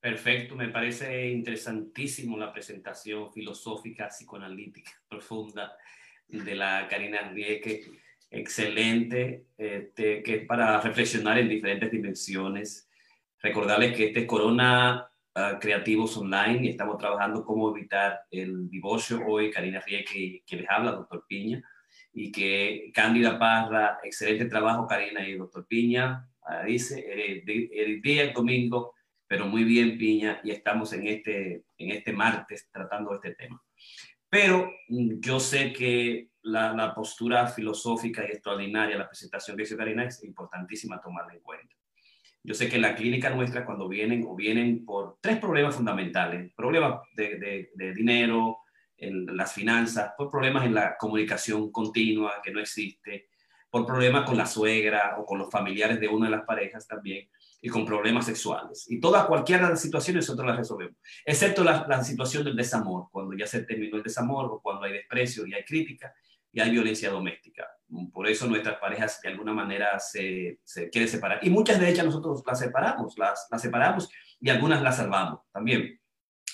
Perfecto, 0.00 0.54
me 0.54 0.68
parece 0.68 1.30
interesantísimo 1.30 2.36
la 2.36 2.52
presentación 2.52 3.32
filosófica, 3.32 4.08
psicoanalítica, 4.08 4.92
profunda 5.08 5.76
de 6.28 6.54
la 6.54 6.86
Karina 6.88 7.28
Rieke. 7.30 7.84
Excelente, 8.30 9.46
este, 9.56 10.22
que 10.22 10.34
es 10.36 10.46
para 10.46 10.80
reflexionar 10.80 11.38
en 11.38 11.48
diferentes 11.48 11.90
dimensiones. 11.90 12.88
Recordarles 13.40 13.96
que 13.96 14.06
este 14.06 14.26
Corona 14.26 15.08
creativos 15.60 16.16
online 16.16 16.66
y 16.66 16.68
estamos 16.70 16.96
trabajando 16.96 17.44
cómo 17.44 17.70
evitar 17.76 18.20
el 18.30 18.70
divorcio. 18.70 19.20
Hoy 19.26 19.50
Karina 19.50 19.80
Rieke, 19.80 20.42
que 20.46 20.56
les 20.56 20.68
habla, 20.68 20.92
doctor 20.92 21.24
Piña, 21.28 21.62
y 22.12 22.32
que 22.32 22.90
Cándida 22.94 23.38
Parra, 23.38 23.98
excelente 24.02 24.46
trabajo 24.46 24.86
Karina 24.86 25.26
y 25.28 25.36
doctor 25.36 25.66
Piña, 25.66 26.26
ah, 26.42 26.62
dice, 26.64 27.04
el, 27.44 28.00
día 28.00 28.22
el 28.24 28.32
domingo, 28.32 28.94
pero 29.26 29.46
muy 29.46 29.64
bien 29.64 29.98
Piña, 29.98 30.40
y 30.42 30.52
estamos 30.52 30.92
en 30.94 31.06
este, 31.06 31.64
en 31.76 31.90
este 31.90 32.12
martes 32.12 32.70
tratando 32.72 33.14
este 33.14 33.34
tema. 33.34 33.62
Pero 34.30 34.70
mm, 34.88 35.20
yo 35.20 35.38
sé 35.38 35.72
que 35.72 36.30
la, 36.42 36.72
la 36.72 36.94
postura 36.94 37.46
filosófica 37.46 38.22
y 38.24 38.32
extraordinaria, 38.32 38.96
la 38.96 39.08
presentación 39.08 39.56
que 39.56 39.64
hizo 39.64 39.76
Karina 39.76 40.04
es 40.04 40.24
importantísima 40.24 41.00
tomarla 41.00 41.34
en 41.34 41.40
cuenta. 41.40 41.76
Yo 42.46 42.54
sé 42.54 42.68
que 42.68 42.76
en 42.76 42.82
la 42.82 42.94
clínica 42.94 43.28
nuestra, 43.30 43.66
cuando 43.66 43.88
vienen 43.88 44.24
o 44.24 44.36
vienen 44.36 44.84
por 44.84 45.18
tres 45.20 45.38
problemas 45.38 45.74
fundamentales, 45.74 46.52
problemas 46.54 47.00
de, 47.16 47.68
de, 47.74 47.92
dinero, 47.92 48.58
en 48.96 49.36
las 49.36 49.52
finanzas, 49.52 50.12
por 50.16 50.30
problemas 50.30 50.64
en 50.64 50.74
la 50.74 50.96
comunicación 50.96 51.72
continua 51.72 52.34
que 52.44 52.52
no 52.52 52.60
existe, 52.60 53.30
por 53.68 53.84
problemas 53.84 54.24
con 54.24 54.36
la 54.36 54.46
suegra 54.46 55.16
o 55.18 55.26
con 55.26 55.38
los 55.40 55.50
familiares 55.50 55.98
de 55.98 56.06
una 56.06 56.26
de 56.26 56.36
las 56.36 56.46
parejas 56.46 56.86
también, 56.86 57.28
y 57.60 57.68
con 57.68 57.84
problemas 57.84 58.26
sexuales. 58.26 58.86
Y 58.88 59.00
todas, 59.00 59.26
cualquiera 59.26 59.64
de 59.64 59.70
las 59.70 59.82
situaciones 59.82 60.24
nosotros 60.24 60.46
las 60.46 60.56
resolvemos, 60.56 60.96
excepto 61.24 61.64
la, 61.64 61.84
la, 61.88 62.04
situación 62.04 62.44
del 62.44 62.54
desamor, 62.54 63.08
cuando 63.10 63.36
ya 63.36 63.48
se 63.48 63.64
terminó 63.64 63.96
el 63.96 64.04
desamor 64.04 64.46
o 64.52 64.60
cuando 64.62 64.84
hay 64.84 64.92
desprecio 64.92 65.44
y 65.48 65.54
hay 65.54 65.64
crítica 65.64 66.14
y 66.52 66.60
hay 66.60 66.70
violencia 66.70 67.10
doméstica. 67.10 67.66
Por 68.12 68.28
eso 68.28 68.46
nuestras 68.46 68.78
parejas 68.78 69.20
de 69.22 69.28
alguna 69.28 69.52
manera 69.52 69.98
se, 70.00 70.58
se 70.64 70.90
quieren 70.90 71.08
separar. 71.08 71.38
Y 71.42 71.50
muchas 71.50 71.78
de 71.78 71.88
ellas 71.88 72.04
nosotros 72.04 72.42
las 72.44 72.58
separamos, 72.58 73.16
las, 73.16 73.46
las 73.50 73.62
separamos 73.62 74.08
y 74.40 74.50
algunas 74.50 74.82
las 74.82 74.96
salvamos 74.96 75.40
también. 75.52 76.00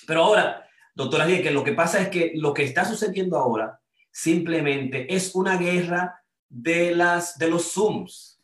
Pero 0.05 0.23
ahora, 0.23 0.67
doctora 0.93 1.25
que 1.25 1.51
lo 1.51 1.63
que 1.63 1.73
pasa 1.73 2.01
es 2.01 2.09
que 2.09 2.33
lo 2.35 2.53
que 2.53 2.63
está 2.63 2.85
sucediendo 2.85 3.37
ahora 3.37 3.79
simplemente 4.11 5.13
es 5.13 5.33
una 5.33 5.57
guerra 5.57 6.23
de, 6.49 6.95
las, 6.95 7.37
de 7.39 7.49
los 7.49 7.73
Zooms, 7.73 8.39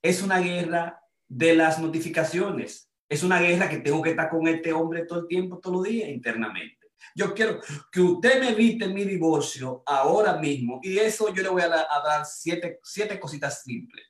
es 0.00 0.22
una 0.22 0.40
guerra 0.40 1.02
de 1.28 1.54
las 1.54 1.78
notificaciones, 1.78 2.90
es 3.08 3.22
una 3.22 3.38
guerra 3.40 3.68
que 3.68 3.78
tengo 3.78 4.00
que 4.00 4.10
estar 4.10 4.30
con 4.30 4.48
este 4.48 4.72
hombre 4.72 5.04
todo 5.04 5.20
el 5.20 5.26
tiempo, 5.26 5.58
todos 5.58 5.76
los 5.76 5.84
días 5.84 6.08
internamente. 6.08 6.79
Yo 7.14 7.34
quiero 7.34 7.60
que 7.90 8.00
usted 8.00 8.40
me 8.40 8.50
evite 8.50 8.88
mi 8.88 9.04
divorcio 9.04 9.82
ahora 9.86 10.36
mismo 10.36 10.80
y 10.82 10.98
eso 10.98 11.32
yo 11.34 11.42
le 11.42 11.48
voy 11.48 11.62
a, 11.62 11.68
dar 11.68 12.24
siete, 12.24 12.80
siete 12.82 13.18
cositas 13.18 13.62
simples. 13.62 14.09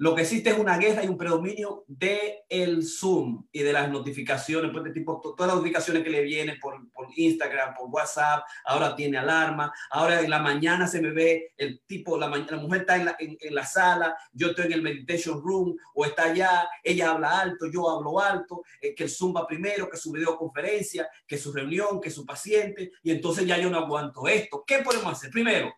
Lo 0.00 0.14
que 0.14 0.22
existe 0.22 0.48
es 0.48 0.58
una 0.58 0.78
guerra 0.78 1.04
y 1.04 1.08
un 1.08 1.18
predominio 1.18 1.84
de 1.86 2.44
el 2.48 2.82
Zoom 2.82 3.46
y 3.52 3.62
de 3.62 3.70
las 3.70 3.90
notificaciones, 3.90 4.70
pues 4.72 4.82
de 4.84 4.92
tipo, 4.92 5.20
todas 5.20 5.48
las 5.48 5.56
notificaciones 5.56 6.02
que 6.02 6.08
le 6.08 6.22
vienen 6.22 6.58
por, 6.58 6.80
Instagram, 7.14 7.74
por 7.74 7.90
WhatsApp, 7.90 8.42
ahora 8.64 8.96
tiene 8.96 9.18
alarma, 9.18 9.70
ahora 9.90 10.22
en 10.22 10.30
la 10.30 10.38
mañana 10.38 10.86
se 10.86 11.02
me 11.02 11.10
ve 11.10 11.52
el 11.54 11.82
tipo, 11.84 12.16
la, 12.16 12.28
mujer 12.28 12.80
está 12.80 12.96
en 12.96 13.04
la, 13.04 13.16
en, 13.18 13.54
la 13.54 13.66
sala, 13.66 14.16
yo 14.32 14.48
estoy 14.48 14.66
en 14.66 14.72
el 14.72 14.82
meditation 14.82 15.42
room 15.42 15.76
o 15.94 16.06
está 16.06 16.30
allá, 16.30 16.66
ella 16.82 17.10
habla 17.10 17.38
alto, 17.38 17.66
yo 17.70 17.90
hablo 17.90 18.18
alto, 18.18 18.62
eh, 18.80 18.94
que 18.94 19.04
el 19.04 19.10
Zoom 19.10 19.36
va 19.36 19.46
primero, 19.46 19.90
que 19.90 19.98
su 19.98 20.12
videoconferencia, 20.12 21.10
que 21.26 21.36
su 21.36 21.52
reunión, 21.52 22.00
que 22.00 22.10
su 22.10 22.24
paciente, 22.24 22.92
y 23.02 23.10
entonces 23.10 23.46
ya 23.46 23.58
yo 23.58 23.68
no 23.68 23.76
aguanto 23.76 24.26
esto. 24.26 24.64
¿Qué 24.66 24.78
podemos 24.78 25.12
hacer? 25.12 25.30
Primero, 25.30 25.70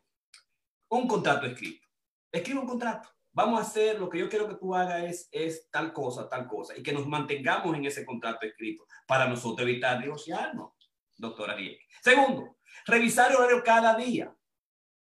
un 0.91 1.09
contrato 1.09 1.45
escrito. 1.45 1.89
Escribe 2.31 2.61
un 2.61 2.69
contrato 2.69 3.12
vamos 3.33 3.59
a 3.59 3.63
hacer, 3.63 3.99
lo 3.99 4.09
que 4.09 4.19
yo 4.19 4.29
quiero 4.29 4.49
que 4.49 4.57
tú 4.57 4.75
hagas 4.75 5.03
es, 5.05 5.29
es 5.33 5.71
tal 5.71 5.93
cosa, 5.93 6.29
tal 6.29 6.47
cosa, 6.47 6.77
y 6.77 6.83
que 6.83 6.93
nos 6.93 7.07
mantengamos 7.07 7.75
en 7.77 7.85
ese 7.87 8.05
contrato 8.05 8.47
escrito 8.47 8.87
para 9.07 9.27
nosotros 9.27 9.69
evitar 9.69 10.01
divorciarnos, 10.01 10.73
doctora 11.17 11.55
Rieke. 11.55 11.87
Segundo, 12.03 12.57
revisar 12.87 13.31
el 13.31 13.37
horario 13.39 13.63
cada 13.65 13.97
día. 13.97 14.35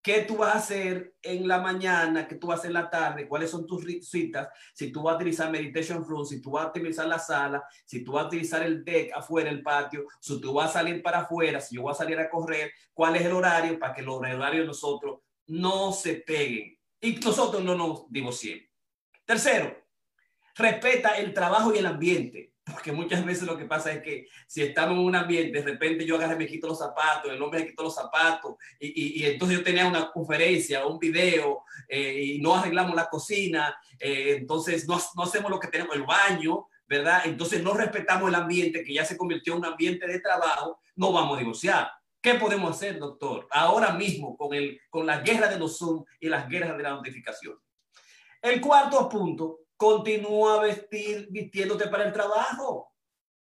¿Qué 0.03 0.21
tú 0.21 0.37
vas 0.37 0.55
a 0.55 0.59
hacer 0.59 1.17
en 1.21 1.49
la 1.49 1.59
mañana? 1.59 2.29
¿Qué 2.29 2.37
tú 2.37 2.47
vas 2.47 2.59
a 2.59 2.61
hacer 2.61 2.69
en 2.71 2.75
la 2.75 2.89
tarde? 2.89 3.27
¿Cuáles 3.27 3.51
son 3.51 3.67
tus 3.67 3.85
citas? 4.09 4.49
Si 4.73 4.93
tú 4.93 5.03
vas 5.03 5.15
a 5.15 5.17
utilizar 5.17 5.51
Meditation 5.51 6.05
Room, 6.05 6.25
si 6.25 6.41
tú 6.41 6.53
vas 6.53 6.67
a 6.67 6.69
utilizar 6.69 7.09
la 7.09 7.19
sala, 7.19 7.65
si 7.85 8.05
tú 8.05 8.13
vas 8.13 8.23
a 8.23 8.27
utilizar 8.29 8.63
el 8.63 8.85
deck 8.85 9.11
afuera, 9.17 9.51
el 9.51 9.65
patio, 9.65 10.07
si 10.21 10.41
tú 10.41 10.53
vas 10.53 10.71
a 10.71 10.75
salir 10.75 11.03
para 11.03 11.23
afuera, 11.23 11.61
si 11.61 11.75
yo 11.75 11.83
voy 11.83 11.91
a 11.91 11.97
salir 11.97 12.21
a 12.21 12.31
correr, 12.31 12.71
¿cuál 12.95 13.17
es 13.17 13.23
el 13.23 13.33
horario 13.33 13.81
para 13.81 13.95
que 13.95 14.03
los 14.03 14.15
horarios 14.15 14.63
de 14.63 14.67
nosotros 14.69 15.23
no 15.49 15.91
se 15.91 16.15
peguen? 16.25 16.76
Y 17.01 17.17
nosotros 17.17 17.63
no 17.63 17.75
nos 17.75 18.11
divorciemos. 18.11 18.67
Tercero, 19.25 19.77
respeta 20.55 21.19
el 21.19 21.35
trabajo 21.35 21.75
y 21.75 21.79
el 21.79 21.87
ambiente. 21.87 22.53
porque 22.65 22.91
muchas 22.91 23.25
veces 23.25 23.45
lo 23.45 23.57
que 23.57 23.65
pasa 23.65 23.93
es 23.93 24.03
que 24.03 24.27
si 24.49 24.61
estamos 24.61 24.99
en 24.99 25.05
un 25.05 25.15
ambiente, 25.15 25.59
de 25.59 25.65
repente 25.65 26.05
yo 26.05 26.17
agarré, 26.17 26.35
me 26.35 26.49
quito 26.49 26.67
los 26.67 26.79
zapatos, 26.79 27.31
el 27.31 27.41
hombre 27.41 27.61
me 27.61 27.67
quitó 27.69 27.85
los 27.85 27.95
zapatos, 27.95 28.57
y, 28.81 29.25
entonces 29.25 29.59
yo 29.59 29.65
tenía 29.65 29.87
una 29.87 30.11
conferencia, 30.11 30.85
un 30.85 30.99
video, 30.99 31.63
eh, 31.89 32.21
y 32.21 32.39
no 32.41 32.57
arreglamos 32.57 32.97
la 32.97 33.09
cocina, 33.09 33.79
eh, 34.01 34.39
entonces 34.39 34.89
no, 34.89 35.01
no 35.15 35.23
hacemos 35.23 35.49
lo 35.49 35.61
que 35.61 35.69
tenemos, 35.69 35.95
el 35.95 36.03
baño, 36.03 36.67
¿verdad? 36.89 37.23
Entonces 37.25 37.63
no 37.63 37.73
respetamos 37.73 38.29
el 38.29 38.35
ambiente 38.35 38.83
que 38.83 38.95
ya 38.95 39.05
se 39.05 39.17
convirtió 39.17 39.53
en 39.53 39.61
un 39.61 39.67
ambiente 39.67 40.07
de 40.07 40.19
trabajo, 40.19 40.81
no 40.97 41.13
vamos 41.13 41.37
a 41.37 41.39
divorciar. 41.39 41.89
¿Qué 42.27 42.35
podemos 42.35 42.73
hacer, 42.73 42.99
doctor? 42.99 43.47
Ahora 43.53 43.93
mismo 43.93 44.37
con, 44.37 44.53
el, 44.53 44.81
con 44.91 45.07
la 45.07 45.21
guerra 45.21 45.47
de 45.47 45.61
los 45.61 45.79
Zoom 45.79 46.05
y 46.19 46.29
las 46.29 46.49
guerras 46.49 46.77
de 46.77 46.83
la 46.83 46.91
notificación. 46.91 47.57
El 48.43 48.61
cuarto 48.61 49.09
punto, 49.09 49.61
continúa 49.77 50.61
vestir, 50.61 51.29
vistiéndote 51.31 51.87
para 51.87 52.05
el 52.05 52.13
trabajo. 52.13 52.95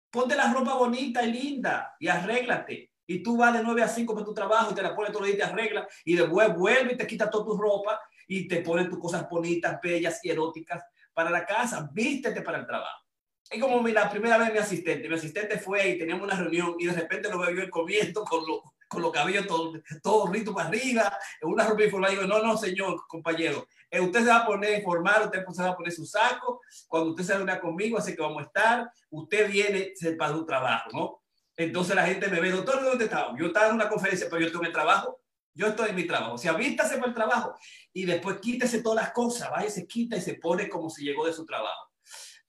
Ponte 0.10 0.34
la 0.34 0.54
ropa 0.54 0.76
bonita 0.76 1.22
y 1.26 1.30
linda 1.34 1.94
y 2.00 2.08
arréglate. 2.08 2.94
Y 3.06 3.22
tú 3.22 3.36
vas 3.36 3.52
de 3.52 3.64
9 3.64 3.84
a 3.84 3.88
5 3.90 4.14
para 4.14 4.26
tu 4.26 4.34
trabajo 4.34 4.72
y 4.72 4.76
te 4.76 4.82
la 4.82 4.96
pones 4.96 5.12
todo 5.12 5.26
el 5.26 5.34
día 5.34 5.36
y 5.36 5.40
te 5.40 5.54
arreglas. 5.54 5.88
Y 6.06 6.16
después 6.16 6.56
vuelve 6.56 6.94
y 6.94 6.98
te 6.98 7.06
quitas 7.06 7.30
toda 7.30 7.44
tu 7.44 7.58
ropa 7.58 8.00
y 8.30 8.48
te 8.48 8.62
pones 8.62 8.90
tus 8.90 9.00
cosas 9.00 9.30
bonitas, 9.30 9.78
bellas 9.84 10.24
y 10.24 10.30
eróticas 10.30 10.82
para 11.14 11.30
la 11.30 11.46
casa. 11.46 11.90
Vístete 11.92 12.42
para 12.44 12.60
el 12.60 12.66
trabajo. 12.66 13.09
Y 13.52 13.60
como 13.60 13.88
la 13.88 14.10
primera 14.10 14.38
vez 14.38 14.54
mi 14.54 14.60
asistente, 14.60 15.10
mi 15.10 15.16
asistente 15.16 15.58
fue 15.58 15.90
y 15.90 15.98
teníamos 15.98 16.24
una 16.26 16.36
reunión 16.36 16.76
y 16.78 16.86
de 16.86 16.94
repente 16.94 17.30
lo 17.30 17.40
veo 17.40 17.52
yo 17.52 17.70
comiendo 17.72 18.24
con, 18.24 18.46
lo, 18.46 18.62
con 18.88 19.02
los 19.02 19.12
cabellos 19.12 19.48
todo, 19.48 19.74
todo 20.04 20.32
rito 20.32 20.54
para 20.54 20.70
arriba, 20.70 21.18
en 21.42 21.50
una 21.50 21.66
ropa 21.66 21.84
informal. 21.84 22.12
Digo, 22.12 22.24
no, 22.24 22.44
no, 22.44 22.56
señor, 22.58 23.08
compañero, 23.08 23.68
eh, 23.90 24.00
usted 24.00 24.20
se 24.20 24.30
va 24.30 24.38
a 24.38 24.46
poner 24.46 24.84
formal, 24.84 25.24
usted 25.26 25.44
se 25.52 25.64
va 25.64 25.70
a 25.70 25.76
poner 25.76 25.92
su 25.92 26.06
saco, 26.06 26.62
cuando 26.88 27.10
usted 27.10 27.24
se 27.24 27.36
reúna 27.38 27.60
conmigo, 27.60 27.98
así 27.98 28.16
que 28.16 28.22
vamos 28.22 28.44
a 28.44 28.46
estar, 28.46 28.92
usted 29.10 29.50
viene 29.50 29.94
para 30.18 30.36
un 30.36 30.46
trabajo, 30.46 30.90
¿no? 30.94 31.24
Entonces 31.58 31.96
la 31.96 32.06
gente 32.06 32.28
me 32.28 32.40
ve, 32.40 32.52
doctor, 32.52 32.84
¿dónde 32.84 33.06
estaba? 33.06 33.36
Yo 33.38 33.48
estaba 33.48 33.70
en 33.70 33.76
una 33.76 33.90
conferencia, 33.90 34.28
pero 34.30 34.42
yo 34.42 34.48
estoy 34.48 34.62
en 34.62 34.68
el 34.68 34.74
trabajo, 34.74 35.20
yo 35.56 35.68
estoy 35.68 35.90
en 35.90 35.96
mi 35.96 36.06
trabajo. 36.06 36.36
O 36.36 36.38
sea, 36.38 36.54
vístase 36.54 36.98
para 36.98 37.08
el 37.08 37.16
trabajo 37.16 37.56
y 37.92 38.06
después 38.06 38.38
quítese 38.40 38.82
todas 38.82 39.04
las 39.04 39.12
cosas, 39.12 39.50
vaya, 39.50 39.70
se 39.70 39.88
quita 39.88 40.16
y 40.16 40.22
se 40.22 40.36
pone 40.36 40.70
como 40.70 40.90
si 40.90 41.04
llegó 41.04 41.26
de 41.26 41.34
su 41.34 41.46
trabajo. 41.46 41.89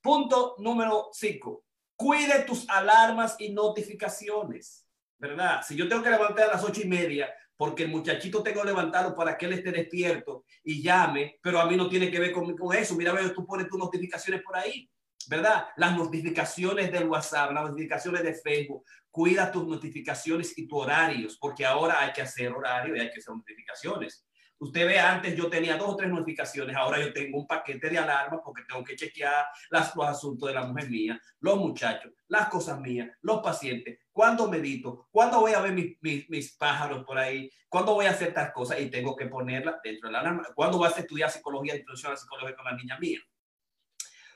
Punto 0.01 0.57
número 0.59 1.11
cinco. 1.13 1.65
Cuide 1.97 2.45
tus 2.45 2.69
alarmas 2.69 3.37
y 3.39 3.53
notificaciones, 3.53 4.87
¿verdad? 5.19 5.61
Si 5.67 5.77
yo 5.77 5.89
tengo 5.89 6.03
que 6.03 6.11
levantar 6.11 6.49
a 6.49 6.53
las 6.55 6.65
ocho 6.65 6.81
y 6.83 6.89
media 6.89 7.33
porque 7.61 7.83
el 7.83 7.91
muchachito 7.91 8.43
tengo 8.43 8.65
levantado 8.65 9.15
para 9.15 9.37
que 9.37 9.45
él 9.45 9.53
esté 9.53 9.71
despierto 9.71 10.45
y 10.65 10.83
llame, 10.83 11.39
pero 11.43 11.61
a 11.61 11.67
mí 11.67 11.77
no 11.77 11.91
tiene 11.91 12.11
que 12.11 12.19
ver 12.19 12.33
con, 12.33 12.57
con 12.57 12.75
eso. 12.75 12.95
Mira, 12.95 13.15
tú 13.35 13.45
pones 13.45 13.69
tus 13.69 13.79
notificaciones 13.79 14.41
por 14.43 14.57
ahí, 14.57 14.91
¿verdad? 15.29 15.67
Las 15.77 15.95
notificaciones 15.95 16.91
del 16.91 17.07
WhatsApp, 17.07 17.53
las 17.53 17.65
notificaciones 17.65 18.23
de 18.23 18.33
Facebook. 18.33 18.83
Cuida 19.11 19.53
tus 19.53 19.67
notificaciones 19.67 20.57
y 20.57 20.67
tus 20.67 20.85
horarios, 20.85 21.37
porque 21.39 21.67
ahora 21.67 22.01
hay 22.01 22.15
que 22.15 22.23
hacer 22.23 22.51
horario 22.51 22.97
y 22.97 23.01
hay 23.01 23.11
que 23.11 23.19
hacer 23.19 23.35
notificaciones. 23.35 24.25
Usted 24.61 24.87
ve, 24.87 24.99
antes 24.99 25.35
yo 25.35 25.49
tenía 25.49 25.79
dos 25.79 25.89
o 25.89 25.97
tres 25.97 26.11
notificaciones, 26.11 26.77
ahora 26.77 27.01
yo 27.01 27.15
tengo 27.15 27.39
un 27.39 27.47
paquete 27.47 27.89
de 27.89 27.97
alarmas 27.97 28.41
porque 28.45 28.63
tengo 28.69 28.85
que 28.85 28.95
chequear 28.95 29.47
las, 29.71 29.97
los 29.97 30.07
asuntos 30.07 30.49
de 30.49 30.55
la 30.55 30.67
mujer 30.67 30.91
mía, 30.91 31.21
los 31.41 31.57
muchachos, 31.57 32.13
las 32.29 32.51
cosas 32.51 32.79
mías, 32.79 33.09
los 33.23 33.41
pacientes, 33.41 34.01
cuándo 34.13 34.51
medito, 34.51 35.09
cuándo 35.11 35.41
voy 35.41 35.55
a 35.55 35.63
ver 35.63 35.73
mis, 35.73 36.29
mis, 36.29 36.53
pájaros 36.59 37.07
por 37.07 37.17
ahí, 37.17 37.51
cuándo 37.71 37.95
voy 37.95 38.05
a 38.05 38.11
hacer 38.11 38.29
estas 38.29 38.53
cosas 38.53 38.79
y 38.81 38.91
tengo 38.91 39.17
que 39.17 39.29
ponerlas 39.29 39.77
dentro 39.83 40.11
de 40.11 40.13
la 40.13 40.21
alarma, 40.21 40.47
cuándo 40.55 40.77
voy 40.77 40.89
a 40.89 41.01
estudiar 41.01 41.31
psicología, 41.31 41.75
introducción 41.75 42.11
a 42.11 42.15
la 42.15 42.21
psicología 42.21 42.55
con 42.55 42.67
la 42.67 42.77
niña 42.77 42.99
mía. 42.99 43.21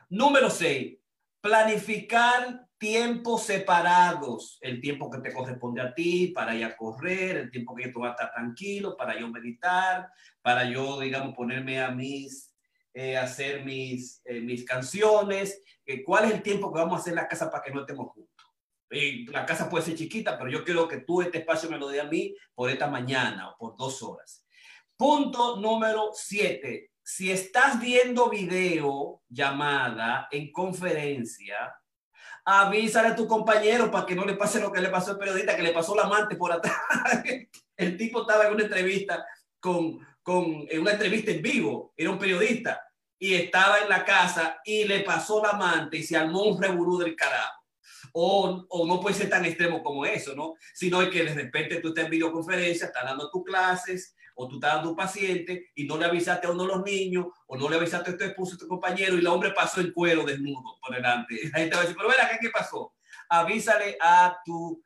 Número 0.08 0.48
seis, 0.48 0.96
planificar 1.42 2.66
tiempos 2.84 3.44
separados, 3.44 4.58
el 4.60 4.78
tiempo 4.78 5.08
que 5.08 5.16
te 5.20 5.32
corresponde 5.32 5.80
a 5.80 5.94
ti 5.94 6.26
para 6.34 6.54
ir 6.54 6.66
a 6.66 6.76
correr, 6.76 7.38
el 7.38 7.50
tiempo 7.50 7.74
que 7.74 7.88
tú 7.88 8.00
vas 8.00 8.10
a 8.10 8.12
estar 8.12 8.34
tranquilo, 8.34 8.94
para 8.94 9.18
yo 9.18 9.26
meditar, 9.28 10.10
para 10.42 10.68
yo, 10.68 11.00
digamos, 11.00 11.34
ponerme 11.34 11.82
a 11.82 11.90
mis, 11.90 12.54
eh, 12.92 13.16
hacer 13.16 13.64
mis, 13.64 14.20
eh, 14.26 14.38
mis 14.42 14.66
canciones, 14.66 15.62
eh, 15.86 16.04
cuál 16.04 16.26
es 16.26 16.32
el 16.32 16.42
tiempo 16.42 16.70
que 16.70 16.80
vamos 16.80 16.98
a 16.98 17.00
hacer 17.00 17.12
en 17.14 17.20
la 17.20 17.26
casa 17.26 17.50
para 17.50 17.62
que 17.62 17.70
no 17.70 17.80
estemos 17.80 18.12
juntos. 18.12 18.30
la 19.32 19.46
casa 19.46 19.70
puede 19.70 19.86
ser 19.86 19.96
chiquita, 19.96 20.36
pero 20.36 20.50
yo 20.50 20.62
quiero 20.62 20.86
que 20.86 20.98
tú 20.98 21.22
este 21.22 21.38
espacio 21.38 21.70
me 21.70 21.78
lo 21.78 21.88
dé 21.88 22.02
a 22.02 22.04
mí 22.04 22.36
por 22.54 22.68
esta 22.68 22.86
mañana 22.86 23.48
o 23.48 23.56
por 23.56 23.78
dos 23.78 24.02
horas. 24.02 24.46
Punto 24.94 25.56
número 25.56 26.10
siete, 26.12 26.90
si 27.02 27.30
estás 27.30 27.80
viendo 27.80 28.28
video, 28.28 29.22
llamada, 29.30 30.28
en 30.30 30.52
conferencia, 30.52 31.74
avísale 32.44 33.08
a 33.08 33.16
tu 33.16 33.26
compañero 33.26 33.90
para 33.90 34.06
que 34.06 34.14
no 34.14 34.24
le 34.24 34.34
pase 34.34 34.60
lo 34.60 34.70
que 34.70 34.80
le 34.80 34.88
pasó 34.88 35.12
al 35.12 35.18
periodista, 35.18 35.56
que 35.56 35.62
le 35.62 35.72
pasó 35.72 35.94
la 35.94 36.02
amante 36.02 36.36
por 36.36 36.52
atrás. 36.52 36.76
El 37.76 37.96
tipo 37.96 38.20
estaba 38.20 38.46
en 38.46 38.54
una 38.54 38.64
entrevista 38.64 39.24
con, 39.58 39.98
con 40.22 40.66
en 40.68 40.80
una 40.80 40.92
entrevista 40.92 41.30
en 41.30 41.42
vivo, 41.42 41.92
era 41.96 42.10
un 42.10 42.18
periodista, 42.18 42.80
y 43.18 43.34
estaba 43.34 43.78
en 43.80 43.88
la 43.88 44.04
casa 44.04 44.60
y 44.64 44.84
le 44.84 45.00
pasó 45.00 45.42
la 45.42 45.50
amante 45.50 45.96
y 45.96 46.02
se 46.02 46.16
armó 46.16 46.42
un 46.42 46.62
reburú 46.62 46.98
del 46.98 47.16
carajo. 47.16 47.63
O, 48.12 48.66
o, 48.68 48.86
no 48.86 49.00
puede 49.00 49.16
ser 49.16 49.28
tan 49.28 49.44
extremo 49.44 49.82
como 49.82 50.04
eso, 50.04 50.34
¿no? 50.34 50.54
Sino 50.72 51.08
que 51.10 51.24
de 51.24 51.34
repente 51.34 51.80
tú 51.80 51.88
estás 51.88 52.04
en 52.04 52.10
videoconferencia, 52.10 52.86
estás 52.86 53.04
dando 53.04 53.30
tus 53.30 53.44
clases, 53.44 54.14
o 54.34 54.48
tú 54.48 54.56
estás 54.56 54.74
dando 54.74 54.90
un 54.90 54.96
paciente 54.96 55.70
y 55.74 55.84
no 55.84 55.96
le 55.96 56.06
avisaste 56.06 56.46
a 56.46 56.50
uno 56.50 56.64
de 56.64 56.74
los 56.74 56.84
niños, 56.84 57.26
o 57.46 57.56
no 57.56 57.68
le 57.68 57.76
avisaste 57.76 58.10
a 58.10 58.16
tu 58.16 58.24
esposo, 58.24 58.56
a 58.56 58.58
tu 58.58 58.68
compañero, 58.68 59.14
y 59.14 59.20
el 59.20 59.26
hombre 59.26 59.52
pasó 59.52 59.80
en 59.80 59.92
cuero 59.92 60.24
desnudo 60.24 60.78
por 60.80 60.94
delante. 60.94 61.38
La 61.52 61.60
gente 61.60 61.74
va 61.74 61.82
a 61.82 61.84
decir, 61.84 61.96
pero 61.96 62.08
ven 62.08 62.38
¿qué 62.40 62.50
pasó? 62.50 62.94
Avísale 63.28 63.96
a 64.00 64.36
tu 64.44 64.82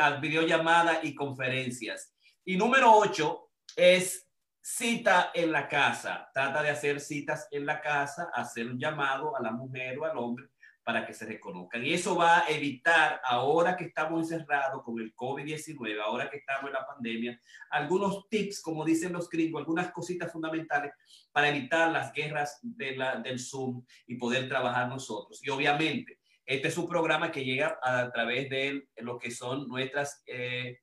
a 0.00 0.10
videollamada 0.12 1.00
y 1.02 1.14
conferencias. 1.14 2.14
Y 2.44 2.56
número 2.56 2.92
ocho 2.92 3.50
es 3.74 4.26
cita 4.62 5.32
en 5.34 5.52
la 5.52 5.68
casa. 5.68 6.30
Trata 6.32 6.62
de 6.62 6.70
hacer 6.70 7.00
citas 7.00 7.46
en 7.50 7.66
la 7.66 7.80
casa, 7.80 8.30
hacer 8.32 8.66
un 8.66 8.78
llamado 8.78 9.36
a 9.36 9.42
la 9.42 9.50
mujer 9.50 9.98
o 9.98 10.04
al 10.04 10.16
hombre 10.16 10.48
para 10.86 11.04
que 11.04 11.12
se 11.12 11.26
reconozcan. 11.26 11.84
Y 11.84 11.94
eso 11.94 12.14
va 12.14 12.44
a 12.44 12.48
evitar, 12.48 13.20
ahora 13.24 13.76
que 13.76 13.86
estamos 13.86 14.30
encerrados 14.30 14.84
con 14.84 15.00
el 15.00 15.12
COVID-19, 15.16 16.00
ahora 16.00 16.30
que 16.30 16.36
estamos 16.36 16.66
en 16.66 16.74
la 16.74 16.86
pandemia, 16.86 17.42
algunos 17.70 18.28
tips, 18.28 18.62
como 18.62 18.84
dicen 18.84 19.12
los 19.12 19.28
gringos, 19.28 19.58
algunas 19.58 19.90
cositas 19.90 20.30
fundamentales 20.30 20.92
para 21.32 21.48
evitar 21.48 21.90
las 21.90 22.12
guerras 22.12 22.60
de 22.62 22.94
la, 22.94 23.16
del 23.16 23.40
Zoom 23.40 23.84
y 24.06 24.14
poder 24.14 24.48
trabajar 24.48 24.88
nosotros. 24.88 25.40
Y 25.42 25.50
obviamente, 25.50 26.20
este 26.44 26.68
es 26.68 26.78
un 26.78 26.86
programa 26.86 27.32
que 27.32 27.44
llega 27.44 27.80
a, 27.82 28.12
través 28.12 28.48
de 28.48 28.86
lo 28.98 29.18
que 29.18 29.32
son 29.32 29.66
nuestras 29.66 30.22
eh, 30.24 30.78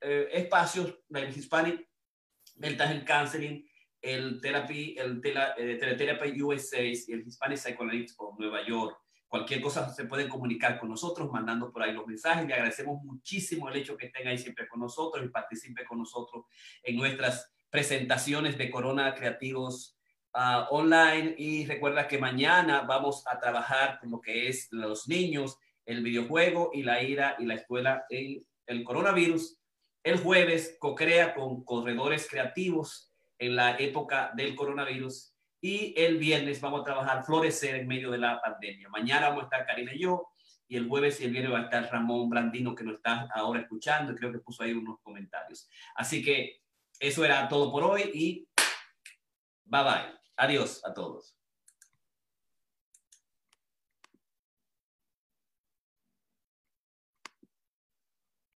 eh, 0.00 0.28
espacios 0.32 0.98
del 1.10 1.28
Hispanic 1.28 1.86
Mental 2.54 3.04
Counseling, 3.04 3.68
el 4.00 4.40
Therapy, 4.40 4.96
el 4.96 5.20
eh, 5.22 6.42
USA 6.42 6.82
y 6.82 7.12
el 7.12 7.26
Hispanic 7.26 7.58
Psychoanalysis 7.58 8.14
of 8.16 8.38
Nueva 8.38 8.66
York 8.66 8.98
Cualquier 9.36 9.60
cosa 9.60 9.92
se 9.92 10.06
pueden 10.06 10.30
comunicar 10.30 10.80
con 10.80 10.88
nosotros 10.88 11.30
mandando 11.30 11.70
por 11.70 11.82
ahí 11.82 11.92
los 11.92 12.06
mensajes. 12.06 12.46
Le 12.46 12.54
agradecemos 12.54 13.04
muchísimo 13.04 13.68
el 13.68 13.76
hecho 13.76 13.94
que 13.94 14.06
estén 14.06 14.26
ahí 14.26 14.38
siempre 14.38 14.66
con 14.66 14.80
nosotros 14.80 15.22
y 15.22 15.28
participe 15.28 15.84
con 15.84 15.98
nosotros 15.98 16.46
en 16.82 16.96
nuestras 16.96 17.52
presentaciones 17.68 18.56
de 18.56 18.70
Corona 18.70 19.14
Creativos 19.14 19.94
uh, 20.32 20.74
online. 20.74 21.34
Y 21.36 21.66
recuerda 21.66 22.08
que 22.08 22.16
mañana 22.16 22.80
vamos 22.88 23.24
a 23.26 23.38
trabajar 23.38 24.00
con 24.00 24.10
lo 24.10 24.22
que 24.22 24.48
es 24.48 24.68
los 24.70 25.06
niños, 25.06 25.58
el 25.84 26.02
videojuego 26.02 26.70
y 26.72 26.82
la 26.82 27.02
ira 27.02 27.36
y 27.38 27.44
la 27.44 27.56
escuela 27.56 28.06
en 28.08 28.42
el 28.64 28.84
coronavirus. 28.84 29.58
El 30.02 30.16
jueves 30.16 30.78
co-crea 30.80 31.34
con 31.34 31.62
corredores 31.62 32.26
creativos 32.26 33.12
en 33.38 33.54
la 33.54 33.76
época 33.76 34.32
del 34.34 34.56
coronavirus 34.56 35.35
y 35.66 35.92
el 35.96 36.18
viernes 36.18 36.60
vamos 36.60 36.82
a 36.82 36.84
trabajar 36.84 37.24
florecer 37.24 37.74
en 37.74 37.88
medio 37.88 38.12
de 38.12 38.18
la 38.18 38.40
pandemia. 38.40 38.88
Mañana 38.88 39.30
vamos 39.30 39.42
a 39.42 39.44
estar 39.46 39.66
Karina 39.66 39.92
y 39.92 39.98
yo. 39.98 40.28
Y 40.68 40.76
el 40.76 40.86
jueves 40.88 41.20
y 41.20 41.24
el 41.24 41.32
viernes 41.32 41.52
va 41.52 41.58
a 41.58 41.62
estar 41.62 41.90
Ramón 41.90 42.30
Brandino, 42.30 42.72
que 42.72 42.84
nos 42.84 42.94
está 42.94 43.28
ahora 43.34 43.62
escuchando. 43.62 44.14
Creo 44.14 44.30
que 44.30 44.38
puso 44.38 44.62
ahí 44.62 44.72
unos 44.72 45.00
comentarios. 45.00 45.68
Así 45.96 46.24
que 46.24 46.60
eso 47.00 47.24
era 47.24 47.48
todo 47.48 47.72
por 47.72 47.82
hoy 47.82 48.02
y 48.14 48.48
bye 49.64 49.82
bye. 49.82 50.14
Adiós 50.36 50.84
a 50.84 50.94
todos. 50.94 51.35